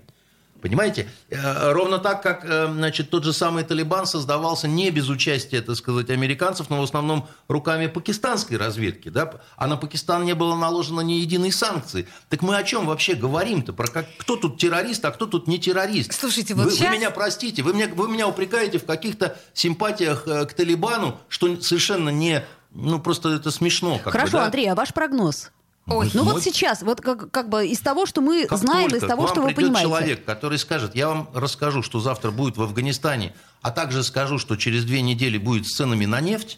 Понимаете? 0.61 1.09
Э, 1.29 1.73
Ровно 1.73 1.99
так, 1.99 2.23
как 2.23 2.45
э, 2.45 2.67
значит, 2.71 3.09
тот 3.09 3.25
же 3.25 3.33
самый 3.33 3.65
Талибан 3.65 4.05
создавался 4.05 4.65
не 4.69 4.91
без 4.91 5.09
участия, 5.09 5.61
так 5.61 5.75
сказать, 5.75 6.09
американцев, 6.09 6.69
но 6.69 6.79
в 6.79 6.83
основном 6.83 7.27
руками 7.49 7.87
пакистанской 7.87 8.55
разведки. 8.55 9.09
Да? 9.09 9.41
А 9.57 9.67
на 9.67 9.75
Пакистан 9.75 10.23
не 10.23 10.33
было 10.35 10.55
наложено 10.55 11.01
ни 11.01 11.15
единой 11.15 11.51
санкции. 11.51 12.07
Так 12.29 12.41
мы 12.43 12.55
о 12.55 12.63
чем 12.63 12.85
вообще 12.85 13.15
говорим-то? 13.15 13.73
Про 13.73 13.87
как, 13.87 14.05
кто 14.17 14.37
тут 14.37 14.57
террорист, 14.57 15.03
а 15.03 15.11
кто 15.11 15.25
тут 15.25 15.49
не 15.49 15.59
террорист? 15.59 16.13
Слушайте, 16.13 16.53
вот 16.53 16.65
вы, 16.67 16.71
щас- 16.71 16.87
вы 16.87 16.95
меня 16.97 17.11
простите, 17.11 17.61
вы 17.61 17.73
меня, 17.73 17.89
вы 17.93 18.07
меня 18.07 18.29
упрекаете 18.29 18.77
в 18.79 18.85
каких-то 18.85 19.37
симпатиях 19.53 20.23
к 20.23 20.53
Талибану, 20.53 21.19
что 21.27 21.59
совершенно 21.61 22.07
не... 22.07 22.41
Ну, 22.73 22.99
просто 22.99 23.29
это 23.29 23.51
смешно. 23.51 23.97
как 23.97 24.05
бы, 24.05 24.11
Хорошо, 24.11 24.37
да? 24.37 24.45
Андрей, 24.45 24.67
а 24.71 24.75
ваш 24.75 24.93
прогноз? 24.93 25.51
Ой, 25.85 26.09
Ну 26.13 26.23
Мой- 26.23 26.35
вот 26.35 26.43
сейчас, 26.43 26.81
вот 26.81 27.01
как, 27.01 27.29
как 27.29 27.49
бы 27.49 27.67
из 27.67 27.79
того, 27.79 28.05
что 28.05 28.21
мы 28.21 28.45
Как 28.47 28.57
знаем, 28.57 28.89
только 28.89 29.05
из 29.05 29.09
того, 29.09 29.23
к 29.25 29.29
что 29.29 29.41
вы 29.41 29.53
понимаете. 29.53 29.81
человек, 29.89 30.23
который 30.25 30.57
скажет, 30.57 30.95
я 30.95 31.09
вам 31.09 31.29
расскажу, 31.33 31.83
что 31.83 31.99
завтра 31.99 32.31
будет 32.31 32.55
в 32.55 32.61
Афганистане, 32.61 33.33
а 33.61 33.69
также 33.69 34.01
скажу, 34.03 34.39
что 34.39 34.55
через 34.55 34.85
две 34.85 35.01
недели 35.01 35.37
будет 35.37 35.67
с 35.67 35.75
ценами 35.75 36.05
на 36.05 36.21
нефть, 36.21 36.57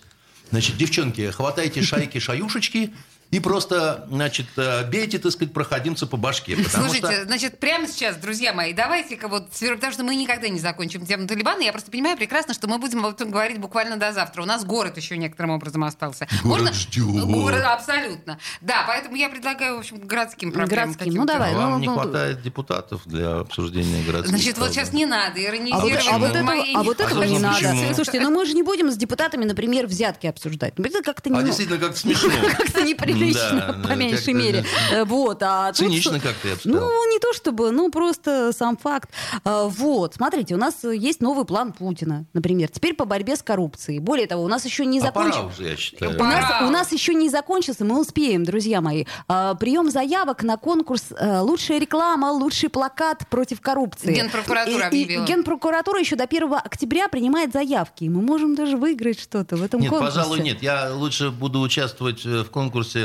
значит, 0.52 0.78
девчонки, 0.78 1.32
хватайте 1.32 1.82
шайки-шаюшечки 1.82 2.94
и 3.36 3.40
просто, 3.42 4.08
значит, 4.10 4.46
э, 4.56 4.90
бейте, 4.90 5.20
так 5.20 5.30
сказать, 5.30 5.54
проходимца 5.54 6.08
по 6.08 6.16
башке. 6.16 6.56
Слушайте, 6.70 7.12
что... 7.12 7.26
значит, 7.26 7.60
прямо 7.60 7.86
сейчас, 7.86 8.16
друзья 8.16 8.54
мои, 8.54 8.72
давайте-ка 8.72 9.28
вот, 9.28 9.50
потому 9.50 9.92
что 9.92 10.06
мы 10.06 10.16
никогда 10.16 10.48
не 10.48 10.58
закончим 10.58 11.06
тему 11.06 11.28
Талибана, 11.28 11.62
я 11.62 11.74
просто 11.74 11.92
понимаю 11.92 12.16
прекрасно, 12.16 12.54
что 12.54 12.70
мы 12.70 12.78
будем 12.78 13.06
об 13.06 13.14
этом 13.14 13.32
говорить 13.32 13.58
буквально 13.58 13.98
до 13.98 14.14
завтра. 14.14 14.42
У 14.42 14.46
нас 14.46 14.64
город 14.64 14.96
еще 14.96 15.18
некоторым 15.18 15.52
образом 15.52 15.84
остался. 15.84 16.30
Город 16.46 16.74
ждет. 16.76 17.26
Город, 17.26 17.62
абсолютно. 17.66 18.40
Да, 18.62 18.86
поэтому 18.88 19.18
я 19.18 19.28
предлагаю, 19.28 19.76
в 19.76 19.80
общем, 19.80 19.98
городским 19.98 20.54
проблемам 20.54 20.94
Городским, 20.94 21.14
ну 21.16 21.26
давай. 21.26 21.54
Вам 21.56 21.72
ну, 21.72 21.80
не 21.80 21.88
ну, 21.88 21.96
хватает 21.96 22.42
депутатов 22.42 23.02
для 23.06 23.40
обсуждения 23.40 24.02
городских 24.04 24.30
Значит, 24.30 24.58
вот 24.58 24.68
проблем. 24.68 24.74
сейчас 24.74 24.94
не 24.94 25.06
надо 25.06 25.26
А 25.26 25.42
вот, 25.42 25.50
иронизировать 25.50 26.08
а 26.10 26.18
вот 26.18 26.42
моей- 26.42 26.76
а 26.76 26.84
вот 26.84 27.02
этого 27.02 27.22
А 27.22 27.26
не 27.26 27.40
надо. 27.40 27.58
почему? 27.58 27.94
Слушайте, 27.96 28.22
ну 28.22 28.30
мы 28.30 28.46
же 28.46 28.54
не 28.54 28.64
будем 28.64 28.90
с 28.90 28.96
депутатами, 28.96 29.44
например, 29.44 29.88
взятки 29.88 30.28
обсуждать. 30.28 30.76
Ну, 30.78 30.86
это 30.86 31.04
как-то 31.04 31.30
не, 31.30 31.38
А 31.38 31.42
ну, 31.42 31.48
действительно, 31.48 31.80
как 31.80 31.98
смешно. 31.98 32.32
как-то 32.58 32.82
неприлично, 33.30 33.76
Да, 33.82 33.88
по 33.88 33.94
меньшей 33.96 34.18
как-то, 34.18 34.32
мере. 34.34 34.66
да. 34.92 34.98
Э, 34.98 35.06
Вот, 35.06 35.44
а 35.44 35.68
тут 35.68 35.78
Цинично 35.78 36.20
что- 36.20 36.28
как-то, 36.28 36.48
я 36.48 36.54
бы 36.56 36.60
сказал. 36.60 36.80
Ну, 36.82 37.12
не 37.14 37.20
то 37.20 37.34
чтобы, 37.34 37.72
ну, 37.72 37.90
просто 37.92 38.52
сам 38.54 38.78
факт. 38.78 39.10
А, 39.44 39.66
Вот, 39.68 40.16
смотрите, 40.16 40.56
у 40.56 40.58
нас 40.58 40.84
есть 40.84 41.22
новый 41.22 41.46
план 41.46 41.74
Путина, 41.74 42.26
например, 42.34 42.70
теперь 42.70 42.94
по 42.94 43.06
борьбе 43.06 43.36
с 43.36 43.42
коррупцией. 43.44 44.00
Более 44.00 44.28
того, 44.28 44.44
у 44.44 44.48
нас 44.48 44.66
еще 44.66 44.86
не 44.86 45.00
А 45.00 45.12
пора 45.12 45.32
закончился... 45.32 45.62
уже, 45.62 45.70
я 45.72 45.76
считаю. 45.78 46.12
У 46.20 46.24
нас, 46.24 46.62
у 46.64 46.70
нас 46.70 46.92
еще 46.92 47.14
не 47.14 47.30
закончился, 47.30 47.86
мы 47.86 48.00
успеем, 48.00 48.44
друзья 48.44 48.82
мои. 48.82 49.06
А, 49.28 49.56
прием 49.56 49.90
заявок 49.92 50.44
на 50.44 50.58
конкурс 50.58 51.06
э, 51.18 51.40
«Лучшая 51.40 51.80
реклама, 51.80 52.32
лучший 52.32 52.70
плакат 52.70 53.28
против 53.30 53.62
коррупции». 53.62 54.14
Генпрокуратура 54.16 54.76
И- 54.76 54.80
и 54.80 55.04
объявила. 55.04 55.26
Генпрокуратура 55.26 56.00
еще 56.00 56.16
до 56.16 56.26
1 56.28 56.60
октября 56.64 57.08
принимает 57.10 57.52
заявки. 57.54 58.04
И 58.06 58.10
мы 58.10 58.22
можем 58.22 58.56
даже 58.56 58.78
выиграть 58.78 59.20
что-то 59.20 59.56
в 59.56 59.64
этом 59.64 59.80
Нет, 59.82 59.90
конкурсе. 59.90 60.16
пожалуй, 60.16 60.40
нет. 60.42 60.62
Я 60.62 60.94
лучше 60.94 61.30
буду 61.32 61.60
участвовать 61.62 62.26
э, 62.26 62.44
в 62.44 62.50
конкурсе 62.50 63.05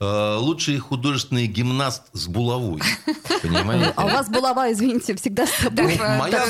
э, 0.00 0.36
«Лучший 0.38 0.78
художественный 0.78 1.46
гимнаст 1.46 2.02
с 2.12 2.26
булавой». 2.26 2.80
Понимаете? 3.42 3.92
А 3.96 4.04
у 4.04 4.08
вас 4.08 4.28
булава, 4.28 4.70
извините, 4.72 5.14
всегда 5.14 5.46
с 5.46 5.50
собой. 5.50 5.94
Э, 5.94 6.18
Моя 6.18 6.44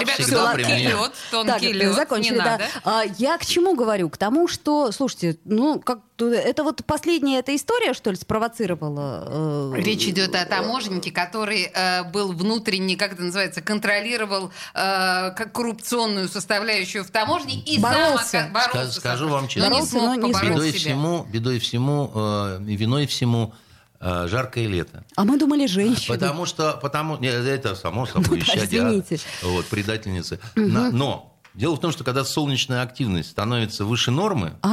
Ребята, 0.00 0.22
всегда 0.22 0.46
тонкий 0.52 0.64
при 0.64 0.72
мне. 0.72 0.88
лед, 0.88 1.12
тонкий 1.30 1.72
лед, 1.72 1.94
закончили, 1.94 2.32
не 2.34 2.38
да. 2.38 2.44
надо. 2.44 2.64
А, 2.84 3.02
я 3.18 3.38
к 3.38 3.46
чему 3.46 3.74
говорю? 3.76 4.08
К 4.10 4.16
тому, 4.16 4.48
что, 4.48 4.90
слушайте, 4.92 5.38
ну, 5.44 5.80
как 5.80 6.00
это 6.18 6.62
вот 6.62 6.84
последняя 6.86 7.40
эта 7.40 7.54
история, 7.56 7.92
что 7.92 8.10
ли, 8.10 8.16
спровоцировала? 8.16 9.72
э, 9.74 9.80
Речь 9.80 10.04
идет 10.06 10.34
о 10.36 10.44
таможеннике, 10.46 11.10
который 11.10 11.70
э, 11.74 12.04
был 12.04 12.32
внутренне, 12.32 12.96
как 12.96 13.14
это 13.14 13.22
называется, 13.22 13.62
контролировал 13.62 14.50
э, 14.74 15.30
как 15.32 15.52
коррупционную 15.52 16.28
составляющую 16.28 17.04
в 17.04 17.10
таможне 17.10 17.54
и 17.60 17.78
Боролся. 17.80 18.24
сам 18.24 18.52
боролся. 18.52 18.92
Скажу- 19.00 19.28
вам 19.28 19.42
но 19.42 19.48
честно. 19.48 19.64
не 19.66 19.70
Боролся, 19.70 19.90
смог 19.90 20.02
но 20.04 20.14
не 20.14 20.32
побороть 20.32 20.50
Бедой 20.54 20.72
всему, 20.72 21.24
бедой 21.24 21.58
всему, 21.58 22.10
э, 22.14 22.58
виной 22.84 23.06
всему 23.06 23.52
э, 24.00 24.26
жаркое 24.28 24.66
лето. 24.66 25.04
А 25.16 25.24
мы 25.24 25.38
думали, 25.38 25.66
женщины. 25.66 26.16
Потому 26.16 26.46
что, 26.46 26.78
потому, 26.82 27.16
не, 27.18 27.28
это 27.28 27.74
само 27.74 28.06
собой, 28.06 28.24
Ну 28.28 28.36
да, 28.36 28.42
исчадие, 28.42 28.80
извините. 28.82 29.20
вот, 29.42 29.66
предательницы. 29.66 30.38
На- 30.54 30.90
но 30.90 31.36
дело 31.54 31.76
в 31.76 31.80
том, 31.80 31.90
что 31.92 32.04
когда 32.04 32.24
солнечная 32.24 32.82
активность 32.82 33.30
становится 33.30 33.84
выше 33.84 34.10
нормы, 34.10 34.54
А, 34.62 34.68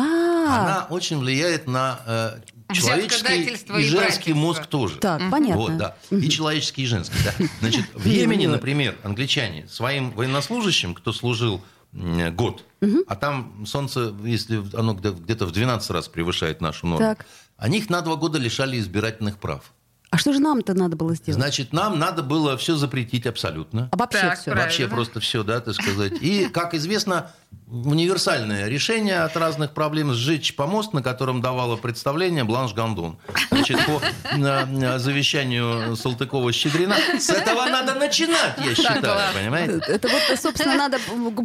она 0.63 0.87
очень 0.89 1.17
влияет 1.19 1.67
на 1.67 1.99
э, 2.05 2.39
Человеческий 2.73 3.43
и 3.77 3.81
и 3.81 3.83
женский 3.89 4.33
мозг 4.33 4.65
тоже. 4.67 4.95
Так, 4.99 5.21
понятно. 5.29 5.57
Вот, 5.57 5.77
да. 5.77 5.95
И 6.09 6.29
человеческий, 6.29 6.83
и 6.83 6.85
женский, 6.85 7.17
да. 7.25 7.33
Значит, 7.59 7.85
в 7.93 8.05
Йемене, 8.05 8.47
например, 8.47 8.97
англичане 9.03 9.67
своим 9.67 10.11
военнослужащим, 10.11 10.93
кто 10.93 11.11
служил 11.13 11.61
год, 11.93 12.63
а 13.07 13.15
там 13.17 13.65
солнце, 13.65 14.13
если 14.23 14.63
оно 14.77 14.93
где- 14.93 15.11
где-то 15.11 15.45
в 15.45 15.51
12 15.51 15.91
раз 15.91 16.07
превышает 16.07 16.61
нашу 16.61 16.87
норму, 16.87 17.05
Так. 17.05 17.25
Они 17.61 17.77
их 17.77 17.89
на 17.89 18.01
два 18.01 18.15
года 18.15 18.39
лишали 18.39 18.79
избирательных 18.79 19.37
прав. 19.37 19.71
А 20.09 20.17
что 20.17 20.33
же 20.33 20.39
нам-то 20.39 20.73
надо 20.73 20.97
было 20.97 21.15
сделать? 21.15 21.39
Значит, 21.39 21.71
нам 21.71 21.97
надо 21.97 22.21
было 22.23 22.57
все 22.57 22.75
запретить 22.75 23.25
абсолютно. 23.27 23.87
Обобщи 23.91 24.19
Так, 24.19 24.33
все. 24.39 24.45
правильно. 24.51 24.63
Вообще 24.65 24.87
просто 24.89 25.19
все, 25.21 25.43
да, 25.43 25.61
так 25.61 25.75
сказать. 25.75 26.13
И, 26.21 26.49
как 26.49 26.73
известно, 26.73 27.31
универсальное 27.71 28.67
решение 28.67 29.19
от 29.21 29.35
разных 29.37 29.71
проблем 29.73 30.13
сжечь 30.13 30.55
помост, 30.55 30.93
на 30.93 31.01
котором 31.01 31.41
давала 31.41 31.77
представление 31.77 32.43
Бланш 32.43 32.73
Гандон. 32.73 33.17
Значит, 33.49 33.79
по 33.85 34.01
на- 34.35 34.65
на 34.65 34.99
завещанию 34.99 35.95
Салтыкова-Щедрина. 35.95 36.95
С 37.19 37.29
этого 37.29 37.65
надо 37.67 37.95
начинать, 37.95 38.55
я 38.65 38.75
считаю, 38.75 39.01
понимаете? 39.33 39.81
Это 39.87 40.07
вот, 40.09 40.39
собственно, 40.39 40.75
надо 40.75 40.97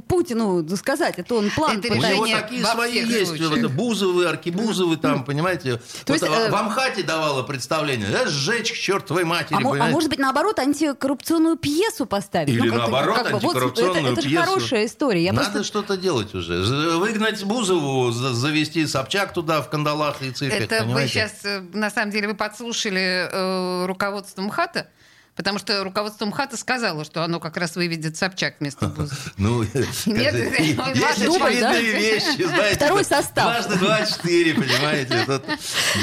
Путину 0.08 0.66
сказать. 0.76 1.14
Это 1.18 1.34
он 1.36 1.50
план 1.50 1.78
Это 1.78 1.92
У 1.92 1.96
него 1.96 2.26
такие 2.26 2.62
во 2.62 2.70
свои 2.72 3.04
есть. 3.04 3.40
вот 3.40 3.70
Бузовы, 3.70 4.26
аркибузовы 4.26 4.96
там, 4.96 5.24
понимаете. 5.24 5.76
То 6.04 6.12
Вот 6.12 6.22
есть, 6.22 6.24
э, 6.24 6.50
в 6.50 6.54
Амхате 6.54 7.02
давала 7.02 7.42
представление. 7.42 8.08
«Да 8.10 8.26
Сжечь 8.26 8.72
к 8.72 8.76
чертовой 8.76 9.24
матери, 9.24 9.56
А, 9.56 9.84
а 9.86 9.90
может 9.90 10.10
быть, 10.10 10.18
наоборот, 10.18 10.58
антикоррупционную 10.58 11.56
пьесу 11.56 12.06
поставить? 12.06 12.48
Или 12.48 12.68
как-то- 12.68 12.76
наоборот, 12.78 13.16
как 13.16 13.24
бы, 13.26 13.32
вот 13.38 13.44
антикоррупционную 13.44 14.02
это, 14.04 14.12
это 14.12 14.22
же 14.22 14.28
пьесу. 14.28 14.44
хорошая 14.44 14.86
история. 14.86 15.24
Я 15.24 15.32
Надо 15.32 15.44
просто... 15.50 15.64
что-то 15.64 15.96
делать 15.96 16.15
уже. 16.34 16.64
З- 16.64 16.96
Выгнать 16.98 17.42
Бузову, 17.44 18.10
за- 18.12 18.34
завести 18.34 18.86
Собчак 18.86 19.32
туда 19.32 19.60
в 19.62 19.70
кандалах 19.70 20.22
и 20.22 20.30
цепях, 20.30 20.60
Это 20.60 20.74
вы 20.78 20.84
понимаете? 20.84 21.12
сейчас, 21.12 21.32
э, 21.44 21.60
на 21.72 21.90
самом 21.90 22.10
деле, 22.10 22.28
вы 22.28 22.34
подслушали 22.34 23.28
э, 23.30 23.86
руководство 23.86 24.42
МХАТа, 24.42 24.88
потому 25.36 25.58
что 25.58 25.84
руководство 25.84 26.26
МХАТа 26.26 26.56
сказало, 26.56 27.04
что 27.04 27.22
оно 27.22 27.38
как 27.40 27.56
раз 27.56 27.76
выведет 27.76 28.16
Собчак 28.16 28.54
вместо 28.60 28.86
Бузова. 28.88 29.16
Ну, 29.36 29.62
Нет, 30.06 30.34
есть 30.56 30.78
очевидные 30.78 31.82
вещи, 31.92 32.42
знаете. 32.42 32.76
Второй 32.76 33.04
состав. 33.04 33.44
Дважды 33.52 33.76
два 33.78 34.04
четыре, 34.06 34.54
понимаете. 34.54 35.24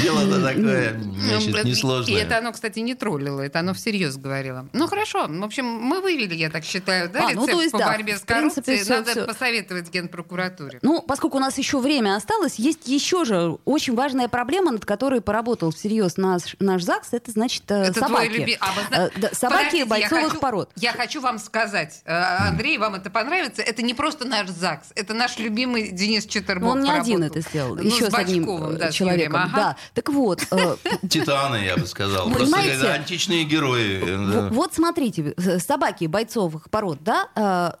Дело-то 0.02 0.42
такое, 0.42 0.98
значит, 1.00 1.48
Ну, 1.52 1.56
И 1.56 1.60
это 1.60 1.68
несложное. 1.68 2.38
оно, 2.38 2.52
кстати, 2.52 2.78
не 2.80 2.94
троллило, 2.94 3.40
это 3.40 3.60
оно 3.60 3.74
всерьез 3.74 4.16
говорило. 4.16 4.68
Ну 4.72 4.86
хорошо, 4.86 5.26
в 5.28 5.44
общем, 5.44 5.64
мы 5.66 6.00
вывели, 6.00 6.34
я 6.34 6.50
так 6.50 6.64
считаю, 6.64 7.08
да, 7.10 7.28
А, 7.28 7.32
ну, 7.32 7.46
рецепт 7.46 7.72
по 7.72 7.78
борьбе 7.78 8.16
с 8.18 8.20
коррупцией. 8.22 8.82
Надо 8.88 9.24
посоветовать 9.26 9.90
Генпрокуратуре. 9.90 10.78
Ну, 10.82 11.02
поскольку 11.02 11.38
у 11.38 11.40
нас 11.40 11.58
еще 11.58 11.78
время 11.78 12.16
осталось, 12.16 12.54
есть 12.56 12.86
еще 12.86 13.24
же 13.24 13.58
очень 13.64 13.94
важная 13.94 14.28
проблема, 14.28 14.70
над 14.72 14.84
которой 14.84 15.20
поработал 15.20 15.70
всерьез 15.72 16.16
наш, 16.16 16.56
наш 16.60 16.82
ЗАГС, 16.82 17.08
это, 17.12 17.30
значит, 17.30 17.62
э, 17.70 17.84
Это 17.84 18.00
собаки. 18.00 18.28
твой 18.28 18.38
люби- 18.38 18.58
а, 18.60 19.08
да, 19.30 19.34
собаки 19.34 19.56
Подождите, 19.64 19.78
я 19.78 19.86
бойцовых 19.86 20.24
хочу- 20.28 20.40
пород. 20.40 20.70
Я 20.76 20.92
хочу 20.92 21.20
вам 21.20 21.38
сказать, 21.38 22.02
э, 22.04 22.12
Андрей, 22.48 22.78
вам 22.78 22.94
это 22.94 23.10
понравится. 23.10 23.62
Это 23.62 23.82
не 23.82 23.94
просто 23.94 24.26
наш 24.26 24.48
ЗАГС, 24.48 24.88
это 24.94 25.14
наш 25.14 25.38
любимый 25.38 25.90
Денис 25.90 26.26
Четербок. 26.26 26.70
Он 26.70 26.82
не 26.82 26.90
один 26.90 27.22
это 27.22 27.40
сделал, 27.40 27.74
Ну, 27.76 27.82
еще 27.82 28.10
с 28.10 28.12
с 28.12 28.14
одним 28.14 28.44
э, 28.48 28.76
да, 28.78 28.90
человеком. 28.92 29.34
Юрием, 29.34 29.36
ага. 29.36 29.56
Да. 29.56 29.76
Так 29.94 30.08
вот, 30.10 30.42
э, 30.50 30.76
Титаны, 31.08 31.56
я 31.64 31.76
бы 31.76 31.86
сказал. 31.86 32.28
Вы 32.28 32.34
Просто 32.34 32.56
понимаете? 32.56 32.88
античные 32.88 33.44
герои. 33.44 34.48
Вот 34.50 34.74
смотрите, 34.74 35.34
собаки 35.58 36.04
бойцовых 36.06 36.70
пород, 36.70 36.98
да, 37.02 37.76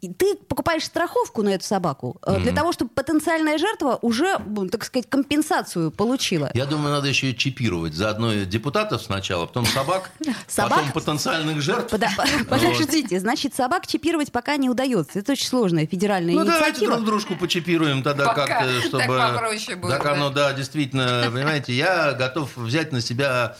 и 0.00 0.12
ты 0.12 0.34
покупаешь 0.34 0.84
страховку 0.84 1.42
на 1.42 1.50
эту 1.50 1.64
собаку 1.64 2.18
э, 2.26 2.40
для 2.40 2.52
того, 2.52 2.72
чтобы 2.72 2.90
потенциальная 2.94 3.58
жертва 3.58 3.98
уже, 4.00 4.26
м, 4.38 4.70
так 4.70 4.82
сказать, 4.84 5.08
компенсацию 5.10 5.90
получила. 5.90 6.50
Я 6.54 6.64
думаю, 6.64 6.94
надо 6.94 7.08
еще 7.08 7.30
и 7.30 7.36
чипировать. 7.36 7.92
Заодно 7.94 8.32
депутатов 8.44 9.02
сначала, 9.02 9.44
потом 9.46 9.66
собак, 9.66 10.10
Собак? 10.48 10.78
потом 10.78 10.92
потенциальных 10.92 11.60
жертв. 11.60 11.90
Пода- 11.92 12.10
Подождите, 12.48 13.20
значит, 13.20 13.54
собак 13.54 13.86
чипировать 13.86 14.32
пока 14.32 14.56
не 14.56 14.70
удается. 14.70 15.18
Это 15.18 15.32
очень 15.32 15.46
сложная 15.46 15.86
федеральная 15.86 16.34
Ну 16.34 16.44
давайте 16.44 16.68
инициатива. 16.80 16.94
друг 16.96 17.06
дружку 17.06 17.36
почипируем 17.36 18.02
тогда 18.02 18.26
Пока. 18.26 18.46
как-то, 18.46 18.80
чтобы... 18.80 19.04
Так 19.18 19.34
попроще 19.34 19.76
будет, 19.76 19.90
Так 19.92 20.02
да. 20.04 20.12
оно, 20.14 20.30
да, 20.30 20.52
действительно, 20.54 21.24
понимаете, 21.32 21.74
я 21.74 22.12
готов 22.12 22.56
взять 22.56 22.92
на 22.92 23.00
себя 23.02 23.56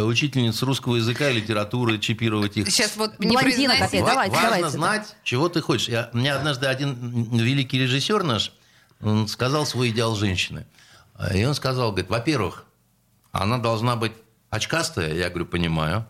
учительниц 0.00 0.62
русского 0.62 0.96
языка 0.96 1.28
и 1.30 1.34
литературы, 1.34 1.98
чипировать 1.98 2.56
их. 2.56 2.70
Сейчас 2.70 2.96
вот 2.96 3.18
не 3.18 3.36
опять, 3.36 3.58
Ва- 4.00 4.06
давайте, 4.08 4.34
Важно 4.34 4.50
давайте. 4.56 4.68
знать, 4.70 5.16
чего 5.22 5.48
ты 5.48 5.60
хочешь. 5.60 5.88
Я, 5.88 6.08
мне 6.12 6.32
однажды 6.32 6.66
один 6.66 6.94
великий 7.36 7.78
режиссер 7.78 8.22
наш 8.22 8.52
он 9.00 9.26
сказал 9.28 9.66
свой 9.66 9.90
идеал 9.90 10.14
женщины. 10.14 10.64
А, 11.14 11.34
И 11.36 11.44
он 11.44 11.54
сказал, 11.54 11.90
говорит, 11.90 12.08
во-первых, 12.08 12.64
она 13.32 13.58
должна 13.58 13.96
быть 13.96 14.12
очкастая, 14.50 15.12
я 15.14 15.28
говорю, 15.28 15.46
понимаю. 15.46 16.06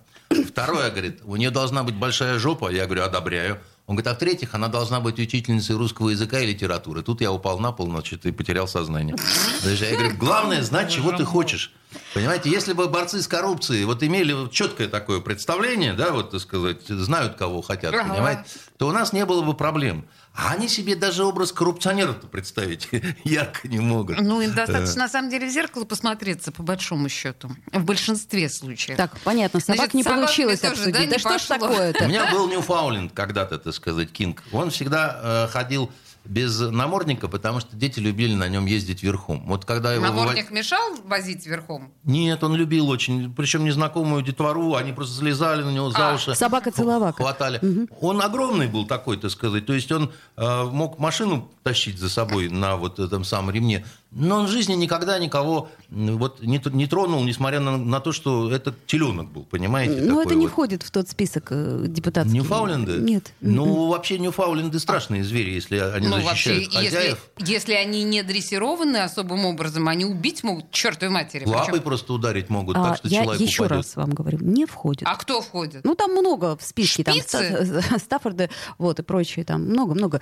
Второе, 0.49 0.91
говорит, 0.91 1.21
у 1.25 1.37
нее 1.37 1.51
должна 1.51 1.83
быть 1.83 1.95
большая 1.95 2.39
жопа, 2.39 2.71
я 2.71 2.85
говорю, 2.87 3.03
одобряю. 3.05 3.61
Он 3.87 3.97
говорит, 3.97 4.07
а 4.07 4.15
в-третьих, 4.15 4.55
она 4.55 4.69
должна 4.69 5.01
быть 5.01 5.19
учительницей 5.19 5.75
русского 5.77 6.11
языка 6.11 6.39
и 6.41 6.47
литературы. 6.47 7.03
Тут 7.03 7.21
я 7.21 7.33
упал 7.33 7.59
на 7.59 7.73
пол, 7.73 7.89
значит, 7.91 8.25
и 8.27 8.31
потерял 8.33 8.69
сознание. 8.69 9.17
Даже 9.65 9.85
я 9.87 9.97
говорю, 9.97 10.17
главное 10.17 10.63
знать, 10.63 10.91
чего 10.93 11.11
ты 11.13 11.25
хочешь. 11.25 11.73
Понимаете, 12.15 12.49
если 12.49 12.73
бы 12.73 12.89
борцы 12.89 13.21
с 13.21 13.29
коррупцией 13.29 13.85
вот 13.85 14.03
имели 14.03 14.49
четкое 14.51 14.89
такое 14.89 15.21
представление, 15.21 15.93
да, 15.95 16.13
вот, 16.13 16.31
так 16.31 16.41
сказать, 16.41 16.87
знают, 16.87 17.35
кого 17.37 17.61
хотят, 17.61 17.93
Ага. 17.93 18.15
понимаете, 18.15 18.45
то 18.79 18.89
у 18.89 18.93
нас 18.93 19.13
не 19.13 19.27
было 19.27 19.43
бы 19.43 19.53
проблем. 19.55 20.07
А 20.35 20.53
они 20.53 20.67
себе 20.67 20.97
даже 20.97 21.25
образ 21.25 21.53
коррупционера-то 21.53 22.27
представить 22.27 22.89
ярко 23.25 23.69
не 23.69 23.81
могут. 23.81 24.19
Ну, 24.21 24.41
им 24.41 24.55
достаточно, 24.55 25.01
на 25.03 25.09
самом 25.09 25.29
деле, 25.29 25.47
в 25.47 25.51
зеркало 25.51 25.85
посмотреться, 25.85 26.51
по 26.53 26.63
большому 26.63 27.09
счету. 27.11 27.51
В 27.71 27.85
большинстве 27.85 28.49
случаев. 28.49 28.97
Так, 28.97 29.19
понятно, 29.21 29.61
собак 29.61 29.77
Значит, 29.77 29.95
не 29.95 30.03
собаками 30.03 30.25
получилось 30.25 30.61
тоже, 30.61 30.73
обсудить. 30.73 30.95
да, 30.95 31.01
Да, 31.01 31.07
не 31.07 31.19
что 31.19 31.39
ж 31.39 31.43
пошло? 31.49 31.67
У 31.67 31.71
такое-то? 31.71 32.07
меня 32.07 32.31
был 32.33 32.49
Ньюфауленд 32.49 33.13
когда-то, 33.13 33.59
так 33.59 33.75
сказать, 33.75 34.11
Кинг. 34.11 34.43
Он 34.53 34.71
всегда 34.71 35.21
э, 35.23 35.53
ходил 35.53 35.91
без 36.25 36.59
намордника, 36.61 37.29
потому 37.29 37.61
что 37.61 37.75
дети 37.77 37.99
любили 38.01 38.35
на 38.35 38.49
нем 38.49 38.67
ездить 38.67 39.03
верхом. 39.03 39.45
Вот 39.47 39.65
когда 39.65 39.93
его 39.93 40.05
Намордник 40.05 40.51
мешал 40.51 40.81
возить 41.05 41.47
верхом? 41.47 41.93
Нет, 42.05 42.43
он 42.45 42.55
любил 42.55 42.89
очень. 42.89 43.33
Причем 43.35 43.65
незнакомую 43.65 44.23
детвору, 44.23 44.75
они 44.75 44.93
просто 44.93 45.15
залезали 45.15 45.63
на 45.63 45.71
него 45.71 45.91
за 45.91 46.11
А, 46.11 46.15
уши. 46.15 46.35
собака-целовака. 46.35 47.17
Хватали. 47.23 47.61
Он 48.01 48.23
огромный 48.23 48.69
был 48.69 48.87
такой, 48.87 49.17
так 49.17 49.31
сказать. 49.31 49.67
То 49.67 49.73
есть 49.73 49.91
он 49.91 50.13
э, 50.37 50.65
мог 50.65 50.99
машину 50.99 51.51
тащить 51.63 51.99
за 51.99 52.09
собой 52.09 52.49
на 52.49 52.77
вот 52.77 52.99
этом 52.99 53.25
самом 53.25 53.51
ремне. 53.55 53.85
Но 54.11 54.41
он 54.41 54.47
в 54.47 54.51
жизни 54.51 54.75
никогда 54.75 55.19
никого 55.19 55.71
вот 55.89 56.43
не, 56.43 56.61
не 56.73 56.87
тронул, 56.87 57.25
несмотря 57.25 57.61
на, 57.61 57.79
на 57.79 58.01
то, 58.01 58.13
что 58.13 58.53
это 58.53 58.75
теленок 58.87 59.31
был, 59.31 59.45
понимаете? 59.45 60.03
Ну, 60.03 60.21
это 60.21 60.35
не 60.35 60.45
вот. 60.45 60.53
входит 60.53 60.83
в 60.83 60.91
тот 60.91 61.09
список 61.09 61.47
э, 61.51 61.85
депутатский. 61.89 62.39
Ньюфауленды? 62.39 62.99
Нет. 62.99 63.33
Ну, 63.41 63.89
вообще 63.89 64.19
Ньюфауленды 64.19 64.79
страшные 64.81 65.25
звери, 65.25 65.53
если 65.53 65.79
они 65.79 66.09
ну, 66.09 66.21
вообще, 66.21 66.57
защищают 66.57 66.85
если, 66.85 66.97
хозяев. 66.97 67.31
если 67.39 67.73
они 67.73 68.03
не 68.03 68.23
дрессированы 68.23 68.99
особым 68.99 69.47
образом, 69.47 69.89
они 69.89 70.05
убить 70.05 70.45
могут 70.45 70.71
чертовой 70.71 71.15
матери. 71.15 71.47
Лапой 71.47 71.67
Причем- 71.73 71.83
просто 71.83 72.13
ударить 72.13 72.51
могут, 72.51 72.77
А, 72.77 72.89
так 72.91 72.97
что 72.99 73.09
я 73.09 73.23
человек 73.23 73.41
еще 73.41 73.63
упадет. 73.63 73.77
раз 73.79 73.97
вам 73.97 74.11
говорю, 74.11 74.39
не 74.43 74.67
входит. 74.67 75.05
А 75.07 75.17
кто 75.17 75.41
входит? 75.41 75.85
Ну, 75.85 75.95
там 75.95 76.13
много 76.13 76.57
в 76.59 76.63
списке. 76.63 77.03
Там 77.03 77.15
Шпицы? 77.15 77.83
Ста- 77.83 77.99
Стаффорды, 77.99 78.51
вот, 78.77 78.99
и 78.99 79.03
прочее. 79.03 79.45
Там 79.47 79.63
много-много. 79.63 80.21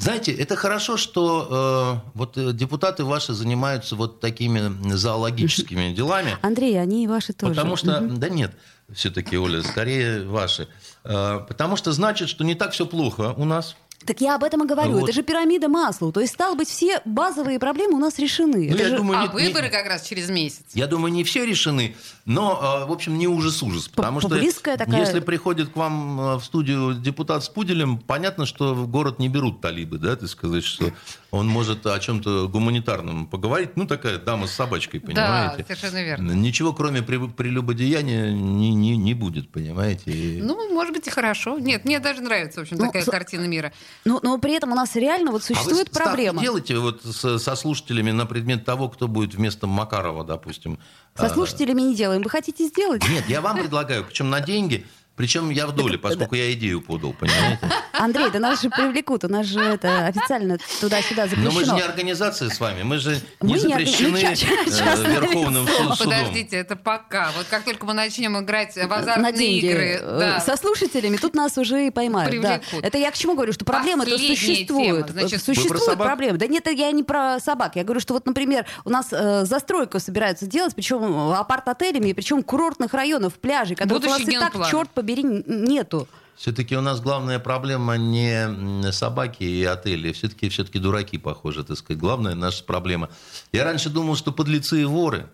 Знаете, 0.00 0.32
это 0.32 0.56
хорошо, 0.56 0.96
что 0.96 2.00
э, 2.02 2.10
вот 2.14 2.38
э, 2.38 2.52
депутаты 2.54 3.04
ваши 3.04 3.34
занимаются 3.34 3.96
вот 3.96 4.18
такими 4.18 4.94
зоологическими 4.94 5.92
делами. 5.92 6.38
Андрей, 6.40 6.80
они 6.80 7.04
и 7.04 7.06
ваши 7.06 7.34
тоже. 7.34 7.52
Потому 7.54 7.76
что, 7.76 8.00
да 8.00 8.30
нет, 8.30 8.52
все-таки, 8.90 9.36
Оля, 9.36 9.62
скорее 9.62 10.24
ваши. 10.24 10.68
Э, 11.04 11.40
Потому 11.46 11.76
что 11.76 11.92
значит, 11.92 12.30
что 12.30 12.44
не 12.44 12.54
так 12.54 12.72
все 12.72 12.86
плохо 12.86 13.34
у 13.36 13.44
нас. 13.44 13.76
Так 14.10 14.20
я 14.20 14.34
об 14.34 14.42
этом 14.42 14.64
и 14.64 14.66
говорю. 14.66 14.94
Вот. 14.94 15.04
Это 15.04 15.12
же 15.12 15.22
пирамида 15.22 15.68
Маслоу. 15.68 16.10
То 16.10 16.18
есть, 16.20 16.32
стало 16.32 16.56
быть, 16.56 16.68
все 16.68 17.00
базовые 17.04 17.60
проблемы 17.60 17.94
у 17.94 17.98
нас 18.00 18.18
решены. 18.18 18.66
Ну, 18.68 18.74
Это 18.74 18.82
я 18.82 18.88
же- 18.88 18.96
думаю, 18.96 19.20
а 19.20 19.22
не- 19.28 19.28
не- 19.42 19.48
выборы 19.48 19.70
как 19.70 19.86
раз 19.86 20.02
через 20.02 20.28
месяц. 20.28 20.64
Я 20.74 20.88
думаю, 20.88 21.12
не 21.12 21.22
все 21.22 21.46
решены, 21.46 21.94
но, 22.24 22.80
э, 22.82 22.88
в 22.88 22.92
общем, 22.92 23.16
не 23.18 23.28
ужас-ужас. 23.28 23.86
Потому 23.86 24.18
что 24.18 24.30
такая- 24.30 24.98
если 24.98 25.20
приходит 25.20 25.68
к 25.68 25.76
вам 25.76 26.20
э, 26.20 26.34
в 26.38 26.44
студию 26.44 26.94
депутат 26.94 27.44
с 27.44 27.48
пуделем, 27.48 27.98
понятно, 27.98 28.46
что 28.46 28.74
в 28.74 28.88
город 28.88 29.20
не 29.20 29.28
берут 29.28 29.60
талибы, 29.60 29.98
да, 29.98 30.16
ты 30.16 30.26
сказать, 30.26 30.64
что 30.64 30.92
он 31.30 31.46
может 31.46 31.86
о 31.86 31.96
чем-то 32.00 32.48
гуманитарном 32.48 33.28
поговорить. 33.28 33.76
Ну, 33.76 33.86
такая 33.86 34.18
дама 34.18 34.48
с 34.48 34.50
собачкой, 34.52 34.98
Да, 34.98 35.06
понимаете? 35.06 35.64
совершенно 35.68 36.02
верно. 36.02 36.32
Ничего, 36.32 36.72
кроме 36.72 37.02
при- 37.02 37.28
прелюбодеяния, 37.28 38.32
не, 38.32 38.74
не, 38.74 38.96
не 38.96 39.14
будет, 39.14 39.50
понимаете? 39.52 40.10
И- 40.10 40.42
Ну, 40.42 40.72
может 40.74 40.94
быть, 40.94 41.06
и 41.06 41.10
хорошо. 41.10 41.58
Нет, 41.60 41.84
мне 41.84 42.00
даже 42.00 42.20
нравится, 42.22 42.58
в 42.60 42.62
общем, 42.64 42.78
Ну, 42.78 42.86
такая 42.86 43.04
со- 43.04 43.10
картина 43.12 43.44
мира. 43.46 43.72
Но, 44.04 44.18
но 44.22 44.38
при 44.38 44.52
этом 44.54 44.72
у 44.72 44.74
нас 44.74 44.96
реально 44.96 45.30
вот 45.30 45.42
А 45.42 45.44
существует 45.44 45.88
вы 45.88 45.92
ставки 45.94 46.08
проблема. 46.08 46.40
делаете 46.42 46.78
вот 46.78 47.02
с- 47.04 47.38
со 47.38 47.54
слушателями 47.56 48.10
на 48.12 48.24
предмет 48.26 48.64
того, 48.64 48.88
кто 48.88 49.08
будет 49.08 49.34
вместо 49.34 49.66
Макарова, 49.66 50.24
допустим? 50.24 50.78
Со 51.16 51.26
А, 51.26 51.30
слушателями 51.30 51.82
не 51.82 51.94
делаем. 51.94 52.22
Вы 52.22 52.30
хотите 52.30 52.64
сделать? 52.66 53.02
Нет, 53.08 53.24
я 53.28 53.40
вам 53.40 53.58
предлагаю, 53.58 54.04
причем 54.04 54.30
на 54.30 54.40
деньги, 54.40 54.86
Причем 55.20 55.50
я 55.50 55.66
в 55.66 55.72
доле, 55.72 55.98
поскольку 55.98 56.34
я 56.34 56.50
идею 56.54 56.80
подал, 56.80 57.12
понимаете? 57.12 57.58
Андрей, 57.92 58.30
да 58.32 58.38
нас 58.38 58.62
же 58.62 58.70
привлекут, 58.70 59.22
у 59.24 59.28
нас 59.28 59.44
же 59.44 59.60
это 59.60 60.06
официально 60.06 60.56
туда-сюда 60.80 61.26
запрещено. 61.26 61.50
Но 61.50 61.58
мы 61.60 61.64
же 61.66 61.72
не 61.74 61.82
организация 61.82 62.48
с 62.48 62.58
вами, 62.58 62.84
мы 62.84 62.96
же 62.96 63.20
не 63.42 63.52
Мы 63.52 63.58
не 63.58 63.58
запрещены 63.58 64.16
орга- 64.16 64.30
ну, 64.30 64.34
ча- 64.34 64.78
ча- 64.78 64.94
э, 64.96 65.12
Верховным 65.12 65.68
судом. 65.68 65.96
Подождите, 65.98 66.56
это 66.56 66.74
пока. 66.74 67.32
Вот 67.36 67.44
как 67.50 67.64
только 67.64 67.84
мы 67.84 67.92
начнем 67.92 68.40
играть 68.40 68.72
в 68.76 68.78
на 68.78 68.96
азартные 68.96 69.32
деньги 69.34 69.66
игры, 69.66 69.98
э, 70.00 70.18
да. 70.18 70.40
со 70.40 70.56
слушателями, 70.56 71.18
тут 71.18 71.34
нас 71.34 71.58
уже 71.58 71.88
и 71.88 71.90
поймают. 71.90 72.40
Да. 72.40 72.56
Привлекут. 72.58 72.82
Это 72.82 72.96
я 72.96 73.10
к 73.10 73.14
чему 73.14 73.34
говорю, 73.34 73.52
что 73.52 73.66
проблемы-то 73.66 74.16
существуют. 74.16 75.08
тема. 75.08 75.20
Значит, 75.20 75.44
существуют 75.44 75.98
проблемы. 75.98 76.38
Да 76.38 76.46
нет, 76.46 76.66
я 76.66 76.90
не 76.92 77.02
про 77.02 77.38
собак. 77.40 77.76
Я 77.76 77.84
говорю, 77.84 78.00
что 78.00 78.14
вот, 78.14 78.24
например, 78.24 78.64
у 78.86 78.90
нас 78.90 79.08
э, 79.12 79.44
застройку 79.44 80.00
собираются 80.00 80.46
делать, 80.46 80.74
причем 80.74 81.32
апарт-отелями, 81.32 82.14
причем 82.14 82.42
курортных 82.42 82.94
районов, 82.94 83.34
пляжей, 83.34 83.76
нас 83.78 83.86
Будущий 83.86 84.22
и 84.22 84.38
так, 84.38 84.54
черт 84.70 84.88
побери, 84.88 85.09
н- 85.18 85.44
нету. 85.64 86.06
Все-таки 86.36 86.76
у 86.76 86.80
нас 86.80 87.00
главная 87.00 87.38
проблема 87.38 87.98
не 87.98 88.92
собаки 88.92 89.42
и 89.44 89.64
отели. 89.64 90.12
Все-таки 90.12 90.48
все-таки 90.48 90.78
дураки, 90.78 91.18
похоже, 91.18 91.64
так 91.64 91.76
сказать. 91.76 92.00
Главная 92.00 92.34
наша 92.34 92.64
проблема. 92.64 93.10
Я 93.52 93.64
раньше 93.64 93.90
думал, 93.90 94.16
что 94.16 94.32
подлецы 94.32 94.80
и 94.80 94.84
воры. 94.84 95.26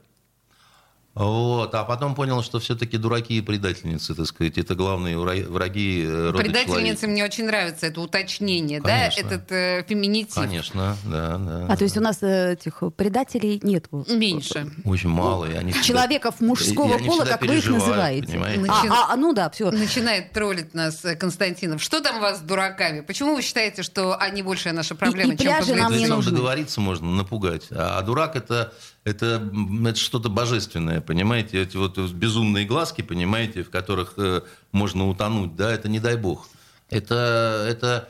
Вот, 1.17 1.75
а 1.75 1.85
потом 1.85 2.15
понял, 2.15 2.43
что 2.43 2.59
все-таки 2.59 2.99
дураки 2.99 3.39
и 3.39 3.41
предательницы, 3.41 4.15
так 4.15 4.27
сказать, 4.27 4.59
это 4.59 4.75
главные 4.75 5.17
вра- 5.17 5.49
враги 5.49 6.05
э, 6.05 6.27
рода 6.31 6.39
Предательнице 6.45 6.75
человека. 6.77 7.07
мне 7.07 7.25
очень 7.25 7.47
нравится 7.47 7.87
это 7.87 8.03
уточнение, 8.03 8.83
Конечно. 8.83 9.23
да, 9.23 9.29
этот 9.35 9.51
э, 9.53 9.85
феминитив. 9.89 10.35
Конечно, 10.35 10.95
да, 11.07 11.39
да. 11.39 11.67
А 11.71 11.77
то 11.79 11.85
есть 11.85 11.97
у 11.97 12.03
нас 12.03 12.23
э, 12.23 12.53
этих 12.53 12.83
предателей 12.97 13.59
нету. 13.63 14.05
Меньше. 14.11 14.71
Очень 14.85 15.09
мало. 15.09 15.47
и 15.47 15.55
они 15.55 15.73
всегда- 15.73 15.87
Человеков 15.87 16.41
мужского 16.43 16.99
и 16.99 17.07
пола, 17.07 17.25
как 17.25 17.41
вы 17.41 17.57
их 17.57 17.67
называете. 17.67 18.27
понимаете? 18.27 18.61
А, 18.69 18.85
Начи- 18.85 18.89
а, 18.91 19.13
а, 19.15 19.17
ну 19.17 19.33
да, 19.33 19.49
все. 19.49 19.71
Начинает 19.71 20.33
троллить 20.33 20.75
нас 20.75 21.03
э, 21.07 21.17
Константинов. 21.17 21.83
Что 21.83 22.03
там 22.03 22.19
у 22.19 22.21
вас 22.21 22.41
с 22.41 22.43
дураками? 22.43 23.01
Почему 23.01 23.35
вы 23.37 23.41
считаете, 23.41 23.83
что 23.83 24.19
они 24.19 24.43
большая 24.43 24.75
наша 24.75 24.95
проблема, 24.95 25.33
и 25.33 25.39
чем 25.39 25.47
пляжи 25.47 25.75
нам 25.77 25.97
не 25.97 26.07
нужны. 26.09 26.31
договориться 26.31 26.83
можно, 26.83 27.11
напугать. 27.11 27.69
А, 27.71 27.99
а 27.99 28.03
дурак 28.03 28.37
это, 28.37 28.75
это, 29.07 29.41
это 29.87 29.99
что-то 29.99 30.29
божественное, 30.29 31.01
понимаете? 31.01 31.63
Эти 31.63 31.77
вот 31.77 31.97
безумные 31.97 32.67
глазки, 32.67 33.03
понимаете, 33.03 33.63
в 33.63 33.71
которых 33.71 34.15
э, 34.17 34.41
можно 34.73 35.09
утонуть, 35.09 35.55
да, 35.55 35.73
это 35.73 35.89
не 35.89 36.01
дай 36.01 36.17
бог. 36.17 36.49
Это, 36.91 37.65
это, 37.69 38.09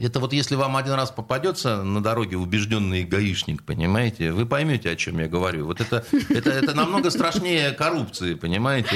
это 0.00 0.20
вот 0.20 0.32
если 0.32 0.54
вам 0.54 0.76
один 0.76 0.94
раз 0.94 1.10
попадется 1.10 1.82
на 1.82 2.02
дороге 2.02 2.36
убежденный 2.36 3.04
гаишник, 3.04 3.62
понимаете, 3.62 4.32
вы 4.32 4.46
поймете, 4.46 4.90
о 4.90 4.96
чем 4.96 5.18
я 5.18 5.28
говорю. 5.28 5.66
Вот 5.66 5.80
это, 5.80 6.04
это, 6.30 6.50
это 6.50 6.74
намного 6.74 7.10
страшнее 7.10 7.72
коррупции, 7.72 8.34
понимаете. 8.34 8.90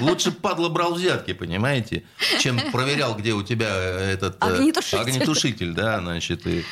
Лучше 0.00 0.30
падла 0.32 0.68
брал 0.68 0.94
взятки, 0.94 1.32
понимаете, 1.32 2.04
чем 2.40 2.58
проверял, 2.72 3.14
где 3.16 3.32
у 3.32 3.42
тебя 3.42 3.68
этот 3.74 4.36
э, 4.42 4.46
Огнетушитель. 4.46 4.98
огнетушитель, 4.98 5.72
да, 5.72 6.00
значит, 6.00 6.46
и, 6.46 6.64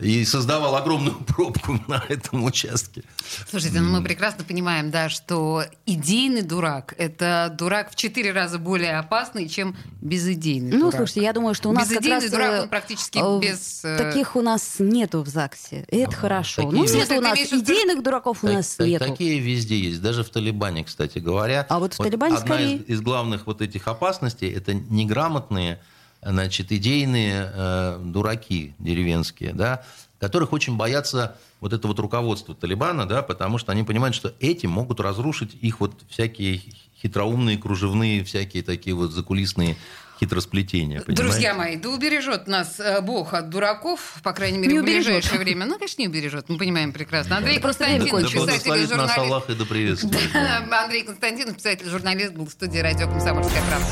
э, 0.00 0.04
и 0.04 0.24
создавал 0.24 0.76
огромную 0.76 1.16
пробку 1.26 1.80
на 1.88 2.04
этом 2.08 2.44
участке. 2.44 3.02
Слушайте, 3.50 3.80
ну 3.80 3.90
мы 3.90 4.04
прекрасно 4.04 4.44
понимаем, 4.44 4.90
да, 4.90 5.08
что 5.08 5.64
идейный 5.86 6.42
дурак– 6.42 6.94
это 6.98 7.52
дурак 7.58 7.90
в 7.90 7.96
четыре 7.96 8.32
раза 8.32 8.58
более 8.58 8.98
опасный, 8.98 9.48
чем 9.48 9.76
безидейный 10.00 10.72
Ну, 10.72 10.78
дурак. 10.86 10.94
слушайте, 10.96 11.22
я 11.22 11.32
думаю, 11.32 11.54
что 11.54 11.68
у 11.68 11.72
нас 11.72 11.88
как 11.88 11.98
Безыдейный 11.98 12.20
раз... 12.22 12.30
дурак, 12.30 12.51
э, 12.52 12.62
он 12.62 12.68
практически 12.68 13.18
э, 13.18 13.40
без, 13.40 13.84
э, 13.84 13.98
Таких 13.98 14.36
у 14.36 14.42
нас 14.42 14.76
нету 14.78 15.22
в 15.22 15.28
ЗАГСе. 15.28 15.84
И 15.90 15.96
это 15.98 16.12
хорошо. 16.14 16.62
такие 16.62 16.80
Ну, 16.80 16.86
Ты 16.86 17.18
у 17.18 17.20
нас 17.20 17.34
имеешь 17.34 17.48
в 17.50 17.52
идейных 17.64 18.02
дураков 18.02 18.38
у 18.42 18.46
Так- 18.46 18.56
нас 18.56 18.74
так- 18.74 18.86
нету. 18.86 19.04
Такие 19.06 19.38
везде 19.38 19.78
есть, 19.78 20.00
даже 20.02 20.24
в 20.24 20.28
Талибане, 20.30 20.84
кстати 20.84 21.18
говоря. 21.18 21.66
А 21.68 21.78
вот 21.78 21.94
в 21.94 21.96
Талибане 21.96 22.36
одна 22.36 22.46
скорее. 22.46 22.76
из, 22.76 22.88
из 22.88 23.00
главных 23.00 23.46
вот 23.46 23.62
этих 23.62 23.88
опасностей 23.88 24.50
это 24.52 24.74
неграмотные, 24.74 25.80
значит, 26.22 26.70
идейные 26.72 27.50
э, 27.54 27.98
дураки 28.04 28.74
деревенские, 28.78 29.52
да, 29.54 29.84
которых 30.20 30.52
очень 30.52 30.76
боятся 30.76 31.36
вот 31.60 31.72
это 31.72 31.88
вот 31.88 31.98
руководство 31.98 32.54
Талибана, 32.54 33.06
да, 33.06 33.22
потому 33.22 33.58
что 33.58 33.72
они 33.72 33.82
понимают, 33.82 34.14
что 34.14 34.32
эти 34.40 34.66
могут 34.66 35.00
разрушить 35.00 35.56
их 35.60 35.80
вот 35.80 35.94
всякие 36.08 36.60
хитроумные, 37.00 37.58
кружевные, 37.58 38.22
всякие 38.24 38.62
такие 38.62 38.94
вот 38.94 39.10
закулисные 39.10 39.76
хитросплетения. 40.22 41.00
понимаете? 41.00 41.22
Друзья 41.22 41.54
мои, 41.54 41.76
да 41.76 41.88
убережет 41.90 42.46
нас 42.46 42.78
э, 42.78 43.00
Бог 43.00 43.34
от 43.34 43.48
дураков, 43.50 44.14
по 44.22 44.32
крайней 44.32 44.58
мере, 44.58 44.72
Не 44.74 44.78
в 44.78 44.82
убережет. 44.82 45.06
ближайшее 45.06 45.38
время. 45.40 45.66
Ну, 45.66 45.76
конечно, 45.78 46.00
не 46.02 46.08
убережет, 46.08 46.48
мы 46.48 46.58
понимаем 46.58 46.92
прекрасно. 46.92 47.36
Андрей 47.38 47.56
Да 47.56 47.62
Константинов, 47.62 48.10
кончилось. 48.10 48.32
писатель 48.32 48.66
и 48.66 48.68
благословит 48.68 48.90
нас 48.90 48.98
журналист. 49.14 49.18
Аллах 49.18 49.50
и 49.50 49.54
да 49.54 49.64
приветствует. 49.64 50.32
да. 50.32 50.84
Андрей 50.84 51.02
Константинов, 51.02 51.56
писатель 51.56 51.88
журналист, 51.88 52.32
был 52.34 52.46
в 52.46 52.50
студии 52.50 52.78
радио 52.78 53.08
«Комсомольская 53.08 53.62
правда». 53.68 53.86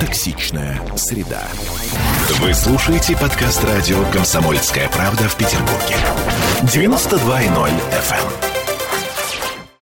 Токсичная 0.00 0.80
среда. 0.96 1.42
Вы 2.40 2.52
слушаете 2.54 3.16
подкаст 3.16 3.64
радио 3.64 4.02
«Комсомольская 4.12 4.88
правда» 4.90 5.28
в 5.28 5.36
Петербурге. 5.36 5.96
92.0 6.62 7.70
FM. 7.92 8.55